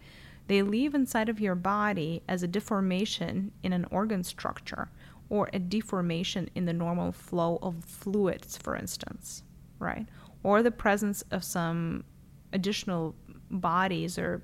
They 0.47 0.61
leave 0.61 0.93
inside 0.95 1.29
of 1.29 1.39
your 1.39 1.55
body 1.55 2.23
as 2.27 2.43
a 2.43 2.47
deformation 2.47 3.51
in 3.63 3.73
an 3.73 3.85
organ 3.91 4.23
structure 4.23 4.89
or 5.29 5.49
a 5.53 5.59
deformation 5.59 6.49
in 6.55 6.65
the 6.65 6.73
normal 6.73 7.13
flow 7.13 7.57
of 7.61 7.85
fluids, 7.85 8.57
for 8.57 8.75
instance, 8.75 9.43
right? 9.79 10.05
Or 10.43 10.61
the 10.61 10.71
presence 10.71 11.23
of 11.31 11.43
some 11.43 12.03
additional 12.51 13.15
bodies 13.49 14.17
or, 14.17 14.43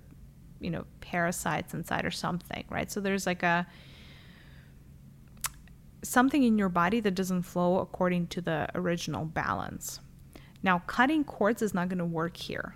you 0.61 0.69
know, 0.69 0.85
parasites 1.01 1.73
inside 1.73 2.05
or 2.05 2.11
something, 2.11 2.63
right? 2.69 2.89
So 2.89 3.01
there's 3.01 3.25
like 3.25 3.43
a 3.43 3.67
something 6.03 6.43
in 6.43 6.57
your 6.57 6.69
body 6.69 6.99
that 6.99 7.15
doesn't 7.15 7.43
flow 7.43 7.79
according 7.79 8.27
to 8.27 8.41
the 8.41 8.67
original 8.75 9.25
balance. 9.25 9.99
Now, 10.63 10.79
cutting 10.79 11.23
cords 11.23 11.61
is 11.61 11.73
not 11.73 11.89
going 11.89 11.99
to 11.99 12.05
work 12.05 12.37
here. 12.37 12.75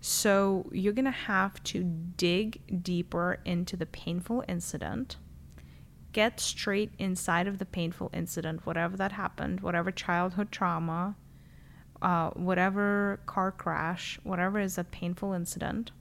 So, 0.00 0.68
you're 0.72 0.92
going 0.92 1.04
to 1.04 1.10
have 1.10 1.62
to 1.64 1.84
dig 1.84 2.82
deeper 2.82 3.38
into 3.44 3.76
the 3.76 3.86
painful 3.86 4.44
incident, 4.48 5.16
get 6.12 6.40
straight 6.40 6.92
inside 6.98 7.46
of 7.46 7.58
the 7.58 7.64
painful 7.64 8.10
incident, 8.12 8.66
whatever 8.66 8.96
that 8.96 9.12
happened, 9.12 9.60
whatever 9.60 9.90
childhood 9.90 10.50
trauma, 10.50 11.16
uh, 12.02 12.30
whatever 12.30 13.20
car 13.26 13.52
crash, 13.52 14.18
whatever 14.24 14.58
is 14.58 14.76
a 14.76 14.84
painful 14.84 15.32
incident. 15.32 15.92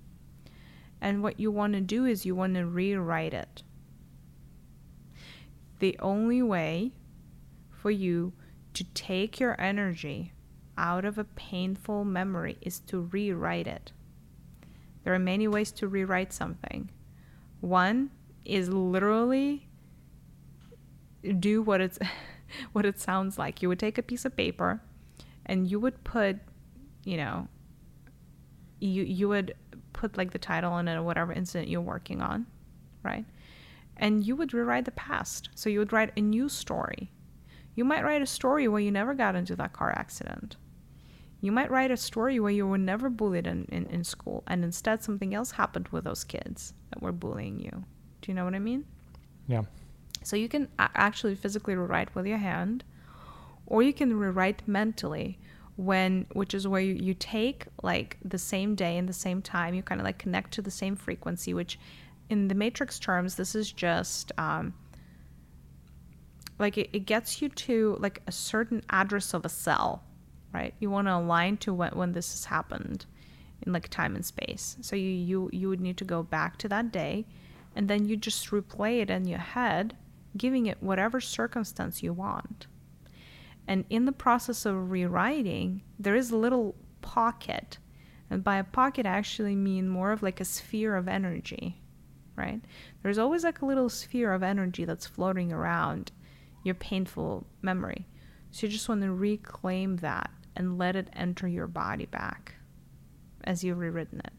And 0.99 1.21
what 1.21 1.39
you 1.39 1.51
want 1.51 1.73
to 1.73 1.81
do 1.81 2.05
is 2.05 2.25
you 2.25 2.35
want 2.35 2.55
to 2.55 2.65
rewrite 2.65 3.33
it 3.33 3.63
the 5.82 5.97
only 5.99 6.43
way 6.43 6.91
for 7.69 7.91
you 7.91 8.32
to 8.73 8.84
take 8.93 9.39
your 9.39 9.59
energy 9.59 10.32
out 10.77 11.03
of 11.03 11.17
a 11.17 11.23
painful 11.23 12.05
memory 12.05 12.57
is 12.61 12.79
to 12.79 12.99
rewrite 12.99 13.67
it. 13.67 13.91
There 15.03 15.13
are 15.13 15.19
many 15.19 15.47
ways 15.47 15.71
to 15.73 15.88
rewrite 15.88 16.32
something. 16.32 16.89
One 17.61 18.11
is 18.45 18.69
literally 18.69 19.67
do 21.39 21.63
what 21.63 21.82
it's 21.82 21.97
what 22.73 22.86
it 22.86 22.99
sounds 22.99 23.39
like. 23.39 23.63
You 23.63 23.69
would 23.69 23.79
take 23.79 23.97
a 23.97 24.03
piece 24.03 24.23
of 24.23 24.38
paper 24.38 24.82
and 25.47 25.69
you 25.69 25.79
would 25.79 26.03
put, 26.03 26.38
you 27.03 27.17
know, 27.17 27.47
you 28.79 29.01
you 29.01 29.27
would 29.29 29.55
put 29.93 30.15
like 30.15 30.29
the 30.29 30.39
title 30.39 30.71
on 30.71 30.88
it 30.88 30.95
or 30.95 31.01
whatever 31.01 31.34
incident 31.34 31.69
you're 31.69 31.82
working 31.82 32.21
on, 32.21 32.45
right? 33.01 33.25
And 34.01 34.25
you 34.25 34.35
would 34.35 34.53
rewrite 34.53 34.85
the 34.85 34.91
past. 34.91 35.49
So 35.55 35.69
you 35.69 35.79
would 35.79 35.93
write 35.93 36.11
a 36.17 36.21
new 36.21 36.49
story. 36.49 37.11
You 37.75 37.85
might 37.85 38.03
write 38.03 38.23
a 38.23 38.25
story 38.25 38.67
where 38.67 38.81
you 38.81 38.91
never 38.91 39.13
got 39.13 39.35
into 39.35 39.55
that 39.55 39.73
car 39.73 39.91
accident. 39.95 40.57
You 41.39 41.51
might 41.51 41.71
write 41.71 41.91
a 41.91 41.97
story 41.97 42.39
where 42.39 42.51
you 42.51 42.67
were 42.67 42.77
never 42.77 43.09
bullied 43.09 43.47
in, 43.47 43.65
in, 43.71 43.85
in 43.85 44.03
school 44.03 44.43
and 44.47 44.63
instead 44.63 45.03
something 45.03 45.33
else 45.33 45.51
happened 45.51 45.87
with 45.89 46.03
those 46.03 46.23
kids 46.23 46.73
that 46.89 47.01
were 47.01 47.11
bullying 47.11 47.59
you. 47.59 47.85
Do 48.21 48.31
you 48.31 48.33
know 48.33 48.43
what 48.43 48.55
I 48.55 48.59
mean? 48.59 48.85
Yeah. 49.47 49.63
So 50.23 50.35
you 50.35 50.49
can 50.49 50.67
a- 50.77 50.89
actually 50.95 51.35
physically 51.35 51.75
rewrite 51.75 52.13
with 52.13 52.25
your 52.25 52.37
hand 52.37 52.83
or 53.65 53.81
you 53.83 53.93
can 53.93 54.17
rewrite 54.17 54.67
mentally 54.67 55.39
when 55.77 56.25
which 56.33 56.53
is 56.53 56.67
where 56.67 56.81
you, 56.81 56.93
you 56.93 57.13
take 57.13 57.65
like 57.81 58.17
the 58.23 58.37
same 58.37 58.75
day 58.75 58.97
and 58.97 59.07
the 59.07 59.13
same 59.13 59.41
time 59.41 59.73
you 59.73 59.81
kind 59.81 60.01
of 60.01 60.05
like 60.05 60.19
connect 60.19 60.51
to 60.51 60.61
the 60.61 60.69
same 60.69 60.95
frequency 60.95 61.53
which 61.53 61.79
in 62.32 62.47
the 62.47 62.55
matrix 62.55 62.97
terms, 62.97 63.36
this 63.36 63.55
is 63.55 63.73
just 63.73 64.32
um, 64.38 64.73
like 66.57 66.77
it, 66.77 66.89
it 66.93 67.05
gets 67.05 67.41
you 67.41 67.49
to 67.49 67.97
like 67.99 68.21
a 68.25 68.32
certain 68.32 68.82
address 68.89 69.34
of 69.34 69.43
a 69.43 69.49
cell, 69.49 70.05
right? 70.53 70.73
You 70.79 70.89
want 70.89 71.07
to 71.07 71.15
align 71.15 71.57
to 71.57 71.73
when, 71.73 71.91
when 71.91 72.13
this 72.13 72.32
has 72.32 72.45
happened 72.45 73.05
in 73.63 73.73
like 73.73 73.89
time 73.89 74.15
and 74.15 74.25
space. 74.25 74.77
So 74.79 74.95
you, 74.95 75.09
you 75.09 75.49
you 75.51 75.67
would 75.67 75.82
need 75.82 75.97
to 75.97 76.05
go 76.05 76.23
back 76.23 76.57
to 76.59 76.69
that 76.69 76.93
day 76.93 77.25
and 77.75 77.89
then 77.89 78.07
you 78.07 78.15
just 78.15 78.49
replay 78.49 79.01
it 79.01 79.09
in 79.09 79.27
your 79.27 79.39
head, 79.39 79.97
giving 80.38 80.67
it 80.67 80.82
whatever 80.82 81.19
circumstance 81.19 82.01
you 82.01 82.13
want. 82.13 82.67
And 83.67 83.84
in 83.89 84.05
the 84.05 84.13
process 84.13 84.65
of 84.65 84.89
rewriting, 84.89 85.84
there 85.99 86.15
is 86.15 86.32
a 86.32 86.38
little 86.38 86.75
pocket. 87.01 87.77
And 88.29 88.41
by 88.41 88.55
a 88.55 88.63
pocket, 88.63 89.05
I 89.05 89.09
actually 89.09 89.55
mean 89.55 89.89
more 89.89 90.13
of 90.13 90.23
like 90.23 90.39
a 90.39 90.45
sphere 90.45 90.95
of 90.95 91.09
energy 91.09 91.80
right? 92.41 92.61
There's 93.03 93.19
always 93.19 93.43
like 93.43 93.61
a 93.61 93.65
little 93.65 93.89
sphere 93.89 94.33
of 94.33 94.43
energy 94.43 94.83
that's 94.83 95.05
floating 95.05 95.53
around 95.53 96.11
your 96.63 96.75
painful 96.75 97.45
memory. 97.61 98.07
So 98.51 98.65
you 98.65 98.73
just 98.73 98.89
want 98.89 99.01
to 99.03 99.13
reclaim 99.13 99.97
that 99.97 100.31
and 100.55 100.77
let 100.77 100.95
it 100.95 101.09
enter 101.13 101.47
your 101.47 101.67
body 101.67 102.05
back 102.05 102.55
as 103.43 103.63
you've 103.63 103.77
rewritten 103.77 104.19
it. 104.19 104.33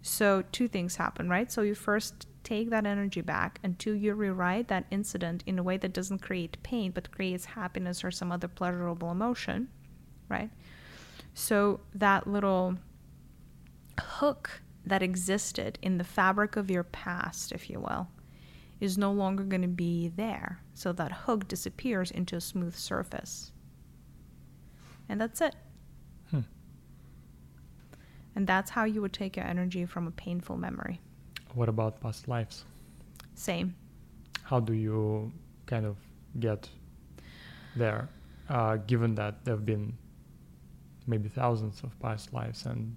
So, 0.00 0.42
two 0.52 0.68
things 0.68 0.96
happen, 0.96 1.28
right? 1.28 1.50
So, 1.50 1.62
you 1.62 1.74
first 1.74 2.28
take 2.44 2.70
that 2.70 2.86
energy 2.86 3.20
back, 3.20 3.58
and 3.62 3.78
two, 3.78 3.92
you 3.92 4.14
rewrite 4.14 4.68
that 4.68 4.86
incident 4.90 5.42
in 5.44 5.58
a 5.58 5.62
way 5.62 5.76
that 5.76 5.92
doesn't 5.92 6.20
create 6.20 6.62
pain 6.62 6.92
but 6.92 7.10
creates 7.10 7.44
happiness 7.44 8.04
or 8.04 8.10
some 8.10 8.32
other 8.32 8.48
pleasurable 8.48 9.10
emotion, 9.10 9.68
right? 10.28 10.50
So, 11.34 11.80
that 11.94 12.26
little 12.26 12.78
hook 14.00 14.62
that 14.88 15.02
existed 15.02 15.78
in 15.82 15.98
the 15.98 16.04
fabric 16.04 16.56
of 16.56 16.70
your 16.70 16.84
past, 16.84 17.52
if 17.52 17.68
you 17.70 17.80
will, 17.80 18.08
is 18.80 18.96
no 18.96 19.12
longer 19.12 19.44
going 19.44 19.62
to 19.62 19.68
be 19.68 20.08
there. 20.08 20.60
So 20.74 20.92
that 20.92 21.12
hook 21.12 21.48
disappears 21.48 22.10
into 22.10 22.36
a 22.36 22.40
smooth 22.40 22.74
surface. 22.74 23.52
And 25.08 25.20
that's 25.20 25.40
it. 25.40 25.54
Hmm. 26.30 26.40
And 28.36 28.46
that's 28.46 28.70
how 28.70 28.84
you 28.84 29.00
would 29.00 29.12
take 29.12 29.36
your 29.36 29.46
energy 29.46 29.84
from 29.84 30.06
a 30.06 30.12
painful 30.12 30.56
memory. 30.56 31.00
What 31.54 31.68
about 31.68 32.00
past 32.00 32.28
lives? 32.28 32.64
Same. 33.34 33.74
How 34.42 34.60
do 34.60 34.74
you 34.74 35.32
kind 35.66 35.86
of 35.86 35.96
get 36.38 36.68
there, 37.76 38.08
uh, 38.48 38.76
given 38.76 39.14
that 39.16 39.44
there 39.44 39.54
have 39.54 39.66
been 39.66 39.96
maybe 41.06 41.28
thousands 41.28 41.82
of 41.82 41.98
past 42.00 42.32
lives 42.32 42.66
and 42.66 42.96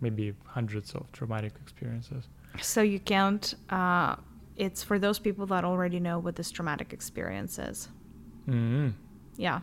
maybe 0.00 0.34
hundreds 0.44 0.94
of 0.94 1.10
traumatic 1.12 1.52
experiences. 1.62 2.28
So 2.60 2.82
you 2.82 2.98
count. 2.98 3.54
Uh, 3.70 4.16
it's 4.56 4.82
for 4.82 4.98
those 4.98 5.18
people 5.18 5.46
that 5.46 5.64
already 5.64 6.00
know 6.00 6.18
what 6.18 6.36
this 6.36 6.50
traumatic 6.50 6.92
experience 6.92 7.58
is. 7.58 7.88
Mm-hmm. 8.48 8.88
Yeah, 9.36 9.60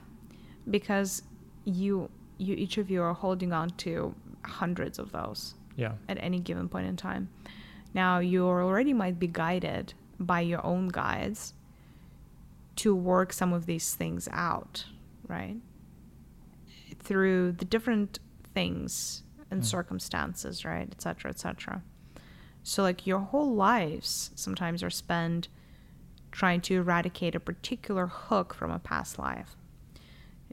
because 0.69 1.23
you 1.65 2.09
you 2.38 2.55
each 2.55 2.77
of 2.77 2.89
you 2.89 3.01
are 3.01 3.13
holding 3.13 3.53
on 3.53 3.69
to 3.71 4.13
hundreds 4.43 4.99
of 4.99 5.11
those. 5.11 5.55
Yeah. 5.75 5.93
At 6.07 6.17
any 6.21 6.39
given 6.39 6.69
point 6.69 6.88
in 6.88 6.95
time. 6.95 7.29
Now 7.93 8.19
you 8.19 8.45
already 8.45 8.93
might 8.93 9.19
be 9.19 9.27
guided 9.27 9.93
by 10.19 10.41
your 10.41 10.65
own 10.65 10.88
guides 10.88 11.53
to 12.77 12.95
work 12.95 13.33
some 13.33 13.53
of 13.53 13.65
these 13.65 13.93
things 13.93 14.29
out, 14.31 14.86
right? 15.27 15.57
Through 16.99 17.53
the 17.53 17.65
different 17.65 18.19
things 18.53 19.23
and 19.56 19.64
mm. 19.64 19.66
circumstances, 19.66 20.66
right, 20.66 20.88
etc., 20.91 21.32
etc. 21.32 21.82
So 22.62 22.84
like 22.84 23.08
your 23.08 23.20
whole 23.20 23.56
lives 23.56 24.32
sometimes 24.36 24.84
are 24.84 24.89
spent 24.89 25.47
trying 26.32 26.60
to 26.62 26.76
eradicate 26.76 27.34
a 27.34 27.39
particular 27.39 28.08
hook 28.08 28.53
from 28.53 28.70
a 28.70 28.80
past 28.80 29.18
life. 29.18 29.56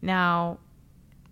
Now, 0.01 0.59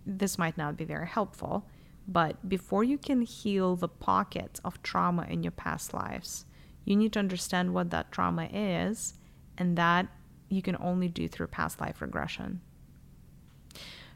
this 0.05 0.37
might 0.37 0.57
not 0.57 0.75
be 0.75 0.83
very 0.83 1.07
helpful, 1.07 1.65
but 2.07 2.49
before 2.49 2.83
you 2.83 2.97
can 2.97 3.21
heal 3.21 3.75
the 3.75 3.87
pockets 3.87 4.59
of 4.65 4.81
trauma 4.83 5.25
in 5.29 5.43
your 5.43 5.51
past 5.51 5.93
lives, 5.93 6.45
you 6.83 6.95
need 6.95 7.13
to 7.13 7.19
understand 7.19 7.73
what 7.73 7.91
that 7.91 8.11
trauma 8.11 8.49
is, 8.51 9.13
and 9.57 9.77
that 9.77 10.07
you 10.49 10.61
can 10.61 10.75
only 10.81 11.07
do 11.07 11.27
through 11.27 11.47
past 11.47 11.79
life 11.79 12.01
regression. 12.01 12.59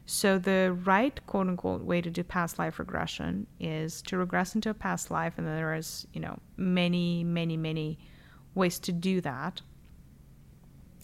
So 0.06 0.38
the 0.38 0.76
right 0.84 1.20
quote 1.26 1.48
unquote 1.48 1.82
way 1.82 2.00
to 2.00 2.10
do 2.10 2.22
past 2.22 2.60
life 2.60 2.78
regression 2.78 3.48
is 3.58 4.00
to 4.02 4.16
regress 4.16 4.54
into 4.54 4.70
a 4.70 4.74
past 4.74 5.10
life, 5.10 5.34
and 5.36 5.46
there 5.46 5.74
is, 5.74 6.06
you 6.12 6.20
know, 6.20 6.38
many, 6.56 7.24
many, 7.24 7.56
many 7.56 7.98
ways 8.54 8.78
to 8.80 8.92
do 8.92 9.20
that. 9.22 9.60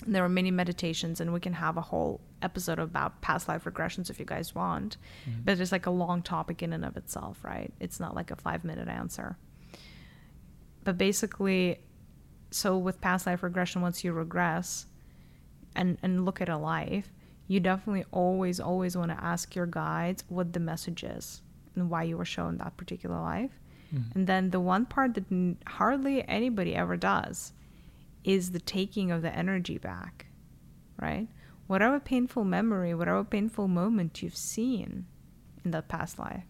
And 0.04 0.14
there 0.14 0.24
are 0.24 0.28
many 0.28 0.52
meditations, 0.52 1.20
and 1.20 1.32
we 1.32 1.40
can 1.40 1.52
have 1.52 1.76
a 1.76 1.80
whole 1.80 2.20
episode 2.42 2.78
about 2.78 3.20
past 3.20 3.48
life 3.48 3.64
regressions 3.64 4.08
if 4.08 4.20
you 4.20 4.24
guys 4.24 4.54
want. 4.54 4.96
Mm-hmm. 5.28 5.42
But 5.44 5.60
it's 5.60 5.72
like 5.72 5.86
a 5.86 5.90
long 5.90 6.22
topic 6.22 6.62
in 6.62 6.72
and 6.72 6.84
of 6.84 6.96
itself, 6.96 7.44
right? 7.44 7.72
It's 7.80 7.98
not 7.98 8.14
like 8.14 8.30
a 8.30 8.36
five 8.36 8.64
minute 8.64 8.88
answer. 8.88 9.36
But 10.84 10.96
basically, 10.96 11.80
so 12.52 12.78
with 12.78 13.00
past 13.00 13.26
life 13.26 13.42
regression, 13.42 13.82
once 13.82 14.04
you 14.04 14.12
regress 14.12 14.86
and, 15.74 15.98
and 16.02 16.24
look 16.24 16.40
at 16.40 16.48
a 16.48 16.56
life, 16.56 17.10
you 17.52 17.60
definitely 17.60 18.06
always, 18.12 18.58
always 18.58 18.96
want 18.96 19.10
to 19.10 19.22
ask 19.22 19.54
your 19.54 19.66
guides 19.66 20.24
what 20.28 20.54
the 20.54 20.60
message 20.60 21.04
is 21.04 21.42
and 21.76 21.90
why 21.90 22.02
you 22.02 22.16
were 22.16 22.24
shown 22.24 22.56
that 22.56 22.78
particular 22.78 23.20
life. 23.20 23.50
Mm-hmm. 23.94 24.18
And 24.18 24.26
then 24.26 24.50
the 24.50 24.60
one 24.60 24.86
part 24.86 25.12
that 25.14 25.30
n- 25.30 25.58
hardly 25.66 26.26
anybody 26.26 26.74
ever 26.74 26.96
does 26.96 27.52
is 28.24 28.52
the 28.52 28.58
taking 28.58 29.10
of 29.10 29.20
the 29.20 29.36
energy 29.36 29.76
back, 29.76 30.28
right? 30.98 31.28
Whatever 31.66 32.00
painful 32.00 32.44
memory, 32.44 32.94
whatever 32.94 33.22
painful 33.22 33.68
moment 33.68 34.22
you've 34.22 34.34
seen 34.34 35.04
in 35.62 35.72
that 35.72 35.88
past 35.88 36.18
life. 36.18 36.44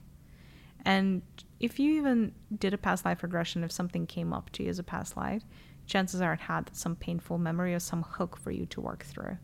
And 0.85 1.23
if 1.59 1.81
you 1.81 1.95
even 1.95 2.33
did 2.57 2.75
a 2.75 2.79
past 2.79 3.05
life 3.05 3.25
regression, 3.25 3.65
if 3.65 3.73
something 3.73 4.07
came 4.07 4.33
up 4.33 4.51
to 4.51 4.63
you 4.63 4.69
as 4.69 4.79
a 4.79 4.85
past 4.85 5.17
life, 5.17 5.43
chances 5.85 6.21
are 6.21 6.35
it 6.35 6.41
had 6.43 6.71
some 6.77 6.95
painful 6.95 7.39
memory 7.39 7.75
or 7.75 7.81
some 7.81 8.05
hook 8.05 8.37
for 8.37 8.53
you 8.53 8.67
to 8.67 8.81
work 8.81 9.03
through. 9.05 9.39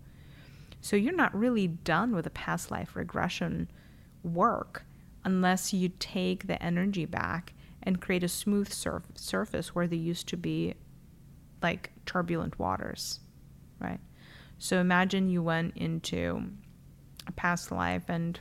So 0.81 0.97
you're 0.97 1.15
not 1.15 1.35
really 1.35 1.67
done 1.67 2.15
with 2.15 2.25
the 2.25 2.31
past 2.31 2.71
life 2.71 2.95
regression 2.97 3.71
work 4.23 4.85
unless 5.25 5.73
you 5.73 5.91
take 5.99 6.47
the 6.47 6.63
energy 6.63 7.05
back 7.05 7.53
and 7.83 8.01
create 8.01 8.23
a 8.23 8.29
smooth 8.29 8.73
surf- 8.73 9.05
surface 9.15 9.75
where 9.75 9.87
there 9.87 9.99
used 9.99 10.29
to 10.29 10.37
be 10.37 10.75
like 11.63 11.91
turbulent 12.07 12.59
waters, 12.59 13.21
right? 13.81 14.01
So 14.59 14.81
imagine 14.81 15.29
you 15.29 15.43
went 15.43 15.77
into 15.77 16.43
a 17.27 17.33
past 17.33 17.71
life 17.71 18.05
and 18.09 18.41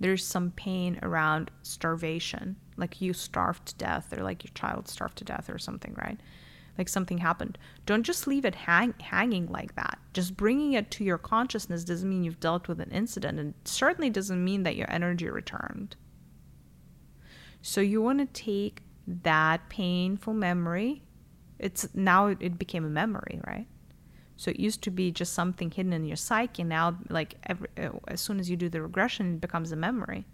there's 0.00 0.24
some 0.24 0.50
pain 0.52 0.98
around 1.02 1.50
starvation, 1.62 2.56
like 2.76 3.00
you 3.00 3.12
starved 3.12 3.66
to 3.66 3.74
death 3.76 4.12
or 4.16 4.22
like 4.22 4.44
your 4.44 4.52
child 4.54 4.88
starved 4.88 5.18
to 5.18 5.24
death 5.24 5.48
or 5.48 5.58
something, 5.58 5.94
right? 5.96 6.20
Like 6.76 6.88
something 6.88 7.18
happened. 7.18 7.56
Don't 7.86 8.02
just 8.02 8.26
leave 8.26 8.44
it 8.44 8.54
hang- 8.54 8.94
hanging 9.00 9.46
like 9.46 9.76
that. 9.76 9.98
Just 10.12 10.36
bringing 10.36 10.72
it 10.72 10.90
to 10.92 11.04
your 11.04 11.18
consciousness 11.18 11.84
doesn't 11.84 12.08
mean 12.08 12.24
you've 12.24 12.40
dealt 12.40 12.66
with 12.66 12.80
an 12.80 12.90
incident, 12.90 13.38
and 13.38 13.54
certainly 13.64 14.10
doesn't 14.10 14.42
mean 14.42 14.64
that 14.64 14.76
your 14.76 14.90
energy 14.90 15.28
returned. 15.28 15.96
So 17.62 17.80
you 17.80 18.02
want 18.02 18.18
to 18.18 18.26
take 18.26 18.82
that 19.06 19.68
painful 19.68 20.34
memory. 20.34 21.02
It's 21.58 21.88
now 21.94 22.26
it 22.26 22.58
became 22.58 22.84
a 22.84 22.90
memory, 22.90 23.40
right? 23.46 23.66
So 24.36 24.50
it 24.50 24.58
used 24.58 24.82
to 24.82 24.90
be 24.90 25.12
just 25.12 25.32
something 25.32 25.70
hidden 25.70 25.92
in 25.92 26.04
your 26.04 26.16
psyche. 26.16 26.64
Now, 26.64 26.98
like 27.08 27.36
every, 27.44 27.68
uh, 27.78 27.90
as 28.08 28.20
soon 28.20 28.40
as 28.40 28.50
you 28.50 28.56
do 28.56 28.68
the 28.68 28.82
regression, 28.82 29.34
it 29.34 29.40
becomes 29.40 29.70
a 29.70 29.76
memory. 29.76 30.26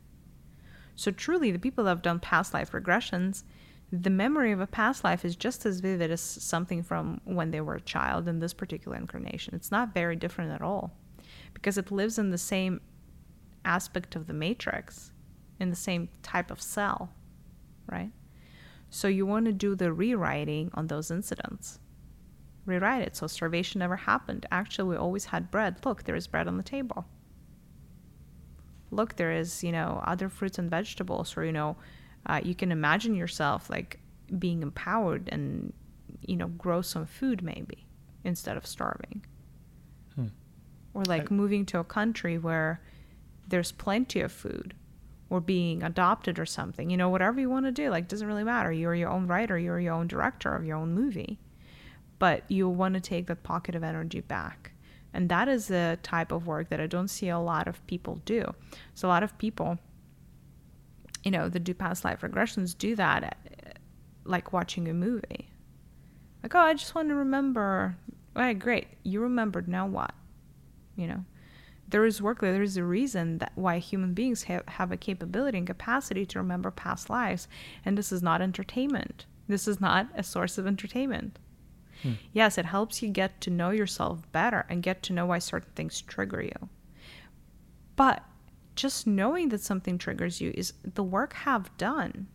So 0.96 1.10
truly, 1.10 1.50
the 1.50 1.58
people 1.58 1.84
that 1.84 1.90
have 1.90 2.02
done 2.02 2.18
past 2.18 2.54
life 2.54 2.72
regressions, 2.72 3.44
the 3.92 4.10
memory 4.10 4.52
of 4.52 4.60
a 4.60 4.66
past 4.66 5.02
life 5.04 5.24
is 5.24 5.34
just 5.36 5.66
as 5.66 5.80
vivid 5.80 6.10
as 6.10 6.20
something 6.20 6.82
from 6.82 7.20
when 7.24 7.50
they 7.50 7.60
were 7.60 7.74
a 7.74 7.80
child 7.80 8.28
in 8.28 8.38
this 8.38 8.54
particular 8.54 8.96
incarnation. 8.96 9.54
It's 9.54 9.70
not 9.70 9.94
very 9.94 10.16
different 10.16 10.52
at 10.52 10.62
all, 10.62 10.92
because 11.54 11.76
it 11.76 11.90
lives 11.90 12.18
in 12.18 12.30
the 12.30 12.38
same 12.38 12.80
aspect 13.64 14.16
of 14.16 14.26
the 14.26 14.32
matrix, 14.32 15.10
in 15.58 15.70
the 15.70 15.76
same 15.76 16.08
type 16.22 16.50
of 16.50 16.62
cell, 16.62 17.10
right? 17.86 18.10
So 18.90 19.08
you 19.08 19.26
want 19.26 19.46
to 19.46 19.52
do 19.52 19.74
the 19.74 19.92
rewriting 19.92 20.70
on 20.74 20.86
those 20.86 21.10
incidents 21.10 21.78
rewrite 22.66 23.02
it 23.02 23.16
so 23.16 23.26
starvation 23.26 23.80
never 23.80 23.96
happened. 23.96 24.46
Actually, 24.50 24.88
we 24.88 24.96
always 24.96 25.26
had 25.26 25.50
bread. 25.50 25.84
Look, 25.84 26.04
there 26.04 26.16
is 26.16 26.26
bread 26.26 26.48
on 26.48 26.56
the 26.56 26.62
table. 26.62 27.04
Look, 28.90 29.16
there 29.16 29.32
is, 29.32 29.62
you 29.62 29.72
know, 29.72 30.02
other 30.04 30.28
fruits 30.28 30.58
and 30.58 30.70
vegetables, 30.70 31.36
or, 31.36 31.44
you 31.44 31.52
know, 31.52 31.76
uh, 32.26 32.40
you 32.42 32.54
can 32.54 32.72
imagine 32.72 33.14
yourself 33.14 33.70
like 33.70 34.00
being 34.38 34.62
empowered 34.62 35.28
and, 35.32 35.72
you 36.22 36.36
know, 36.36 36.48
grow 36.48 36.82
some 36.82 37.06
food 37.06 37.42
maybe 37.42 37.86
instead 38.24 38.56
of 38.56 38.66
starving. 38.66 39.24
Hmm. 40.14 40.26
Or 40.94 41.04
like 41.04 41.30
I- 41.30 41.34
moving 41.34 41.66
to 41.66 41.78
a 41.78 41.84
country 41.84 42.38
where 42.38 42.82
there's 43.48 43.72
plenty 43.72 44.20
of 44.20 44.30
food 44.30 44.74
or 45.28 45.40
being 45.40 45.82
adopted 45.82 46.38
or 46.38 46.46
something, 46.46 46.90
you 46.90 46.96
know, 46.96 47.08
whatever 47.08 47.40
you 47.40 47.48
want 47.48 47.66
to 47.66 47.72
do, 47.72 47.88
like, 47.88 48.08
doesn't 48.08 48.26
really 48.26 48.44
matter. 48.44 48.72
You're 48.72 48.94
your 48.94 49.10
own 49.10 49.26
writer, 49.26 49.58
you're 49.58 49.78
your 49.80 49.94
own 49.94 50.08
director 50.08 50.54
of 50.54 50.64
your 50.64 50.76
own 50.76 50.92
movie 50.92 51.38
but 52.20 52.44
you 52.48 52.68
want 52.68 52.94
to 52.94 53.00
take 53.00 53.26
that 53.26 53.42
pocket 53.42 53.74
of 53.74 53.82
energy 53.82 54.20
back. 54.20 54.72
And 55.12 55.28
that 55.30 55.48
is 55.48 55.70
a 55.72 55.98
type 56.04 56.30
of 56.30 56.46
work 56.46 56.68
that 56.68 56.80
I 56.80 56.86
don't 56.86 57.08
see 57.08 57.28
a 57.28 57.38
lot 57.40 57.66
of 57.66 57.84
people 57.88 58.20
do. 58.24 58.54
So, 58.94 59.08
a 59.08 59.10
lot 59.10 59.24
of 59.24 59.36
people, 59.38 59.78
you 61.24 61.30
know, 61.30 61.48
the 61.48 61.60
do 61.60 61.74
past 61.74 62.04
life 62.04 62.20
regressions 62.20 62.76
do 62.76 62.96
that 62.96 63.24
uh, 63.24 63.70
like 64.24 64.52
watching 64.52 64.88
a 64.88 64.94
movie. 64.94 65.50
Like, 66.42 66.54
oh, 66.54 66.60
I 66.60 66.74
just 66.74 66.94
want 66.94 67.08
to 67.08 67.14
remember. 67.14 67.96
All 68.34 68.42
right, 68.42 68.58
great. 68.58 68.88
You 69.02 69.20
remembered. 69.20 69.68
Now 69.68 69.86
what? 69.86 70.14
You 70.96 71.06
know, 71.06 71.24
there 71.88 72.04
is 72.04 72.22
work 72.22 72.40
there 72.40 72.62
is 72.62 72.76
a 72.76 72.84
reason 72.84 73.38
that 73.38 73.52
why 73.54 73.78
human 73.78 74.14
beings 74.14 74.44
have, 74.44 74.66
have 74.68 74.92
a 74.92 74.96
capability 74.96 75.58
and 75.58 75.66
capacity 75.66 76.24
to 76.26 76.38
remember 76.38 76.70
past 76.70 77.10
lives. 77.10 77.48
And 77.84 77.98
this 77.98 78.12
is 78.12 78.22
not 78.22 78.40
entertainment. 78.40 79.26
This 79.48 79.66
is 79.66 79.80
not 79.80 80.08
a 80.14 80.22
source 80.22 80.58
of 80.58 80.66
entertainment. 80.66 81.38
Hmm. 82.02 82.12
Yes, 82.32 82.56
it 82.56 82.64
helps 82.64 83.02
you 83.02 83.08
get 83.08 83.40
to 83.42 83.50
know 83.50 83.70
yourself 83.70 84.30
better 84.32 84.64
and 84.68 84.82
get 84.82 85.02
to 85.04 85.12
know 85.12 85.26
why 85.26 85.38
certain 85.38 85.70
things 85.74 86.00
trigger 86.00 86.40
you. 86.40 86.68
But 87.96 88.24
just 88.80 89.06
knowing 89.06 89.50
that 89.50 89.60
something 89.60 89.98
triggers 89.98 90.40
you 90.40 90.52
is 90.54 90.72
the 90.82 91.02
work 91.02 91.32
have 91.34 91.76
done. 91.76 92.28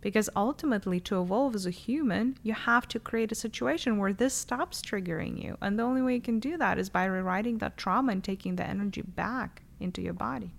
Because 0.00 0.30
ultimately, 0.34 0.98
to 1.00 1.20
evolve 1.20 1.54
as 1.54 1.66
a 1.66 1.70
human, 1.70 2.38
you 2.42 2.54
have 2.54 2.88
to 2.88 2.98
create 2.98 3.30
a 3.30 3.34
situation 3.34 3.98
where 3.98 4.14
this 4.14 4.32
stops 4.32 4.80
triggering 4.80 5.42
you. 5.42 5.58
And 5.60 5.78
the 5.78 5.82
only 5.82 6.00
way 6.00 6.14
you 6.14 6.22
can 6.22 6.40
do 6.40 6.56
that 6.56 6.78
is 6.78 6.88
by 6.88 7.04
rewriting 7.04 7.58
that 7.58 7.76
trauma 7.76 8.12
and 8.12 8.24
taking 8.24 8.56
the 8.56 8.66
energy 8.66 9.02
back 9.02 9.62
into 9.78 10.00
your 10.00 10.14
body. 10.14 10.54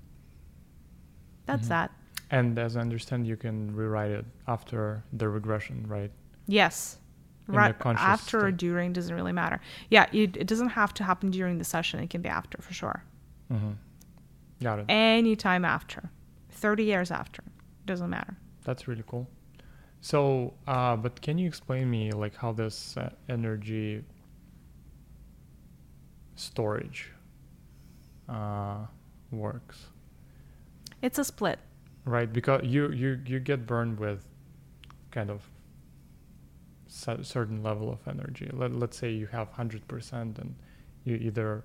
That's 1.47 1.64
mm-hmm. 1.64 1.70
that. 1.70 1.91
And 2.30 2.59
as 2.59 2.78
I 2.78 2.82
understand, 2.82 3.26
you 3.26 3.36
can 3.36 3.76
rewrite 3.76 4.12
it 4.12 4.26
after 4.47 5.03
the 5.12 5.28
regression, 5.28 5.86
right? 5.88 6.12
Yes 6.45 6.99
right 7.47 7.76
after 7.86 8.39
state. 8.39 8.47
or 8.47 8.51
during 8.51 8.93
doesn't 8.93 9.14
really 9.14 9.32
matter. 9.32 9.59
Yeah, 9.89 10.07
it, 10.12 10.38
it, 10.38 10.47
doesn't 10.47 10.70
have 10.70 10.93
to 10.95 11.03
happen 11.03 11.32
during 11.32 11.57
the 11.57 11.64
session. 11.64 11.99
It 11.99 12.09
can 12.09 12.22
be 12.22 12.30
after 12.30 12.62
for 12.62 12.74
sure. 12.74 13.03
Mm-hmm. 13.51 13.72
Got 14.62 14.80
it. 14.80 14.86
Anytime 14.89 15.66
after, 15.66 16.09
thirty 16.49 16.84
years 16.84 17.12
after, 17.12 17.43
doesn't 17.86 18.09
matter. 18.09 18.38
That's 18.64 18.88
really 18.88 19.03
cool. 19.07 19.28
So, 20.01 20.53
uh, 20.68 20.95
but 20.95 21.22
can 21.22 21.38
you 21.38 21.47
explain 21.47 21.89
me 21.89 22.12
like 22.12 22.36
how 22.36 22.51
this 22.51 22.97
uh, 22.97 23.09
energy 23.30 24.03
storage 26.36 27.12
uh, 28.30 28.86
works? 29.32 29.88
It's 31.01 31.18
a 31.18 31.24
split. 31.24 31.59
Right, 32.05 32.32
because 32.32 32.62
you 32.64 32.91
you 32.91 33.20
you 33.26 33.39
get 33.39 33.66
burned 33.66 33.99
with 33.99 34.26
kind 35.12 35.30
of 35.30 35.47
certain 36.88 37.64
level 37.64 37.91
of 37.91 37.99
energy. 38.07 38.49
Let, 38.51 38.74
let's 38.74 38.97
say 38.97 39.12
you 39.12 39.28
have 39.28 39.53
100% 39.53 40.12
and 40.12 40.55
you 41.05 41.16
either 41.16 41.64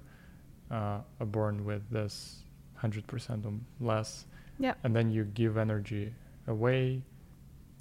uh, 0.70 1.00
are 1.20 1.26
born 1.26 1.64
with 1.64 1.88
this 1.90 2.44
100% 2.82 3.46
or 3.46 3.52
less. 3.80 4.26
Yeah. 4.58 4.74
And 4.84 4.94
then 4.94 5.10
you 5.10 5.24
give 5.24 5.56
energy 5.56 6.12
away, 6.46 7.02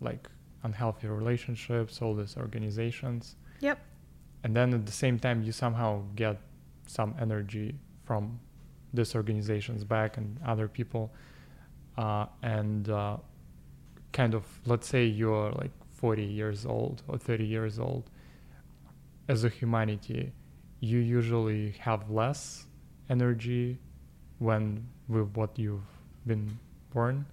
like 0.01 0.27
unhealthy 0.63 1.07
relationships, 1.07 2.01
all 2.01 2.13
these 2.15 2.35
organizations. 2.37 3.35
Yep. 3.59 3.79
And 4.43 4.55
then 4.55 4.73
at 4.73 4.85
the 4.85 4.91
same 4.91 5.19
time, 5.19 5.43
you 5.43 5.51
somehow 5.51 6.03
get 6.15 6.39
some 6.87 7.15
energy 7.19 7.75
from 8.03 8.39
these 8.93 9.15
organizations 9.15 9.83
back 9.83 10.17
and 10.17 10.39
other 10.45 10.67
people. 10.67 11.13
Uh, 11.97 12.25
and 12.43 12.89
uh, 12.89 13.17
kind 14.11 14.33
of, 14.33 14.43
let's 14.65 14.87
say 14.87 15.05
you're 15.05 15.51
like 15.53 15.71
40 15.93 16.23
years 16.23 16.65
old 16.65 17.03
or 17.07 17.17
30 17.17 17.45
years 17.45 17.79
old 17.79 18.09
as 19.27 19.43
a 19.43 19.49
humanity 19.49 20.33
you 20.79 20.99
usually 20.99 21.71
have 21.79 22.09
less 22.09 22.67
energy 23.09 23.79
when 24.39 24.87
with 25.07 25.35
what 25.35 25.57
you've 25.57 25.81
been 26.25 26.57
born 26.93 27.25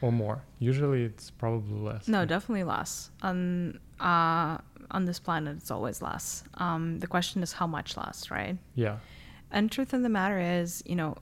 or 0.00 0.12
more. 0.12 0.42
Usually 0.58 1.04
it's 1.04 1.30
probably 1.30 1.78
less. 1.78 2.08
No 2.08 2.24
definitely 2.24 2.64
less. 2.64 3.10
On 3.22 3.78
uh 4.00 4.58
on 4.90 5.04
this 5.04 5.18
planet 5.18 5.56
it's 5.56 5.70
always 5.70 6.00
less. 6.02 6.44
Um 6.54 6.98
the 6.98 7.06
question 7.06 7.42
is 7.42 7.52
how 7.52 7.66
much 7.66 7.96
less 7.96 8.30
right? 8.30 8.56
Yeah. 8.74 8.98
And 9.50 9.70
truth 9.70 9.92
of 9.92 10.02
the 10.02 10.08
matter 10.08 10.38
is 10.38 10.82
you 10.86 10.96
know 10.96 11.16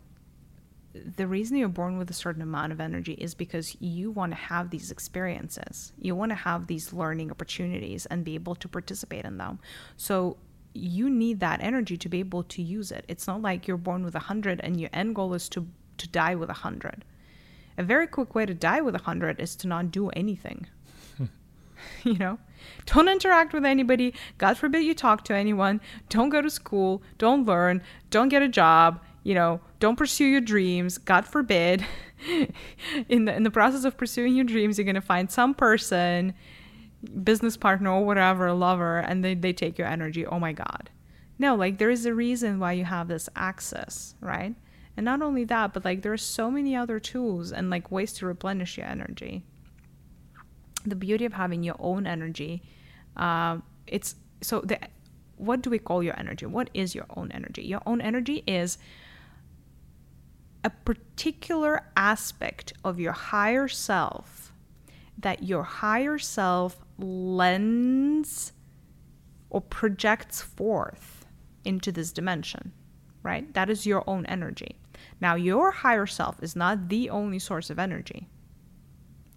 the 1.16 1.26
reason 1.26 1.56
you're 1.56 1.68
born 1.68 1.98
with 1.98 2.10
a 2.10 2.14
certain 2.14 2.42
amount 2.42 2.72
of 2.72 2.80
energy 2.80 3.12
is 3.12 3.34
because 3.34 3.76
you 3.80 4.10
want 4.10 4.32
to 4.32 4.36
have 4.36 4.70
these 4.70 4.90
experiences. 4.90 5.92
You 5.98 6.14
want 6.14 6.30
to 6.30 6.36
have 6.36 6.66
these 6.66 6.92
learning 6.92 7.30
opportunities 7.30 8.06
and 8.06 8.24
be 8.24 8.34
able 8.34 8.54
to 8.56 8.68
participate 8.68 9.24
in 9.24 9.36
them. 9.36 9.58
So 9.96 10.38
you 10.76 11.10
need 11.10 11.40
that 11.40 11.62
energy 11.62 11.96
to 11.96 12.08
be 12.08 12.20
able 12.20 12.42
to 12.44 12.62
use 12.62 12.90
it. 12.90 13.04
It's 13.08 13.26
not 13.26 13.42
like 13.42 13.66
you're 13.66 13.76
born 13.76 14.04
with 14.04 14.14
a 14.14 14.20
hundred 14.20 14.60
and 14.62 14.80
your 14.80 14.90
end 14.92 15.14
goal 15.14 15.34
is 15.34 15.48
to 15.50 15.66
to 15.98 16.08
die 16.08 16.34
with 16.34 16.50
a 16.50 16.60
hundred. 16.64 17.04
A 17.78 17.82
very 17.82 18.06
quick 18.06 18.34
way 18.34 18.46
to 18.46 18.54
die 18.54 18.80
with 18.80 18.94
a 18.94 19.02
hundred 19.02 19.40
is 19.40 19.56
to 19.56 19.66
not 19.66 19.90
do 19.90 20.08
anything. 20.10 20.66
you 22.04 22.14
know, 22.14 22.38
don't 22.86 23.08
interact 23.08 23.52
with 23.52 23.64
anybody. 23.64 24.14
God 24.38 24.58
forbid 24.58 24.84
you 24.84 24.94
talk 24.94 25.24
to 25.24 25.34
anyone. 25.34 25.80
Don't 26.08 26.30
go 26.30 26.40
to 26.40 26.50
school. 26.50 27.02
Don't 27.18 27.46
learn. 27.46 27.82
Don't 28.10 28.28
get 28.28 28.42
a 28.42 28.48
job 28.48 29.00
you 29.26 29.34
know, 29.34 29.60
don't 29.80 29.96
pursue 29.96 30.24
your 30.24 30.40
dreams. 30.40 30.98
God 30.98 31.26
forbid. 31.26 31.84
in 33.08 33.24
the 33.24 33.34
in 33.34 33.42
the 33.42 33.50
process 33.50 33.82
of 33.82 33.96
pursuing 33.96 34.36
your 34.36 34.44
dreams, 34.44 34.78
you're 34.78 34.84
gonna 34.84 35.00
find 35.00 35.28
some 35.28 35.52
person, 35.52 36.32
business 37.22 37.56
partner 37.56 37.90
or 37.90 38.04
whatever, 38.04 38.52
lover, 38.52 38.98
and 38.98 39.24
they, 39.24 39.34
they 39.34 39.52
take 39.52 39.78
your 39.78 39.86
energy. 39.86 40.26
Oh 40.26 40.38
my 40.38 40.52
God. 40.52 40.90
No, 41.38 41.54
like 41.54 41.78
there 41.78 41.90
is 41.90 42.06
a 42.06 42.14
reason 42.14 42.58
why 42.58 42.72
you 42.72 42.84
have 42.84 43.08
this 43.08 43.28
access, 43.36 44.14
right? 44.20 44.54
And 44.96 45.04
not 45.04 45.20
only 45.20 45.44
that, 45.44 45.74
but 45.74 45.84
like 45.84 46.02
there 46.02 46.12
are 46.12 46.18
so 46.18 46.50
many 46.50 46.74
other 46.74 46.98
tools 46.98 47.52
and 47.52 47.68
like 47.68 47.90
ways 47.90 48.12
to 48.14 48.26
replenish 48.26 48.78
your 48.78 48.86
energy. 48.86 49.44
The 50.84 50.96
beauty 50.96 51.24
of 51.24 51.34
having 51.34 51.62
your 51.62 51.76
own 51.78 52.06
energy, 52.06 52.62
uh, 53.16 53.58
it's 53.86 54.14
so 54.40 54.60
the 54.60 54.78
what 55.36 55.60
do 55.60 55.68
we 55.68 55.78
call 55.78 56.02
your 56.02 56.18
energy? 56.18 56.46
What 56.46 56.70
is 56.72 56.94
your 56.94 57.04
own 57.14 57.30
energy? 57.32 57.62
Your 57.62 57.82
own 57.84 58.00
energy 58.00 58.42
is 58.46 58.78
a 60.64 60.70
particular 60.70 61.86
aspect 61.96 62.72
of 62.82 62.98
your 62.98 63.12
higher 63.12 63.68
self 63.68 64.45
that 65.18 65.42
your 65.42 65.62
higher 65.62 66.18
self 66.18 66.78
lends 66.98 68.52
or 69.50 69.60
projects 69.60 70.42
forth 70.42 71.26
into 71.64 71.90
this 71.92 72.12
dimension, 72.12 72.72
right? 73.22 73.52
That 73.54 73.70
is 73.70 73.86
your 73.86 74.04
own 74.06 74.26
energy. 74.26 74.76
Now, 75.20 75.34
your 75.34 75.70
higher 75.70 76.06
self 76.06 76.42
is 76.42 76.56
not 76.56 76.88
the 76.88 77.10
only 77.10 77.38
source 77.38 77.70
of 77.70 77.78
energy, 77.78 78.28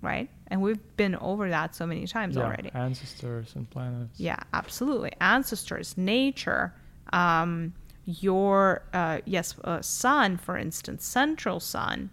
right? 0.01 0.29
And 0.47 0.61
we've 0.61 0.79
been 0.97 1.15
over 1.15 1.49
that 1.49 1.75
so 1.75 1.85
many 1.85 2.07
times 2.07 2.35
yeah, 2.35 2.43
already. 2.43 2.71
Ancestors 2.73 3.55
and 3.55 3.69
planets. 3.69 4.19
Yeah, 4.19 4.39
absolutely. 4.53 5.13
Ancestors, 5.21 5.97
nature, 5.97 6.73
um, 7.13 7.73
your, 8.05 8.83
uh, 8.93 9.19
yes, 9.25 9.55
uh, 9.63 9.81
sun, 9.81 10.37
for 10.37 10.57
instance, 10.57 11.05
central 11.05 11.59
sun, 11.59 12.09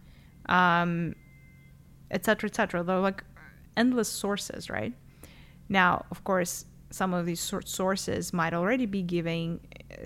um, 0.48 1.14
et 2.10 2.24
cetera, 2.24 2.48
et 2.48 2.54
cetera. 2.54 2.82
They're 2.82 2.98
like 2.98 3.24
endless 3.76 4.08
sources, 4.08 4.70
right? 4.70 4.92
Now, 5.68 6.06
of 6.10 6.24
course, 6.24 6.64
some 6.90 7.12
of 7.12 7.26
these 7.26 7.40
sources 7.64 8.32
might 8.32 8.54
already 8.54 8.86
be 8.86 9.02
giving 9.02 9.60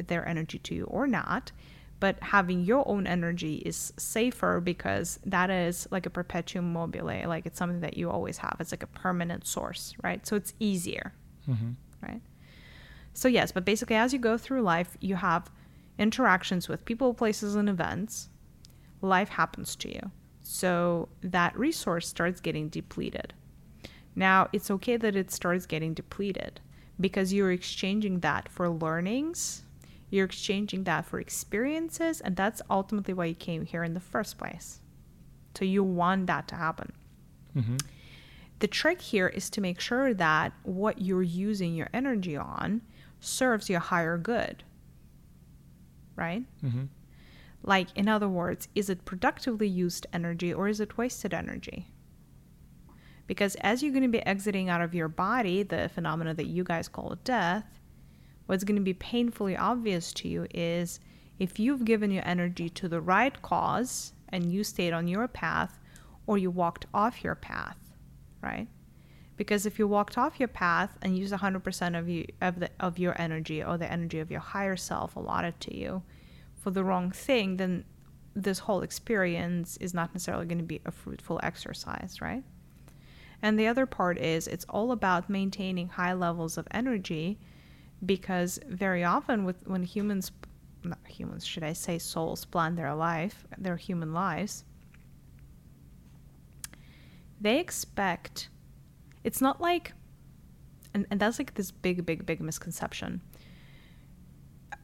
their 0.06 0.26
energy 0.26 0.58
to 0.58 0.74
you 0.74 0.84
or 0.84 1.06
not 1.06 1.52
but 2.00 2.16
having 2.22 2.62
your 2.62 2.88
own 2.88 3.06
energy 3.06 3.56
is 3.56 3.92
safer 3.98 4.58
because 4.58 5.20
that 5.26 5.50
is 5.50 5.86
like 5.90 6.06
a 6.06 6.10
perpetuum 6.10 6.72
mobile 6.72 7.04
like 7.04 7.44
it's 7.44 7.58
something 7.58 7.80
that 7.80 7.96
you 7.96 8.10
always 8.10 8.38
have. 8.38 8.56
It's 8.58 8.72
like 8.72 8.82
a 8.82 8.88
permanent 8.88 9.46
source 9.46 9.94
right? 10.02 10.26
So 10.26 10.34
it's 10.34 10.54
easier 10.58 11.12
mm-hmm. 11.48 11.72
right? 12.02 12.22
So 13.12 13.28
yes 13.28 13.52
but 13.52 13.64
basically 13.66 13.96
as 13.96 14.12
you 14.12 14.18
go 14.18 14.38
through 14.38 14.62
life 14.62 14.96
you 15.00 15.16
have 15.16 15.50
interactions 15.98 16.68
with 16.68 16.84
people 16.86 17.12
places 17.12 17.54
and 17.54 17.68
events. 17.68 18.30
Life 19.02 19.28
happens 19.28 19.76
to 19.76 19.88
you. 19.88 20.10
So 20.42 21.10
that 21.22 21.56
resource 21.56 22.08
starts 22.08 22.40
getting 22.40 22.68
depleted 22.70 23.34
now 24.20 24.48
it's 24.52 24.70
okay 24.70 24.96
that 24.96 25.16
it 25.16 25.30
starts 25.30 25.66
getting 25.66 25.94
depleted 25.94 26.60
because 27.00 27.32
you're 27.32 27.52
exchanging 27.52 28.20
that 28.20 28.48
for 28.48 28.68
learnings 28.68 29.62
you're 30.10 30.24
exchanging 30.24 30.84
that 30.84 31.06
for 31.06 31.20
experiences, 31.20 32.20
and 32.20 32.34
that's 32.36 32.60
ultimately 32.68 33.14
why 33.14 33.26
you 33.26 33.34
came 33.34 33.64
here 33.64 33.84
in 33.84 33.94
the 33.94 34.00
first 34.00 34.38
place. 34.38 34.80
So 35.54 35.64
you 35.64 35.84
want 35.84 36.26
that 36.26 36.48
to 36.48 36.56
happen. 36.56 36.92
Mm-hmm. 37.56 37.76
The 38.58 38.66
trick 38.66 39.00
here 39.00 39.28
is 39.28 39.48
to 39.50 39.60
make 39.60 39.80
sure 39.80 40.12
that 40.12 40.52
what 40.64 41.00
you're 41.00 41.22
using 41.22 41.74
your 41.74 41.88
energy 41.94 42.36
on 42.36 42.82
serves 43.20 43.70
your 43.70 43.80
higher 43.80 44.18
good. 44.18 44.64
Right? 46.16 46.44
Mm-hmm. 46.64 46.84
Like, 47.62 47.88
in 47.94 48.08
other 48.08 48.28
words, 48.28 48.68
is 48.74 48.90
it 48.90 49.04
productively 49.04 49.68
used 49.68 50.06
energy 50.12 50.52
or 50.52 50.66
is 50.66 50.80
it 50.80 50.98
wasted 50.98 51.32
energy? 51.32 51.86
Because 53.31 53.55
as 53.61 53.81
you're 53.81 53.93
going 53.93 54.03
to 54.03 54.09
be 54.09 54.26
exiting 54.26 54.68
out 54.68 54.81
of 54.81 54.93
your 54.93 55.07
body, 55.07 55.62
the 55.62 55.89
phenomena 55.95 56.35
that 56.35 56.49
you 56.49 56.64
guys 56.64 56.89
call 56.89 57.16
death, 57.22 57.64
what's 58.47 58.64
going 58.64 58.74
to 58.74 58.83
be 58.83 58.93
painfully 58.93 59.57
obvious 59.57 60.12
to 60.14 60.26
you 60.26 60.49
is 60.53 60.99
if 61.39 61.61
you've 61.61 61.85
given 61.85 62.11
your 62.11 62.26
energy 62.26 62.68
to 62.70 62.89
the 62.89 63.01
right 63.01 63.41
cause 63.41 64.14
and 64.31 64.53
you 64.53 64.64
stayed 64.64 64.93
on 64.93 65.07
your 65.07 65.28
path 65.28 65.78
or 66.26 66.39
you 66.39 66.51
walked 66.51 66.87
off 66.93 67.22
your 67.22 67.37
path, 67.37 67.78
right? 68.43 68.66
Because 69.37 69.64
if 69.64 69.78
you 69.78 69.87
walked 69.87 70.18
off 70.18 70.41
your 70.41 70.49
path 70.49 70.99
and 71.01 71.16
used 71.16 71.33
100% 71.33 71.97
of 71.97 72.09
you 72.09 72.26
of 72.41 72.59
the 72.59 72.68
of 72.81 72.99
your 72.99 73.14
energy 73.16 73.62
or 73.62 73.78
the 73.78 73.89
energy 73.89 74.18
of 74.18 74.33
your 74.33 74.41
higher 74.41 74.76
self 74.76 75.14
allotted 75.14 75.61
to 75.61 75.76
you 75.76 76.03
for 76.57 76.72
the 76.72 76.83
wrong 76.83 77.12
thing, 77.12 77.59
then 77.59 77.85
this 78.35 78.59
whole 78.59 78.83
experience 78.83 79.76
is 79.76 79.95
not 79.95 80.12
necessarily 80.12 80.47
going 80.47 80.59
to 80.59 80.64
be 80.64 80.81
a 80.85 80.91
fruitful 80.91 81.39
exercise, 81.45 82.20
right? 82.20 82.43
And 83.43 83.59
the 83.59 83.66
other 83.66 83.86
part 83.86 84.18
is 84.18 84.47
it's 84.47 84.66
all 84.68 84.93
about 84.93 85.30
maintaining 85.30 85.88
high 85.88 86.12
levels 86.12 86.59
of 86.59 86.68
energy 86.70 87.38
because 88.05 88.59
very 88.68 89.05
often 89.05 89.45
with 89.45 89.57
when 89.66 89.82
humans 89.82 90.32
not 90.82 90.99
humans 91.07 91.45
should 91.45 91.62
i 91.62 91.74
say 91.74 91.99
souls 91.99 92.47
plan 92.47 92.74
their 92.74 92.95
life 92.95 93.45
their 93.59 93.76
human 93.76 94.14
lives 94.14 94.64
they 97.41 97.59
expect 97.59 98.49
it's 99.24 99.41
not 99.41 99.61
like 99.61 99.93
and, 100.93 101.07
and 101.11 101.20
that's 101.20 101.38
like 101.38 101.55
this 101.55 101.70
big 101.70 102.05
big 102.05 102.26
big 102.26 102.41
misconception. 102.41 103.20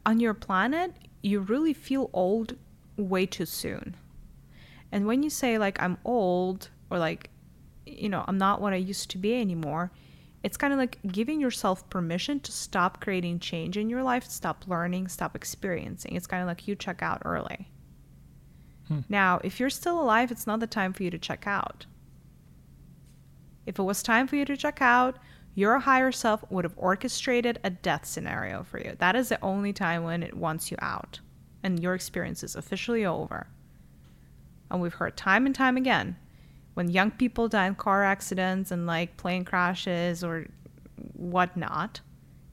On 0.05 0.21
your 0.21 0.35
planet 0.35 0.95
you 1.23 1.41
really 1.41 1.73
feel 1.73 2.11
old 2.13 2.57
way 2.97 3.27
too 3.27 3.47
soon. 3.47 3.97
And 4.93 5.07
when 5.07 5.23
you 5.23 5.31
say 5.31 5.59
like 5.59 5.81
i'm 5.83 5.99
old 6.05 6.71
or 6.91 6.99
like 6.99 7.31
you 7.87 8.09
know 8.09 8.25
i'm 8.29 8.39
not 8.39 8.61
what 8.61 8.73
i 8.73 8.77
used 8.77 9.11
to 9.11 9.19
be 9.19 9.41
anymore 9.41 9.91
it's 10.47 10.57
kind 10.57 10.73
of 10.73 10.79
like 10.79 10.99
giving 11.11 11.41
yourself 11.41 11.91
permission 11.91 12.39
to 12.39 12.53
stop 12.53 13.01
creating 13.01 13.41
change 13.41 13.77
in 13.77 13.91
your 13.91 14.05
life, 14.05 14.23
stop 14.25 14.63
learning, 14.69 15.09
stop 15.09 15.35
experiencing. 15.35 16.15
It's 16.15 16.29
kind 16.29 16.41
of 16.41 16.47
like 16.47 16.69
you 16.69 16.77
check 16.77 17.03
out 17.03 17.23
early. 17.25 17.69
Hmm. 18.87 19.01
Now, 19.09 19.41
if 19.43 19.59
you're 19.59 19.71
still 19.71 20.01
alive, 20.01 20.31
it's 20.31 20.47
not 20.47 20.61
the 20.61 20.69
time 20.69 20.93
for 20.93 21.03
you 21.03 21.11
to 21.11 21.19
check 21.19 21.49
out. 21.49 21.87
If 23.67 23.81
it 23.81 23.83
was 23.83 24.05
time 24.05 24.29
for 24.29 24.37
you 24.37 24.45
to 24.45 24.57
check 24.57 24.81
out, 24.81 25.19
your 25.57 25.81
higher 25.81 26.13
self 26.13 26.45
would 26.49 26.65
have 26.65 26.75
orchestrated 26.77 27.59
a 27.65 27.71
death 27.71 28.05
scenario 28.05 28.63
for 28.63 28.79
you. 28.79 28.95
That 29.01 29.17
is 29.17 29.31
the 29.31 29.43
only 29.43 29.73
time 29.73 30.05
when 30.05 30.23
it 30.23 30.37
wants 30.37 30.71
you 30.71 30.77
out 30.81 31.19
and 31.65 31.83
your 31.83 31.95
experience 31.95 32.45
is 32.45 32.55
officially 32.55 33.05
over. 33.05 33.49
And 34.71 34.81
we've 34.81 34.95
heard 34.95 35.17
time 35.17 35.45
and 35.45 35.55
time 35.55 35.77
again 35.77 36.19
when 36.77 36.91
young 36.91 37.11
people 37.11 37.49
die 37.49 37.67
in 37.67 37.75
car 37.75 38.05
accidents 38.05 38.71
and 38.71 38.87
like 38.87 39.17
plane 39.17 39.47
crashes 39.47 40.23
or 40.23 40.45
whatnot, 41.15 42.03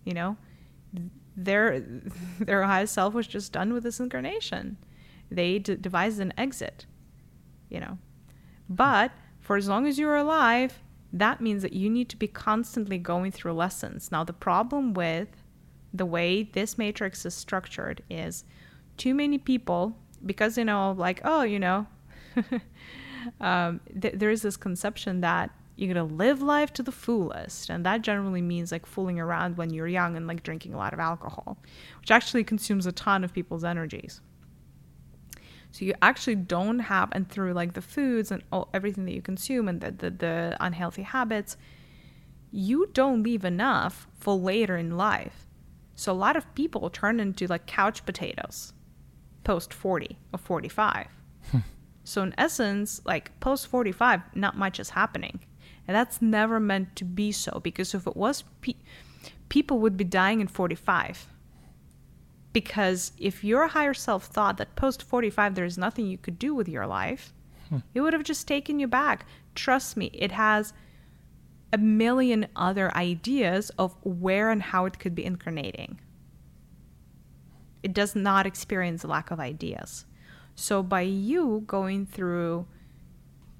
you 0.05 0.13
know, 0.13 0.37
their 1.35 1.81
their 2.39 2.63
highest 2.63 2.93
self 2.93 3.13
was 3.13 3.27
just 3.27 3.51
done 3.51 3.73
with 3.73 3.83
this 3.83 3.99
incarnation. 3.99 4.77
They 5.29 5.59
d- 5.59 5.75
devised 5.75 6.21
an 6.21 6.33
exit, 6.37 6.85
you 7.67 7.81
know. 7.81 7.97
But 8.69 9.11
for 9.41 9.57
as 9.57 9.67
long 9.67 9.85
as 9.85 9.99
you're 9.99 10.15
alive, 10.15 10.79
that 11.11 11.41
means 11.41 11.61
that 11.61 11.73
you 11.73 11.89
need 11.89 12.07
to 12.07 12.15
be 12.15 12.29
constantly 12.29 12.97
going 12.97 13.29
through 13.33 13.53
lessons. 13.53 14.09
Now, 14.09 14.23
the 14.23 14.31
problem 14.31 14.93
with 14.93 15.27
the 15.93 16.05
way 16.05 16.43
this 16.43 16.77
matrix 16.77 17.25
is 17.25 17.33
structured 17.33 18.01
is 18.09 18.45
too 18.95 19.13
many 19.13 19.37
people, 19.37 19.97
because, 20.25 20.57
you 20.57 20.63
know, 20.63 20.95
like, 20.97 21.19
oh, 21.25 21.41
you 21.41 21.59
know, 21.59 21.87
um, 23.41 23.79
th- 23.99 24.15
there 24.15 24.29
is 24.29 24.41
this 24.41 24.57
conception 24.57 25.21
that 25.21 25.51
you're 25.75 25.93
gonna 25.93 26.05
live 26.05 26.41
life 26.41 26.71
to 26.73 26.83
the 26.83 26.91
fullest, 26.91 27.69
and 27.69 27.85
that 27.85 28.01
generally 28.01 28.41
means 28.41 28.71
like 28.71 28.85
fooling 28.85 29.19
around 29.19 29.57
when 29.57 29.71
you're 29.71 29.87
young 29.87 30.15
and 30.15 30.27
like 30.27 30.43
drinking 30.43 30.73
a 30.73 30.77
lot 30.77 30.93
of 30.93 30.99
alcohol, 30.99 31.57
which 31.99 32.11
actually 32.11 32.43
consumes 32.43 32.85
a 32.85 32.91
ton 32.91 33.23
of 33.23 33.33
people's 33.33 33.63
energies. 33.63 34.21
So 35.71 35.85
you 35.85 35.95
actually 36.03 36.35
don't 36.35 36.79
have, 36.79 37.09
and 37.13 37.27
through 37.27 37.53
like 37.53 37.73
the 37.73 37.81
foods 37.81 38.31
and 38.31 38.43
all, 38.51 38.69
everything 38.75 39.05
that 39.05 39.13
you 39.15 39.23
consume 39.23 39.67
and 39.67 39.81
the, 39.81 39.91
the, 39.91 40.09
the 40.11 40.57
unhealthy 40.59 41.01
habits, 41.01 41.57
you 42.51 42.87
don't 42.93 43.23
leave 43.23 43.43
enough 43.43 44.07
for 44.19 44.35
later 44.35 44.77
in 44.77 44.95
life. 44.95 45.47
So 45.95 46.11
a 46.11 46.13
lot 46.13 46.35
of 46.35 46.53
people 46.53 46.91
turn 46.91 47.19
into 47.19 47.47
like 47.47 47.65
couch 47.65 48.05
potatoes 48.05 48.73
post 49.43 49.73
40 49.73 50.17
or 50.31 50.37
45. 50.37 51.07
So 52.03 52.21
in 52.21 52.33
essence, 52.37 53.01
like 53.05 53.37
post 53.39 53.67
45, 53.67 54.35
not 54.35 54.57
much 54.57 54.79
is 54.79 54.91
happening. 54.91 55.39
And 55.87 55.95
that's 55.95 56.21
never 56.21 56.59
meant 56.59 56.95
to 56.97 57.05
be 57.05 57.31
so 57.31 57.59
because 57.63 57.93
if 57.93 58.07
it 58.07 58.15
was 58.15 58.43
pe- 58.61 58.75
people 59.49 59.79
would 59.79 59.97
be 59.97 60.03
dying 60.03 60.41
in 60.41 60.47
45. 60.47 61.27
Because 62.53 63.11
if 63.17 63.43
your 63.43 63.67
higher 63.67 63.93
self 63.93 64.25
thought 64.25 64.57
that 64.57 64.75
post 64.75 65.03
45 65.03 65.55
there's 65.55 65.77
nothing 65.77 66.07
you 66.07 66.17
could 66.17 66.39
do 66.39 66.53
with 66.53 66.69
your 66.69 66.87
life, 66.87 67.33
hmm. 67.69 67.77
it 67.93 68.01
would 68.01 68.13
have 68.13 68.23
just 68.23 68.47
taken 68.47 68.79
you 68.79 68.87
back. 68.87 69.25
Trust 69.55 69.97
me, 69.97 70.09
it 70.13 70.31
has 70.31 70.73
a 71.71 71.77
million 71.77 72.47
other 72.55 72.95
ideas 72.95 73.71
of 73.71 73.95
where 74.03 74.51
and 74.51 74.61
how 74.61 74.85
it 74.85 74.99
could 74.99 75.15
be 75.15 75.25
incarnating. 75.25 75.99
It 77.81 77.93
does 77.93 78.15
not 78.15 78.45
experience 78.45 79.03
lack 79.03 79.31
of 79.31 79.39
ideas. 79.39 80.05
So 80.55 80.83
by 80.83 81.01
you 81.01 81.63
going 81.65 82.05
through, 82.05 82.67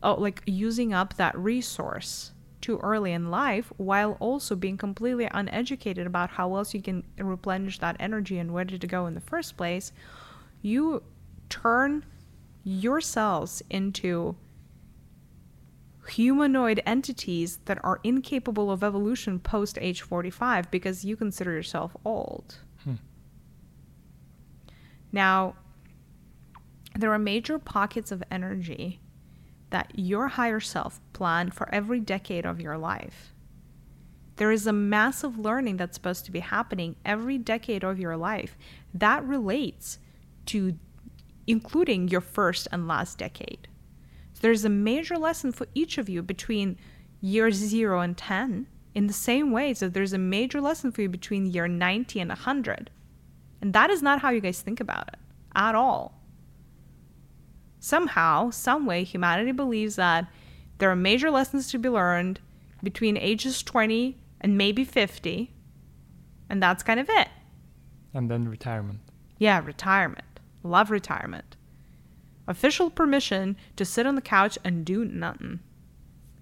oh, 0.02 0.16
like 0.16 0.42
using 0.46 0.94
up 0.94 1.16
that 1.16 1.38
resource 1.38 2.32
too 2.62 2.80
early 2.82 3.12
in 3.12 3.30
life 3.30 3.74
while 3.78 4.16
also 4.20 4.56
being 4.56 4.78
completely 4.78 5.28
uneducated 5.32 6.08
about 6.08 6.30
how 6.30 6.56
else 6.56 6.74
you 6.74 6.82
can 6.82 7.04
replenish 7.18 7.80
that 7.80 7.98
energy 8.00 8.40
and 8.40 8.54
where 8.54 8.64
did 8.64 8.84
it 8.84 8.88
go 8.88 9.06
in 9.06 9.16
the 9.16 9.22
first 9.22 9.58
place, 9.58 9.92
you 10.62 11.04
turn 11.50 12.06
yourselves 12.64 13.62
into 13.70 14.36
humanoid 16.08 16.82
entities 16.86 17.60
that 17.66 17.84
are 17.84 18.00
incapable 18.04 18.72
of 18.72 18.84
evolution 18.84 19.40
post 19.40 19.78
age 19.82 20.02
45 20.02 20.70
because 20.72 21.04
you 21.04 21.16
consider 21.16 21.52
yourself 21.52 21.96
old. 22.06 22.60
Hmm. 22.84 22.96
Now, 25.12 25.56
there 26.98 27.12
are 27.12 27.20
major 27.20 27.58
pockets 27.58 28.12
of 28.12 28.24
energy 28.30 29.00
that 29.70 29.92
your 29.96 30.28
higher 30.28 30.60
self 30.60 31.00
planned 31.14 31.54
for 31.54 31.74
every 31.74 32.00
decade 32.00 32.46
of 32.46 32.62
your 32.62 32.78
life. 32.78 33.34
There 34.36 34.52
is 34.52 34.68
a 34.68 34.74
massive 34.74 35.38
learning 35.38 35.78
that's 35.78 35.96
supposed 35.96 36.26
to 36.26 36.32
be 36.32 36.40
happening 36.40 36.96
every 37.06 37.38
decade 37.38 37.84
of 37.84 38.00
your 38.00 38.18
life 38.18 38.58
that 38.94 39.24
relates 39.24 40.00
to 40.48 40.78
including 41.48 42.08
your 42.08 42.22
first 42.22 42.68
and 42.72 42.88
last 42.88 43.18
decade. 43.18 43.68
So 44.34 44.40
there's 44.42 44.66
a 44.66 44.70
major 44.70 45.18
lesson 45.18 45.52
for 45.52 45.68
each 45.74 45.98
of 45.98 46.10
you 46.10 46.22
between 46.22 46.78
year 47.22 47.52
0 47.52 48.00
and 48.00 48.18
10 48.18 48.68
in 48.96 49.08
the 49.08 49.14
same 49.14 49.52
way 49.52 49.74
that 49.74 49.94
there's 49.94 50.14
a 50.14 50.18
major 50.18 50.62
lesson 50.62 50.92
for 50.92 51.02
you 51.02 51.10
between 51.10 51.48
year 51.48 51.68
90 51.68 52.20
and 52.20 52.30
100. 52.30 52.90
And 53.62 53.74
that 53.74 53.90
is 53.90 54.02
not 54.02 54.22
how 54.22 54.30
you 54.30 54.42
guys 54.42 54.62
think 54.62 54.80
about 54.80 55.08
it 55.08 55.20
at 55.56 55.76
all. 55.76 56.23
Somehow, 57.84 58.50
some 58.50 58.86
way, 58.86 59.04
humanity 59.04 59.52
believes 59.52 59.98
that 59.98 60.28
there 60.78 60.90
are 60.90 60.96
major 60.96 61.30
lessons 61.30 61.70
to 61.70 61.78
be 61.78 61.90
learned 61.90 62.40
between 62.82 63.18
ages 63.18 63.62
20 63.62 64.18
and 64.40 64.58
maybe 64.58 64.86
50, 64.86 65.54
and 66.50 66.64
that's 66.64 66.82
kind 66.82 66.98
of 66.98 67.10
it. 67.10 67.28
And 68.14 68.32
then 68.32 68.48
retirement. 68.48 69.02
Yeah, 69.38 69.62
retirement. 69.66 70.40
Love 70.64 70.92
retirement. 70.92 71.58
Official 72.48 72.90
permission 72.90 73.58
to 73.76 73.84
sit 73.84 74.08
on 74.08 74.16
the 74.16 74.22
couch 74.22 74.58
and 74.64 74.86
do 74.86 75.04
nothing. 75.04 75.60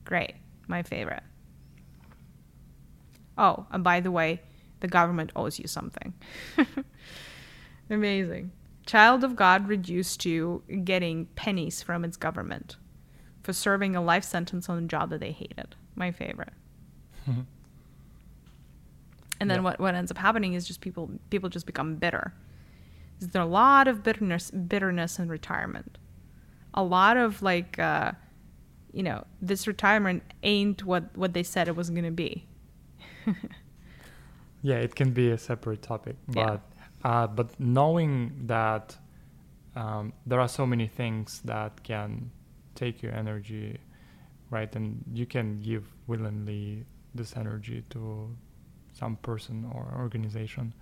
Great. 0.05 0.35
My 0.67 0.83
favorite. 0.83 1.23
Oh, 3.35 3.65
and 3.71 3.83
by 3.83 3.99
the 3.99 4.11
way, 4.11 4.41
the 4.79 4.87
government 4.87 5.31
owes 5.35 5.57
you 5.57 5.65
something. 5.65 6.13
Amazing. 7.89 8.51
Child 8.85 9.23
of 9.23 9.35
God 9.35 9.67
reduced 9.67 10.19
to 10.21 10.63
getting 10.83 11.25
pennies 11.35 11.81
from 11.81 12.03
its 12.03 12.17
government 12.17 12.77
for 13.43 13.53
serving 13.53 13.95
a 13.95 14.01
life 14.01 14.23
sentence 14.23 14.69
on 14.69 14.77
a 14.83 14.87
job 14.87 15.09
that 15.11 15.19
they 15.19 15.31
hated. 15.31 15.75
My 15.95 16.11
favorite. 16.11 16.53
and 17.27 17.45
then 19.39 19.59
Yeah. 19.59 19.63
what, 19.63 19.79
what 19.79 19.95
ends 19.95 20.11
up 20.11 20.17
happening 20.17 20.53
is 20.53 20.67
just 20.67 20.81
people 20.81 21.09
people 21.29 21.49
just 21.49 21.65
become 21.65 21.95
bitter. 21.95 22.33
There's 23.19 23.35
a 23.35 23.45
lot 23.45 23.87
of 23.87 24.03
bitterness 24.03 24.51
bitterness 24.51 25.19
in 25.19 25.29
retirement. 25.29 25.97
A 26.73 26.83
lot 26.83 27.17
of 27.17 27.41
like 27.41 27.77
uh, 27.79 28.13
you 28.93 29.03
know, 29.03 29.25
this 29.41 29.67
retirement 29.67 30.23
ain't 30.43 30.83
what 30.83 31.15
what 31.15 31.33
they 31.33 31.43
said 31.43 31.67
it 31.67 31.75
was 31.75 31.89
going 31.89 32.03
to 32.03 32.11
be. 32.11 32.45
Yeah, 34.63 34.75
it 34.75 34.93
can 34.93 35.09
be 35.11 35.31
a 35.31 35.39
separate 35.39 35.81
topic, 35.81 36.17
Yeah. 36.31 36.57
Uh, 37.03 37.27
but 37.27 37.59
knowing 37.59 38.33
that 38.45 38.97
um, 39.75 40.13
there 40.25 40.39
are 40.39 40.47
so 40.47 40.65
many 40.65 40.87
things 40.87 41.41
that 41.45 41.83
can 41.83 42.31
take 42.75 43.01
your 43.01 43.13
energy, 43.13 43.79
right, 44.49 44.73
and 44.75 45.03
you 45.13 45.25
can 45.25 45.61
give 45.61 45.85
willingly 46.07 46.85
this 47.15 47.35
energy 47.35 47.83
to 47.89 48.35
some 48.93 49.15
person 49.17 49.69
or 49.73 49.93
organization. 49.97 50.73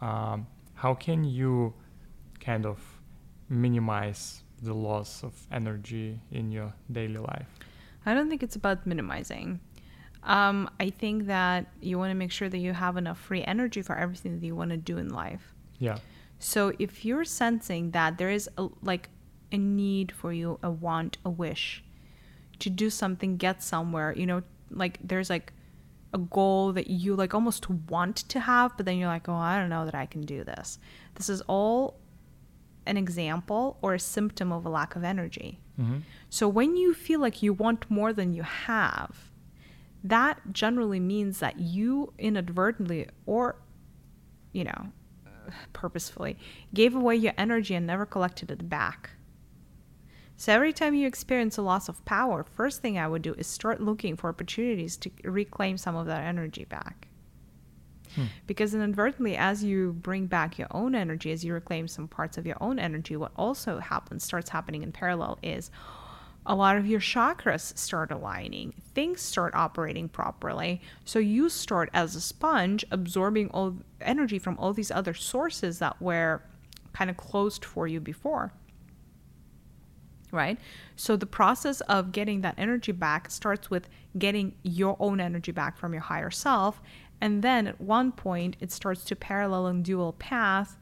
Um, 0.00 0.46
how 0.74 0.94
can 0.94 1.24
you 1.24 1.74
kind 2.40 2.66
of 2.66 2.78
minimize 3.48 4.42
the 4.62 4.74
loss 4.74 5.22
of 5.22 5.34
energy 5.52 6.20
in 6.30 6.50
your 6.50 6.72
daily 6.90 7.18
life? 7.18 7.48
I 8.06 8.14
don't 8.14 8.28
think 8.28 8.42
it's 8.42 8.56
about 8.56 8.86
minimizing. 8.86 9.60
Um, 10.24 10.70
I 10.80 10.90
think 10.90 11.26
that 11.26 11.66
you 11.80 11.98
want 11.98 12.10
to 12.10 12.14
make 12.14 12.32
sure 12.32 12.48
that 12.48 12.58
you 12.58 12.72
have 12.72 12.96
enough 12.96 13.18
free 13.18 13.44
energy 13.44 13.82
for 13.82 13.96
everything 13.96 14.40
that 14.40 14.46
you 14.46 14.56
want 14.56 14.70
to 14.70 14.76
do 14.76 14.96
in 14.98 15.10
life. 15.10 15.54
Yeah. 15.78 15.98
So 16.38 16.72
if 16.78 17.04
you're 17.04 17.24
sensing 17.24 17.90
that 17.92 18.18
there 18.18 18.30
is 18.30 18.48
a, 18.58 18.68
like 18.82 19.10
a 19.52 19.58
need 19.58 20.12
for 20.12 20.32
you, 20.32 20.58
a 20.62 20.70
want, 20.70 21.18
a 21.24 21.30
wish 21.30 21.84
to 22.60 22.70
do 22.70 22.90
something, 22.90 23.36
get 23.36 23.62
somewhere, 23.62 24.14
you 24.16 24.26
know, 24.26 24.42
like 24.70 24.98
there's 25.02 25.28
like 25.28 25.52
a 26.12 26.18
goal 26.18 26.72
that 26.72 26.88
you 26.88 27.14
like 27.16 27.34
almost 27.34 27.68
want 27.68 28.16
to 28.16 28.40
have, 28.40 28.76
but 28.76 28.86
then 28.86 28.96
you're 28.98 29.08
like, 29.08 29.28
oh, 29.28 29.34
I 29.34 29.58
don't 29.58 29.68
know 29.68 29.84
that 29.84 29.94
I 29.94 30.06
can 30.06 30.22
do 30.22 30.44
this. 30.44 30.78
This 31.16 31.28
is 31.28 31.42
all 31.42 31.98
an 32.86 32.96
example 32.96 33.78
or 33.82 33.94
a 33.94 34.00
symptom 34.00 34.52
of 34.52 34.64
a 34.64 34.68
lack 34.68 34.96
of 34.96 35.04
energy. 35.04 35.60
hmm 35.76 35.98
So 36.30 36.48
when 36.48 36.76
you 36.76 36.94
feel 36.94 37.20
like 37.20 37.42
you 37.42 37.52
want 37.52 37.90
more 37.90 38.12
than 38.12 38.32
you 38.32 38.42
have, 38.42 39.30
that 40.04 40.40
generally 40.52 41.00
means 41.00 41.40
that 41.40 41.58
you 41.58 42.12
inadvertently 42.18 43.08
or, 43.24 43.56
you 44.52 44.64
know, 44.64 44.92
purposefully 45.72 46.38
gave 46.72 46.94
away 46.94 47.16
your 47.16 47.32
energy 47.36 47.74
and 47.74 47.86
never 47.86 48.06
collected 48.06 48.50
it 48.50 48.68
back. 48.68 49.10
So 50.36 50.52
every 50.52 50.72
time 50.72 50.94
you 50.94 51.06
experience 51.06 51.58
a 51.58 51.62
loss 51.62 51.88
of 51.88 52.04
power, 52.04 52.44
first 52.44 52.82
thing 52.82 52.98
I 52.98 53.08
would 53.08 53.22
do 53.22 53.34
is 53.34 53.46
start 53.46 53.80
looking 53.80 54.16
for 54.16 54.28
opportunities 54.28 54.96
to 54.98 55.10
reclaim 55.22 55.78
some 55.78 55.96
of 55.96 56.06
that 56.06 56.24
energy 56.24 56.64
back. 56.64 57.08
Hmm. 58.14 58.24
Because 58.46 58.74
inadvertently, 58.74 59.36
as 59.36 59.64
you 59.64 59.92
bring 59.92 60.26
back 60.26 60.58
your 60.58 60.68
own 60.70 60.94
energy, 60.94 61.32
as 61.32 61.44
you 61.44 61.54
reclaim 61.54 61.88
some 61.88 62.08
parts 62.08 62.36
of 62.36 62.46
your 62.46 62.56
own 62.60 62.78
energy, 62.78 63.16
what 63.16 63.32
also 63.36 63.78
happens, 63.78 64.24
starts 64.24 64.50
happening 64.50 64.82
in 64.82 64.92
parallel, 64.92 65.38
is 65.42 65.70
a 66.46 66.54
lot 66.54 66.76
of 66.76 66.86
your 66.86 67.00
chakras 67.00 67.76
start 67.78 68.10
aligning, 68.10 68.74
things 68.94 69.22
start 69.22 69.54
operating 69.54 70.08
properly. 70.08 70.80
So 71.04 71.18
you 71.18 71.48
start 71.48 71.88
as 71.94 72.14
a 72.14 72.20
sponge 72.20 72.84
absorbing 72.90 73.48
all 73.50 73.76
energy 74.00 74.38
from 74.38 74.58
all 74.58 74.72
these 74.72 74.90
other 74.90 75.14
sources 75.14 75.78
that 75.78 76.00
were 76.02 76.42
kind 76.92 77.08
of 77.08 77.16
closed 77.16 77.64
for 77.64 77.86
you 77.86 77.98
before. 77.98 78.52
Right? 80.30 80.58
So 80.96 81.16
the 81.16 81.26
process 81.26 81.80
of 81.82 82.12
getting 82.12 82.40
that 82.42 82.56
energy 82.58 82.92
back 82.92 83.30
starts 83.30 83.70
with 83.70 83.88
getting 84.18 84.54
your 84.62 84.96
own 84.98 85.20
energy 85.20 85.52
back 85.52 85.78
from 85.78 85.92
your 85.92 86.02
higher 86.02 86.30
self. 86.30 86.82
And 87.20 87.42
then 87.42 87.66
at 87.68 87.80
one 87.80 88.12
point, 88.12 88.56
it 88.60 88.72
starts 88.72 89.04
to 89.04 89.16
parallel 89.16 89.66
and 89.66 89.84
dual 89.84 90.12
path 90.12 90.76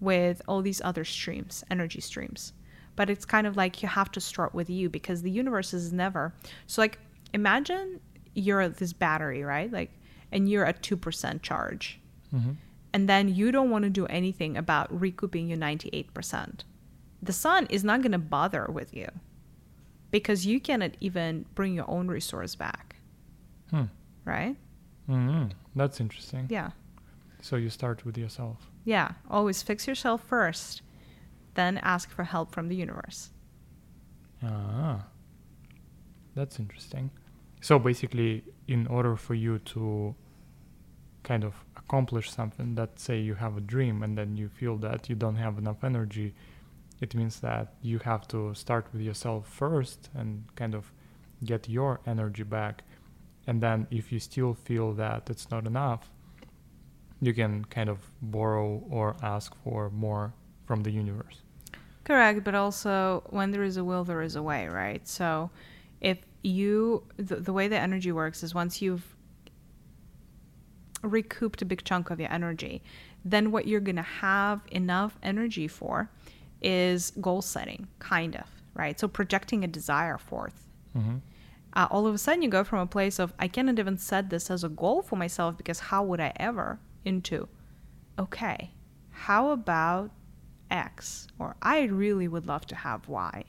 with 0.00 0.40
all 0.46 0.62
these 0.62 0.80
other 0.84 1.04
streams, 1.04 1.64
energy 1.68 2.00
streams 2.00 2.52
but 2.96 3.08
it's 3.10 3.24
kind 3.24 3.46
of 3.46 3.56
like 3.56 3.82
you 3.82 3.88
have 3.88 4.10
to 4.12 4.20
start 4.20 4.54
with 4.54 4.68
you 4.68 4.88
because 4.88 5.22
the 5.22 5.30
universe 5.30 5.72
is 5.74 5.92
never 5.92 6.34
so 6.66 6.82
like 6.82 6.98
imagine 7.32 8.00
you're 8.34 8.68
this 8.68 8.92
battery 8.92 9.42
right? 9.42 9.70
Like 9.72 9.90
and 10.30 10.48
you're 10.48 10.64
at 10.64 10.82
2% 10.82 11.42
charge. 11.42 12.00
Hmm 12.30 12.52
and 12.94 13.08
then 13.08 13.34
you 13.34 13.50
don't 13.50 13.70
want 13.70 13.84
to 13.84 13.90
do 13.90 14.04
anything 14.06 14.54
about 14.56 14.88
recouping 15.00 15.48
your 15.48 15.56
98% 15.56 16.60
the 17.22 17.32
sun 17.32 17.66
is 17.70 17.82
not 17.84 18.02
going 18.02 18.12
to 18.12 18.18
bother 18.18 18.66
with 18.70 18.92
you 18.94 19.08
because 20.10 20.44
you 20.44 20.60
cannot 20.60 20.90
even 21.00 21.46
bring 21.54 21.72
your 21.74 21.88
own 21.88 22.08
resource 22.08 22.54
back. 22.54 22.96
Hmm. 23.70 23.84
right? 24.24 24.56
Hmm 25.06 25.44
That's 25.74 26.00
interesting. 26.00 26.46
yeah. 26.50 26.70
So 27.40 27.56
you 27.56 27.70
start 27.70 28.04
with 28.04 28.18
yourself. 28.18 28.58
yeah. 28.84 29.12
Always 29.30 29.62
fix 29.62 29.86
yourself 29.88 30.22
first 30.22 30.82
then 31.54 31.78
ask 31.78 32.10
for 32.10 32.24
help 32.24 32.52
from 32.52 32.68
the 32.68 32.76
universe 32.76 33.30
Ah, 34.44 35.04
that's 36.34 36.58
interesting. 36.58 37.10
So 37.60 37.78
basically, 37.78 38.44
in 38.66 38.86
order 38.88 39.16
for 39.16 39.34
you 39.34 39.58
to 39.60 40.14
kind 41.22 41.44
of 41.44 41.54
accomplish 41.76 42.30
something, 42.30 42.74
that 42.74 42.98
say 42.98 43.20
you 43.20 43.34
have 43.34 43.56
a 43.56 43.60
dream 43.60 44.02
and 44.02 44.18
then 44.18 44.36
you 44.36 44.48
feel 44.48 44.76
that 44.78 45.08
you 45.08 45.14
don't 45.14 45.36
have 45.36 45.58
enough 45.58 45.84
energy, 45.84 46.34
it 47.00 47.14
means 47.14 47.40
that 47.40 47.74
you 47.82 47.98
have 48.00 48.26
to 48.28 48.54
start 48.54 48.86
with 48.92 49.02
yourself 49.02 49.46
first 49.48 50.08
and 50.14 50.44
kind 50.56 50.74
of 50.74 50.92
get 51.44 51.68
your 51.68 52.00
energy 52.06 52.42
back. 52.42 52.82
And 53.46 53.60
then 53.60 53.86
if 53.90 54.10
you 54.10 54.18
still 54.18 54.54
feel 54.54 54.92
that 54.94 55.30
it's 55.30 55.50
not 55.50 55.66
enough, 55.66 56.10
you 57.20 57.32
can 57.32 57.64
kind 57.66 57.88
of 57.88 57.98
borrow 58.20 58.82
or 58.90 59.16
ask 59.22 59.54
for 59.62 59.90
more 59.90 60.34
from 60.72 60.82
the 60.84 60.90
universe. 60.90 61.36
Correct, 62.04 62.38
but 62.44 62.54
also 62.54 63.22
when 63.28 63.50
there 63.52 63.62
is 63.70 63.76
a 63.76 63.84
will, 63.84 64.04
there 64.04 64.22
is 64.22 64.36
a 64.36 64.42
way, 64.42 64.62
right? 64.68 65.06
So 65.06 65.50
if 66.00 66.18
you, 66.42 67.04
the, 67.18 67.36
the 67.36 67.52
way 67.52 67.68
the 67.68 67.78
energy 67.88 68.10
works 68.10 68.42
is 68.42 68.54
once 68.54 68.80
you've 68.80 69.06
recouped 71.02 71.60
a 71.60 71.66
big 71.72 71.84
chunk 71.84 72.08
of 72.10 72.18
your 72.18 72.32
energy, 72.32 72.82
then 73.22 73.52
what 73.52 73.66
you're 73.68 73.86
going 73.88 74.02
to 74.06 74.10
have 74.28 74.62
enough 74.70 75.18
energy 75.22 75.68
for 75.68 76.10
is 76.62 77.12
goal 77.20 77.42
setting, 77.42 77.86
kind 77.98 78.34
of, 78.36 78.46
right? 78.72 78.98
So 78.98 79.08
projecting 79.08 79.64
a 79.64 79.68
desire 79.78 80.18
forth. 80.30 80.58
hmm 80.94 81.18
Uh, 81.74 81.86
all 81.90 82.06
of 82.06 82.14
a 82.14 82.18
sudden, 82.18 82.42
you 82.44 82.50
go 82.58 82.64
from 82.64 82.80
a 82.80 82.86
place 82.86 83.16
of, 83.22 83.28
I 83.44 83.48
cannot 83.54 83.78
even 83.78 83.98
set 83.98 84.24
this 84.30 84.50
as 84.50 84.64
a 84.64 84.72
goal 84.82 84.98
for 85.02 85.16
myself 85.24 85.50
because 85.60 85.80
how 85.90 86.00
would 86.08 86.20
I 86.28 86.32
ever, 86.48 86.68
into, 87.10 87.38
okay, 88.24 88.60
how 89.26 89.42
about 89.58 90.10
X, 90.72 91.28
or 91.38 91.54
I 91.62 91.82
really 91.82 92.26
would 92.26 92.46
love 92.46 92.66
to 92.66 92.74
have 92.74 93.08
Y. 93.08 93.44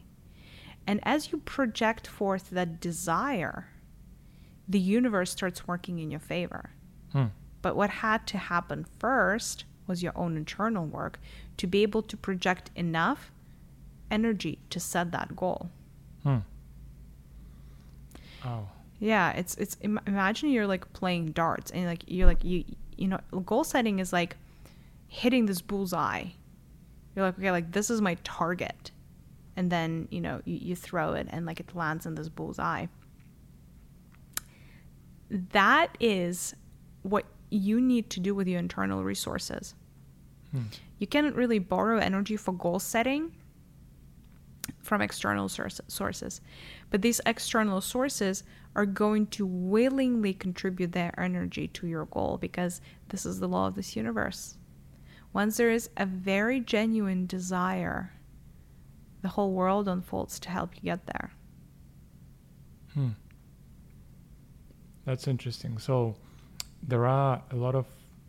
And 0.86 1.00
as 1.04 1.32
you 1.32 1.38
project 1.40 2.06
forth 2.06 2.50
that 2.52 2.80
desire, 2.82 3.70
the 4.68 4.80
universe 4.80 5.32
starts 5.32 5.68
working 5.68 6.00
in 6.00 6.12
your 6.12 6.20
favor. 6.20 6.72
Hmm. 7.14 7.28
But 7.62 7.76
what 7.76 7.90
had 7.90 8.28
to 8.28 8.38
happen 8.38 8.86
first 9.00 9.64
was 9.88 10.04
your 10.04 10.12
own 10.16 10.36
internal 10.36 10.86
work 10.86 11.20
to 11.58 11.68
be 11.68 11.82
able 11.84 12.02
to 12.04 12.18
project 12.18 12.70
enough 12.76 13.32
energy 14.12 14.60
to 14.70 14.80
set 14.80 15.12
that 15.12 15.36
goal. 15.36 15.70
Hmm. 16.24 16.40
Oh. 18.46 18.68
Yeah, 19.00 19.32
it's 19.32 19.56
it's 19.56 19.78
im- 19.82 20.00
imagine 20.08 20.50
you're 20.50 20.68
like 20.68 20.92
playing 20.94 21.32
darts 21.32 21.72
and 21.72 21.86
like 21.86 22.04
you're 22.08 22.28
like 22.28 22.44
you 22.44 22.64
you 22.98 23.08
know 23.08 23.20
goal 23.46 23.64
setting 23.64 24.00
is 24.00 24.14
like 24.14 24.38
hitting 25.08 25.46
this 25.46 25.62
bullseye. 25.62 26.26
You're 27.16 27.26
like 27.26 27.38
okay, 27.38 27.52
like 27.52 27.72
this 27.72 27.90
is 27.90 28.02
my 28.02 28.16
target, 28.24 28.92
and 29.56 29.72
then 29.72 30.08
you 30.12 30.22
know 30.22 30.42
you, 30.46 30.56
you 30.56 30.76
throw 30.76 31.14
it 31.14 31.28
and 31.30 31.46
like 31.46 31.60
it 31.60 31.76
lands 31.76 32.06
in 32.06 32.16
this 32.16 32.30
bullseye. 32.30 32.88
That 35.30 35.96
is 36.00 36.56
what 37.02 37.26
you 37.50 37.80
need 37.80 38.10
to 38.12 38.20
do 38.20 38.34
with 38.34 38.48
your 38.48 38.60
internal 38.60 39.04
resources. 39.04 39.76
Hmm. 40.52 40.64
You 41.00 41.08
cannot 41.08 41.36
really 41.36 41.60
borrow 41.60 41.98
energy 41.98 42.38
for 42.38 42.52
goal 42.52 42.80
setting 42.80 43.32
from 44.82 45.02
external 45.02 45.50
source- 45.50 45.82
sources. 45.88 46.42
But 46.90 47.02
these 47.02 47.22
external 47.26 47.82
sources 47.82 48.44
are 48.76 48.86
going 48.86 49.28
to 49.28 49.46
willingly 49.46 50.34
contribute 50.34 50.92
their 50.92 51.18
energy 51.20 51.68
to 51.70 51.88
your 51.88 52.06
goal 52.06 52.38
because 52.40 52.82
this 53.10 53.26
is 53.26 53.40
the 53.40 53.48
law 53.48 53.68
of 53.68 53.76
this 53.76 53.96
universe. 53.96 54.58
Once 55.34 55.58
there 55.58 55.72
is 55.72 55.90
a 55.98 56.06
very 56.06 56.60
genuine 56.60 57.26
desire, 57.26 58.14
the 59.22 59.30
whole 59.30 59.52
world 59.52 59.88
unfolds 59.88 60.40
to 60.40 60.50
help 60.50 60.76
you 60.76 60.82
get 60.82 61.06
there. 61.08 61.32
Hmm. 62.94 63.10
That's 65.06 65.28
interesting. 65.28 65.80
So 65.80 66.16
there 66.82 67.06
are 67.06 67.42
a 67.52 67.56
lot 67.56 67.76
of 67.76 67.86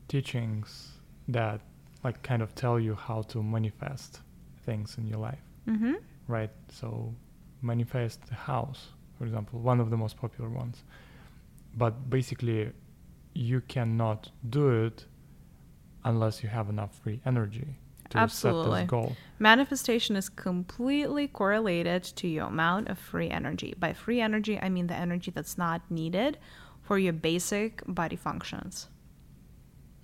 teachings 0.09 0.93
that 1.29 1.61
like 2.03 2.23
kind 2.23 2.43
of 2.43 2.55
tell 2.55 2.79
you 2.81 2.95
how 2.95 3.23
to 3.23 3.43
manifest 3.43 4.21
things 4.65 4.97
in 4.99 5.07
your 5.07 5.19
life, 5.19 5.41
Mm-hmm. 5.69 5.95
right? 6.29 6.51
So 6.71 7.15
manifest 7.63 8.21
a 8.31 8.35
house, 8.35 8.89
for 9.19 9.25
example, 9.25 9.61
one 9.61 9.81
of 9.81 9.91
the 9.91 9.97
most 9.97 10.17
popular 10.17 10.51
ones. 10.51 10.83
But 11.77 12.09
basically 12.11 12.73
you 13.35 13.61
cannot 13.63 14.31
do 14.49 14.69
it 14.85 15.07
unless 16.05 16.43
you 16.43 16.49
have 16.49 16.69
enough 16.69 16.95
free 17.03 17.21
energy 17.25 17.77
to 18.11 18.29
set 18.29 18.53
this 18.53 18.87
goal. 18.87 19.17
Manifestation 19.39 20.15
is 20.17 20.29
completely 20.29 21.27
correlated 21.27 22.03
to 22.05 22.29
your 22.29 22.47
amount 22.47 22.89
of 22.89 22.99
free 22.99 23.31
energy. 23.31 23.75
By 23.79 23.93
free 23.93 24.21
energy, 24.21 24.59
I 24.61 24.69
mean 24.69 24.87
the 24.87 24.95
energy 24.95 25.31
that's 25.31 25.57
not 25.59 25.83
needed 25.91 26.39
for 26.83 26.99
your 26.99 27.15
basic 27.15 27.83
body 27.87 28.17
functions, 28.17 28.89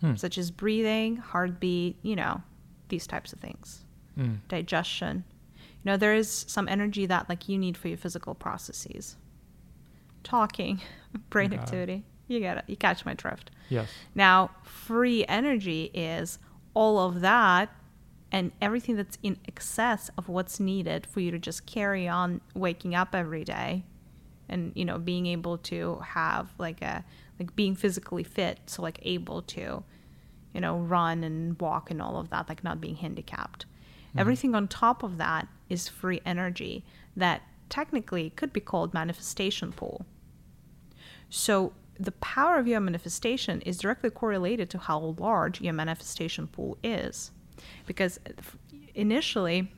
Hmm. 0.00 0.14
such 0.14 0.38
as 0.38 0.50
breathing, 0.50 1.16
heartbeat, 1.16 1.98
you 2.02 2.16
know, 2.16 2.42
these 2.88 3.06
types 3.06 3.32
of 3.34 3.38
things, 3.38 3.84
Mm. 4.16 4.38
digestion. 4.48 5.24
You 5.84 5.92
know, 5.92 5.96
there 5.98 6.14
is 6.14 6.28
some 6.48 6.68
energy 6.68 7.04
that 7.06 7.28
like 7.28 7.48
you 7.50 7.58
need 7.58 7.76
for 7.76 7.88
your 7.88 7.98
physical 7.98 8.34
processes. 8.34 9.16
Talking, 10.22 10.80
brain 11.30 11.52
activity. 11.52 12.04
You 12.30 12.38
get 12.38 12.58
it. 12.58 12.64
You 12.68 12.76
catch 12.76 13.04
my 13.04 13.14
drift. 13.14 13.50
Yes. 13.68 13.88
Now, 14.14 14.52
free 14.62 15.24
energy 15.26 15.90
is 15.92 16.38
all 16.74 17.00
of 17.00 17.22
that 17.22 17.70
and 18.30 18.52
everything 18.62 18.94
that's 18.94 19.18
in 19.24 19.36
excess 19.48 20.10
of 20.16 20.28
what's 20.28 20.60
needed 20.60 21.08
for 21.08 21.18
you 21.18 21.32
to 21.32 21.38
just 21.40 21.66
carry 21.66 22.06
on 22.06 22.40
waking 22.54 22.94
up 22.94 23.16
every 23.16 23.42
day 23.42 23.82
and 24.48 24.70
you 24.76 24.84
know 24.84 24.96
being 24.96 25.26
able 25.26 25.58
to 25.58 25.98
have 26.04 26.52
like 26.58 26.80
a 26.82 27.04
like 27.40 27.56
being 27.56 27.74
physically 27.74 28.22
fit 28.22 28.60
so 28.66 28.80
like 28.80 29.00
able 29.02 29.42
to 29.42 29.82
you 30.52 30.60
know 30.60 30.76
run 30.78 31.24
and 31.24 31.60
walk 31.60 31.90
and 31.90 32.00
all 32.00 32.16
of 32.16 32.30
that 32.30 32.48
like 32.48 32.62
not 32.62 32.80
being 32.80 32.94
handicapped 32.94 33.64
mm-hmm. 33.64 34.20
everything 34.20 34.54
on 34.54 34.68
top 34.68 35.02
of 35.02 35.18
that 35.18 35.48
is 35.68 35.88
free 35.88 36.20
energy 36.24 36.84
that 37.16 37.42
technically 37.68 38.30
could 38.30 38.52
be 38.52 38.60
called 38.60 38.94
manifestation 38.94 39.72
pool 39.72 40.06
so 41.28 41.72
the 42.00 42.12
power 42.12 42.58
of 42.58 42.66
your 42.66 42.80
manifestation 42.80 43.60
is 43.60 43.78
directly 43.78 44.08
correlated 44.10 44.70
to 44.70 44.78
how 44.78 45.14
large 45.18 45.60
your 45.60 45.74
manifestation 45.74 46.46
pool 46.46 46.78
is. 46.82 47.30
Because 47.86 48.18
initially, 48.94 49.70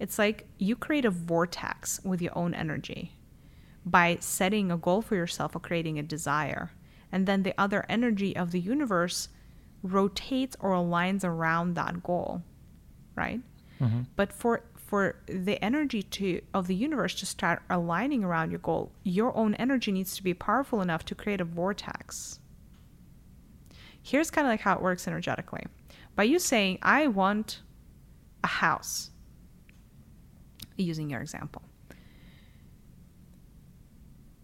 it's 0.00 0.18
like 0.18 0.46
you 0.58 0.74
create 0.74 1.04
a 1.04 1.10
vortex 1.10 2.00
with 2.02 2.22
your 2.22 2.36
own 2.36 2.54
energy 2.54 3.12
by 3.84 4.16
setting 4.20 4.70
a 4.70 4.78
goal 4.78 5.02
for 5.02 5.16
yourself 5.16 5.54
or 5.54 5.60
creating 5.60 5.98
a 5.98 6.02
desire. 6.02 6.72
And 7.12 7.26
then 7.26 7.42
the 7.42 7.54
other 7.58 7.84
energy 7.90 8.34
of 8.34 8.50
the 8.50 8.60
universe 8.60 9.28
rotates 9.82 10.56
or 10.60 10.70
aligns 10.70 11.24
around 11.24 11.74
that 11.74 12.02
goal, 12.02 12.42
right? 13.14 13.40
hmm 13.78 14.02
But 14.16 14.32
for 14.32 14.62
for 14.86 15.16
the 15.26 15.62
energy 15.64 16.02
to 16.02 16.40
of 16.52 16.66
the 16.66 16.74
universe 16.74 17.14
to 17.16 17.26
start 17.26 17.62
aligning 17.70 18.22
around 18.22 18.50
your 18.50 18.60
goal, 18.60 18.92
your 19.02 19.36
own 19.36 19.54
energy 19.54 19.92
needs 19.92 20.16
to 20.16 20.22
be 20.22 20.34
powerful 20.34 20.80
enough 20.80 21.04
to 21.06 21.14
create 21.14 21.40
a 21.40 21.44
vortex. 21.44 22.38
Here's 24.02 24.30
kind 24.30 24.46
of 24.46 24.50
like 24.50 24.60
how 24.60 24.74
it 24.74 24.82
works 24.82 25.08
energetically. 25.08 25.64
By 26.14 26.24
you 26.24 26.38
saying, 26.38 26.78
I 26.82 27.06
want 27.06 27.62
a 28.42 28.46
house, 28.46 29.10
using 30.76 31.08
your 31.08 31.20
example, 31.22 31.62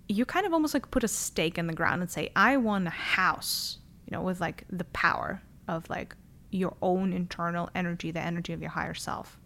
you 0.08 0.24
kind 0.24 0.46
of 0.46 0.52
almost 0.52 0.74
like 0.74 0.90
put 0.90 1.04
a 1.04 1.08
stake 1.08 1.58
in 1.58 1.66
the 1.66 1.74
ground 1.74 2.02
and 2.02 2.10
say, 2.10 2.30
I 2.34 2.56
want 2.56 2.86
a 2.86 2.90
house, 2.90 3.78
you 4.06 4.16
know, 4.16 4.22
with 4.22 4.40
like 4.40 4.64
the 4.70 4.84
power 4.84 5.42
of 5.68 5.88
like 5.90 6.16
your 6.50 6.76
own 6.82 7.12
internal 7.12 7.70
energy, 7.74 8.10
the 8.10 8.20
energy 8.20 8.52
of 8.52 8.60
your 8.60 8.70
higher 8.70 8.94
self. 8.94 9.39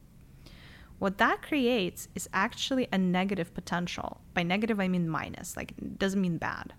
What 1.04 1.18
that 1.18 1.42
creates 1.42 2.08
is 2.14 2.30
actually 2.32 2.88
a 2.90 2.96
negative 2.96 3.52
potential. 3.52 4.22
By 4.32 4.42
negative, 4.42 4.80
I 4.80 4.88
mean 4.88 5.06
minus, 5.06 5.54
like, 5.54 5.72
it 5.72 5.98
doesn't 5.98 6.18
mean 6.18 6.38
bad. 6.38 6.72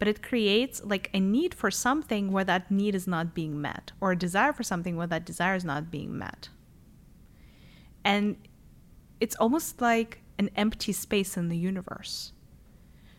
But 0.00 0.08
it 0.08 0.20
creates 0.20 0.82
like 0.84 1.10
a 1.14 1.20
need 1.20 1.54
for 1.54 1.70
something 1.70 2.32
where 2.32 2.42
that 2.42 2.72
need 2.72 2.96
is 2.96 3.06
not 3.06 3.36
being 3.36 3.60
met, 3.60 3.92
or 4.00 4.10
a 4.10 4.18
desire 4.18 4.52
for 4.52 4.64
something 4.64 4.96
where 4.96 5.06
that 5.06 5.24
desire 5.24 5.54
is 5.54 5.64
not 5.64 5.92
being 5.92 6.18
met. 6.18 6.48
And 8.04 8.34
it's 9.20 9.36
almost 9.36 9.80
like 9.80 10.22
an 10.40 10.50
empty 10.56 10.90
space 10.90 11.36
in 11.36 11.48
the 11.48 11.56
universe. 11.56 12.32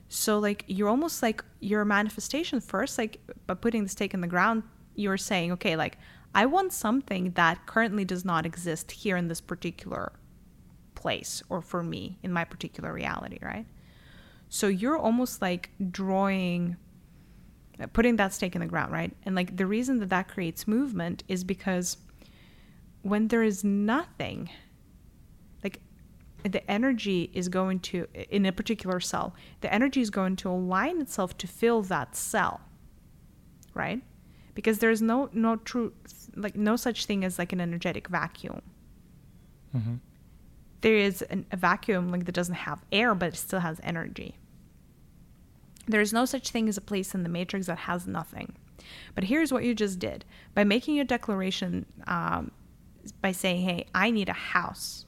So, 0.10 0.40
like, 0.40 0.66
you're 0.68 0.90
almost 0.90 1.24
like 1.24 1.42
your 1.62 1.86
manifestation 1.86 2.60
first, 2.60 2.98
like, 2.98 3.22
by 3.48 3.54
putting 3.54 3.84
the 3.84 3.90
stake 3.90 4.14
in 4.14 4.20
the 4.20 4.28
ground, 4.28 4.64
you're 4.94 5.16
saying, 5.16 5.54
okay, 5.54 5.78
like, 5.78 5.98
I 6.34 6.46
want 6.46 6.74
something 6.74 7.32
that 7.32 7.66
currently 7.66 8.06
does 8.06 8.24
not 8.24 8.46
exist 8.46 8.92
here 8.92 9.18
in 9.18 9.28
this 9.28 9.42
particular 9.42 10.14
place 10.96 11.42
or 11.50 11.62
for 11.62 11.84
me 11.84 12.20
in 12.24 12.32
my 12.32 12.44
particular 12.44 12.94
reality, 12.94 13.40
right? 13.42 13.66
So 14.50 14.68
you're 14.68 14.98
almost 14.98 15.42
like 15.42 15.72
drawing, 15.92 16.78
putting 17.94 18.16
that 18.18 18.34
stake 18.34 18.56
in 18.56 18.62
the 18.62 18.68
ground, 18.68 18.92
right? 18.92 19.16
And 19.24 19.36
like 19.36 19.58
the 19.58 19.66
reason 19.66 20.00
that 20.00 20.10
that 20.10 20.28
creates 20.28 20.68
movement 20.68 21.24
is 21.28 21.44
because 21.44 21.98
when 23.02 23.28
there 23.28 23.44
is 23.44 23.64
nothing, 23.64 24.50
like 25.64 25.82
the 26.44 26.70
energy 26.70 27.30
is 27.34 27.50
going 27.50 27.80
to, 27.80 28.08
in 28.30 28.46
a 28.46 28.52
particular 28.52 29.00
cell, 29.00 29.36
the 29.62 29.74
energy 29.74 30.02
is 30.02 30.10
going 30.10 30.36
to 30.38 30.50
align 30.50 31.02
itself 31.02 31.38
to 31.38 31.48
fill 31.48 31.82
that 31.84 32.16
cell, 32.16 32.62
right? 33.74 34.02
Because 34.56 34.80
there's 34.80 35.02
no 35.02 35.30
no 35.34 35.56
true 35.56 35.94
like 36.38 36.56
no 36.56 36.76
such 36.76 37.06
thing 37.06 37.26
as 37.26 37.38
like 37.40 37.54
an 37.54 37.62
energetic 37.62 38.08
vacuum. 38.08 38.62
hmm 39.72 39.96
There 40.82 40.96
is 40.96 41.22
an, 41.24 41.46
a 41.52 41.58
vacuum 41.58 42.12
like 42.12 42.26
that 42.26 42.34
doesn't 42.34 42.56
have 42.56 42.84
air 42.92 43.16
but 43.16 43.30
it 43.30 43.36
still 43.38 43.60
has 43.60 43.80
energy. 43.84 44.38
There 45.88 46.02
is 46.02 46.14
no 46.14 46.26
such 46.26 46.50
thing 46.50 46.68
as 46.70 46.78
a 46.78 46.82
place 46.82 47.16
in 47.16 47.24
the 47.24 47.30
matrix 47.30 47.68
that 47.68 47.78
has 47.80 48.08
nothing. 48.08 48.56
But 49.16 49.24
here's 49.26 49.52
what 49.52 49.64
you 49.64 49.74
just 49.74 50.00
did 50.00 50.26
by 50.54 50.64
making 50.64 50.96
your 50.96 51.06
declaration 51.06 51.86
um, 52.08 52.52
by 53.22 53.32
saying, 53.32 53.62
"Hey, 53.62 53.86
I 53.96 54.12
need 54.12 54.30
a 54.30 54.34
house," 54.34 55.06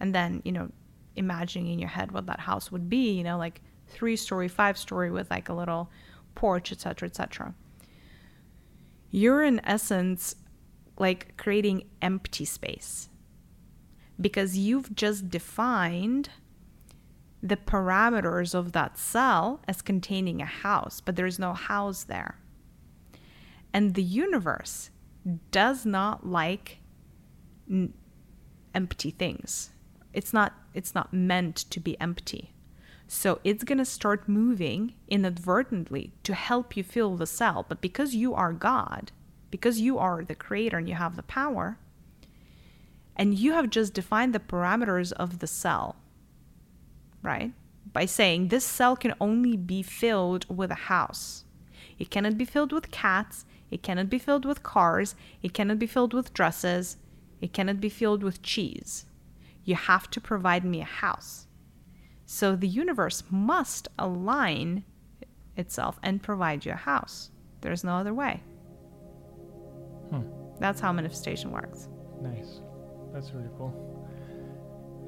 and 0.00 0.14
then 0.14 0.42
you 0.44 0.52
know, 0.52 0.70
imagining 1.16 1.72
in 1.72 1.78
your 1.78 1.88
head 1.88 2.12
what 2.12 2.26
that 2.26 2.40
house 2.40 2.72
would 2.72 2.88
be. 2.88 3.12
You 3.12 3.24
know, 3.24 3.38
like 3.38 3.60
three 3.88 4.16
story, 4.16 4.48
five 4.48 4.76
story 4.76 5.10
with 5.10 5.30
like 5.30 5.48
a 5.48 5.54
little 5.54 5.90
porch, 6.34 6.72
etc., 6.72 7.08
etc. 7.08 7.54
You're 9.10 9.42
in 9.42 9.60
essence 9.64 10.36
like 10.98 11.36
creating 11.36 11.84
empty 12.00 12.44
space 12.44 13.08
because 14.20 14.56
you've 14.56 14.94
just 14.94 15.28
defined 15.28 16.30
the 17.42 17.56
parameters 17.56 18.54
of 18.54 18.72
that 18.72 18.98
cell 18.98 19.60
as 19.68 19.82
containing 19.82 20.40
a 20.40 20.46
house, 20.46 21.00
but 21.00 21.16
there's 21.16 21.38
no 21.38 21.52
house 21.52 22.04
there. 22.04 22.38
And 23.72 23.94
the 23.94 24.02
universe 24.02 24.90
does 25.50 25.84
not 25.84 26.26
like 26.26 26.78
n- 27.70 27.92
empty 28.74 29.10
things. 29.10 29.70
It's 30.12 30.32
not 30.32 30.54
it's 30.72 30.94
not 30.94 31.12
meant 31.12 31.56
to 31.56 31.80
be 31.80 31.98
empty. 32.00 32.54
So 33.08 33.40
it's 33.44 33.64
going 33.64 33.78
to 33.78 33.84
start 33.84 34.28
moving 34.28 34.94
inadvertently 35.08 36.12
to 36.24 36.34
help 36.34 36.76
you 36.76 36.82
fill 36.82 37.16
the 37.16 37.26
cell, 37.26 37.64
but 37.68 37.80
because 37.80 38.14
you 38.14 38.34
are 38.34 38.52
God, 38.52 39.12
because 39.50 39.80
you 39.80 39.98
are 39.98 40.24
the 40.24 40.34
creator 40.34 40.78
and 40.78 40.88
you 40.88 40.96
have 40.96 41.14
the 41.14 41.22
power, 41.22 41.78
and 43.14 43.38
you 43.38 43.52
have 43.52 43.70
just 43.70 43.94
defined 43.94 44.34
the 44.34 44.40
parameters 44.40 45.12
of 45.12 45.38
the 45.38 45.46
cell, 45.46 45.96
right? 47.22 47.52
By 47.92 48.06
saying 48.06 48.48
this 48.48 48.64
cell 48.64 48.96
can 48.96 49.14
only 49.20 49.56
be 49.56 49.82
filled 49.82 50.44
with 50.54 50.70
a 50.70 50.74
house. 50.74 51.44
It 51.98 52.10
cannot 52.10 52.36
be 52.36 52.44
filled 52.44 52.72
with 52.72 52.90
cats, 52.90 53.44
it 53.70 53.82
cannot 53.82 54.10
be 54.10 54.18
filled 54.18 54.44
with 54.44 54.62
cars, 54.62 55.14
it 55.42 55.54
cannot 55.54 55.78
be 55.78 55.86
filled 55.86 56.12
with 56.12 56.34
dresses, 56.34 56.98
it 57.40 57.52
cannot 57.52 57.80
be 57.80 57.88
filled 57.88 58.22
with 58.22 58.42
cheese. 58.42 59.06
You 59.64 59.76
have 59.76 60.10
to 60.10 60.20
provide 60.20 60.64
me 60.64 60.80
a 60.80 60.84
house. 60.84 61.45
So 62.26 62.56
the 62.56 62.68
universe 62.68 63.22
must 63.30 63.88
align 63.98 64.84
itself 65.56 65.98
and 66.02 66.22
provide 66.22 66.66
you 66.66 66.72
a 66.72 66.76
house. 66.76 67.30
There's 67.60 67.84
no 67.84 67.94
other 67.94 68.12
way. 68.12 68.42
Hmm. 70.10 70.22
That's 70.58 70.80
how 70.80 70.92
manifestation 70.92 71.52
works. 71.52 71.88
Nice. 72.20 72.60
That's 73.12 73.30
really 73.30 73.48
cool. 73.56 73.72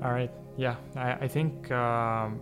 All 0.02 0.12
right. 0.12 0.30
Yeah, 0.56 0.76
I, 0.96 1.12
I 1.12 1.28
think 1.28 1.70
um, 1.72 2.40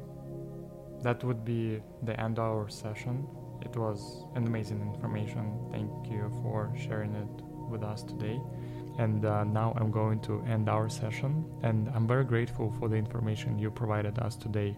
that 1.03 1.25
would 1.25 1.45
be 1.45 1.81
the 2.03 2.19
end 2.21 2.39
of 2.39 2.45
our 2.45 2.69
session. 2.69 3.27
It 3.63 3.77
was 3.77 4.25
an 4.35 4.47
amazing 4.47 4.81
information. 4.81 5.59
Thank 5.73 5.91
you 6.11 6.31
for 6.43 6.73
sharing 6.79 7.15
it 7.15 7.43
with 7.71 7.83
us 7.83 8.03
today. 8.03 8.39
And 8.99 9.25
uh, 9.25 9.45
now 9.45 9.75
I'm 9.77 9.91
going 9.91 10.21
to 10.21 10.43
end 10.49 10.69
our 10.69 10.89
session. 10.89 11.45
And 11.63 11.91
I'm 11.95 12.07
very 12.07 12.25
grateful 12.25 12.73
for 12.79 12.89
the 12.89 12.97
information 12.97 13.59
you 13.59 13.71
provided 13.71 14.19
us 14.19 14.37
today. 14.37 14.77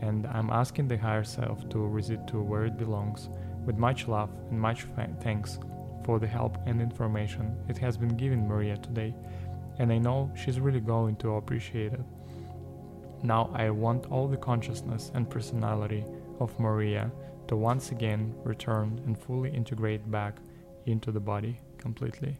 And 0.00 0.26
I'm 0.26 0.50
asking 0.50 0.88
the 0.88 0.96
higher 0.96 1.24
self 1.24 1.68
to 1.70 1.92
visit 1.94 2.26
to 2.28 2.40
where 2.40 2.64
it 2.64 2.78
belongs 2.78 3.28
with 3.66 3.76
much 3.76 4.08
love 4.08 4.30
and 4.50 4.60
much 4.60 4.86
thanks 5.20 5.58
for 6.04 6.18
the 6.18 6.26
help 6.26 6.56
and 6.66 6.80
information 6.80 7.54
it 7.68 7.76
has 7.76 7.98
been 7.98 8.16
given 8.16 8.48
Maria 8.48 8.76
today. 8.78 9.14
And 9.78 9.92
I 9.92 9.98
know 9.98 10.32
she's 10.34 10.58
really 10.58 10.80
going 10.80 11.16
to 11.16 11.34
appreciate 11.34 11.92
it. 11.92 12.00
Now 13.22 13.50
I 13.54 13.70
want 13.70 14.06
all 14.06 14.28
the 14.28 14.36
consciousness 14.36 15.10
and 15.14 15.28
personality 15.28 16.04
of 16.40 16.58
Maria 16.58 17.10
to 17.48 17.56
once 17.56 17.90
again 17.90 18.34
return 18.44 19.00
and 19.04 19.18
fully 19.18 19.50
integrate 19.50 20.10
back 20.10 20.36
into 20.86 21.10
the 21.10 21.20
body 21.20 21.60
completely. 21.78 22.38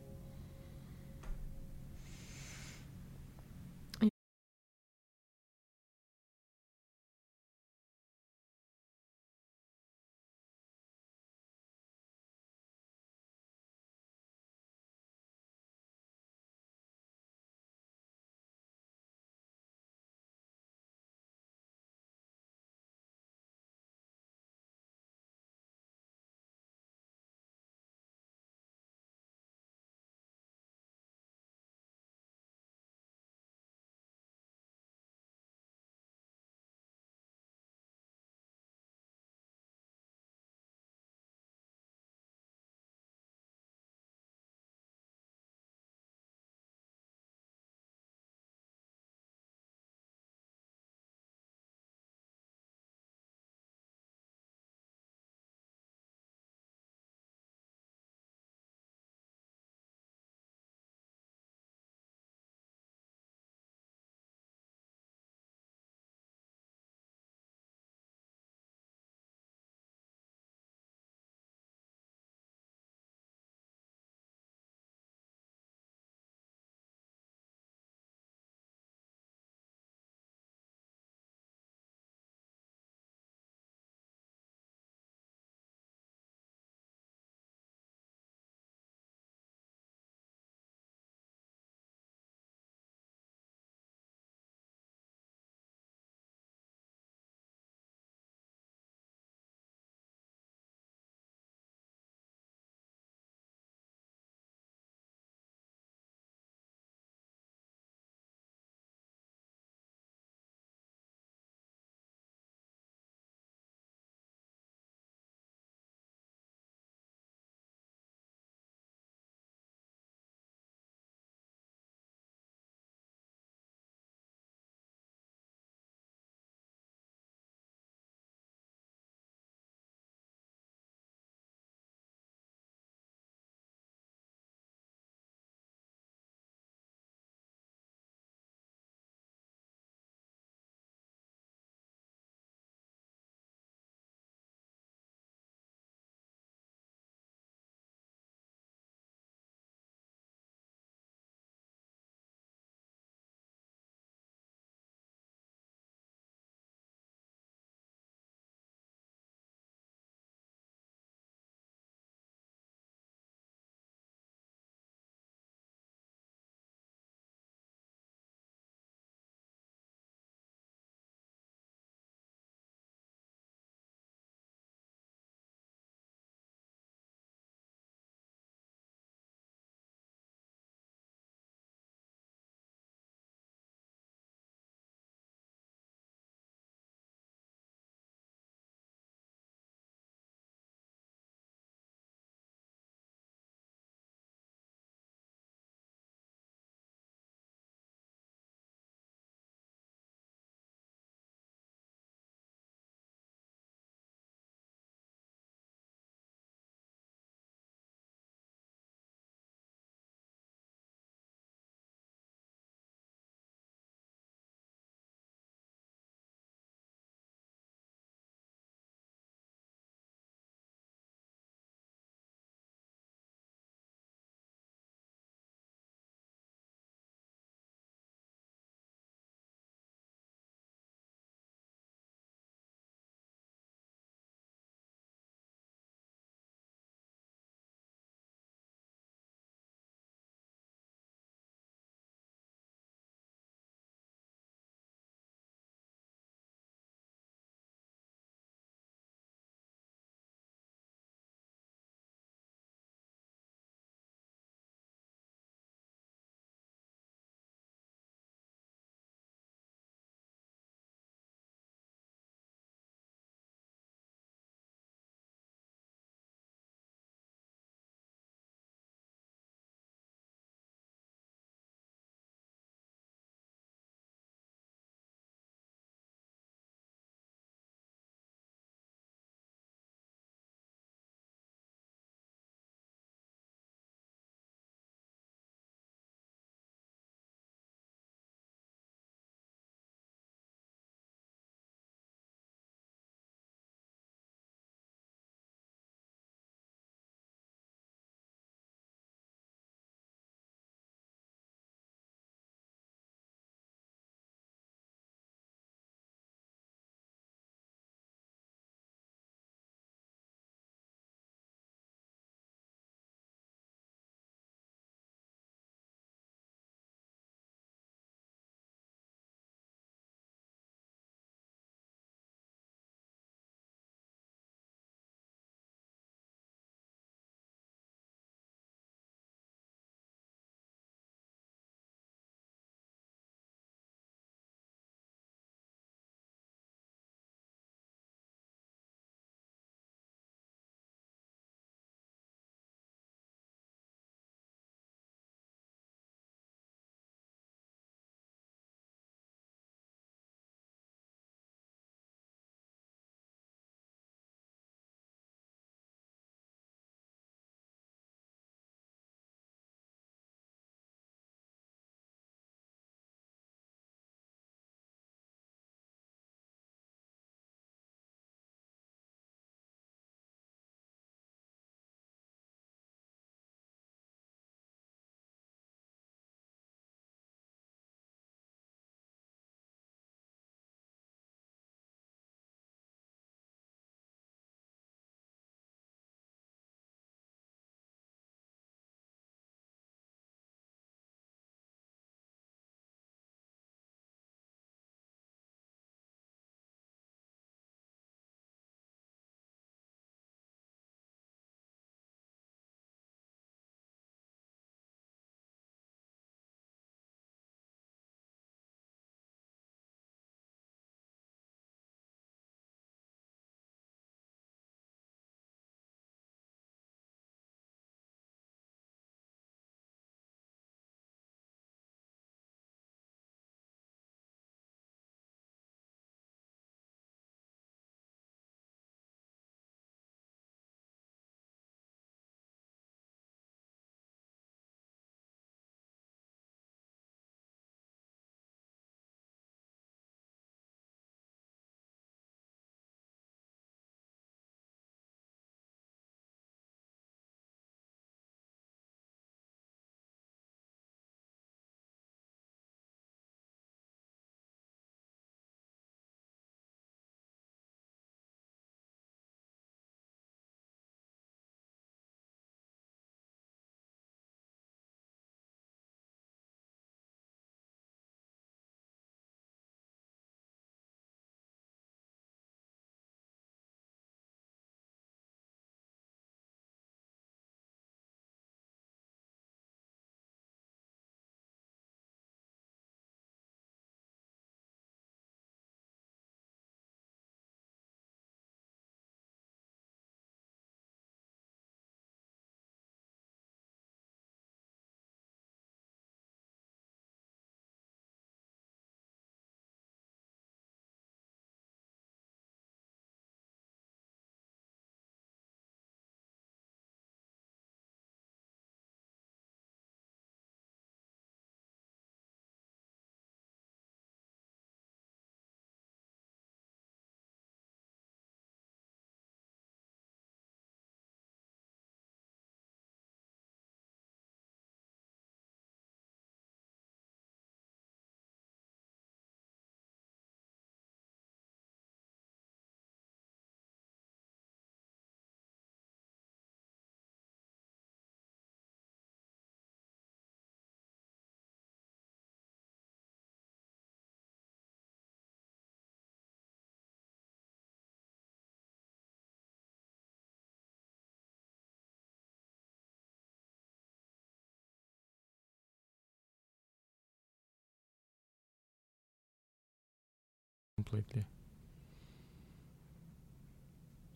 Completely. 560.79 561.25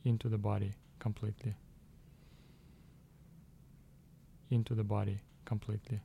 Into 0.05 0.29
the 0.29 0.39
body 0.39 0.73
completely. 1.01 1.55
Into 4.49 4.75
the 4.77 4.85
body 4.85 5.19
completely. 5.45 6.01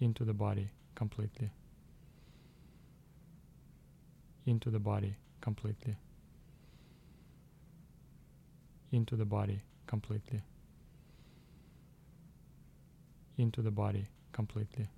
Into 0.00 0.24
the 0.24 0.32
body 0.32 0.68
completely. 0.94 1.50
Into 4.46 4.70
the 4.70 4.78
body 4.78 5.16
completely. 5.40 5.96
Into 8.92 9.16
the 9.16 9.24
body 9.24 9.60
completely. 9.88 10.40
Into 13.38 13.60
the 13.60 13.72
body 13.72 14.06
completely 14.32 14.88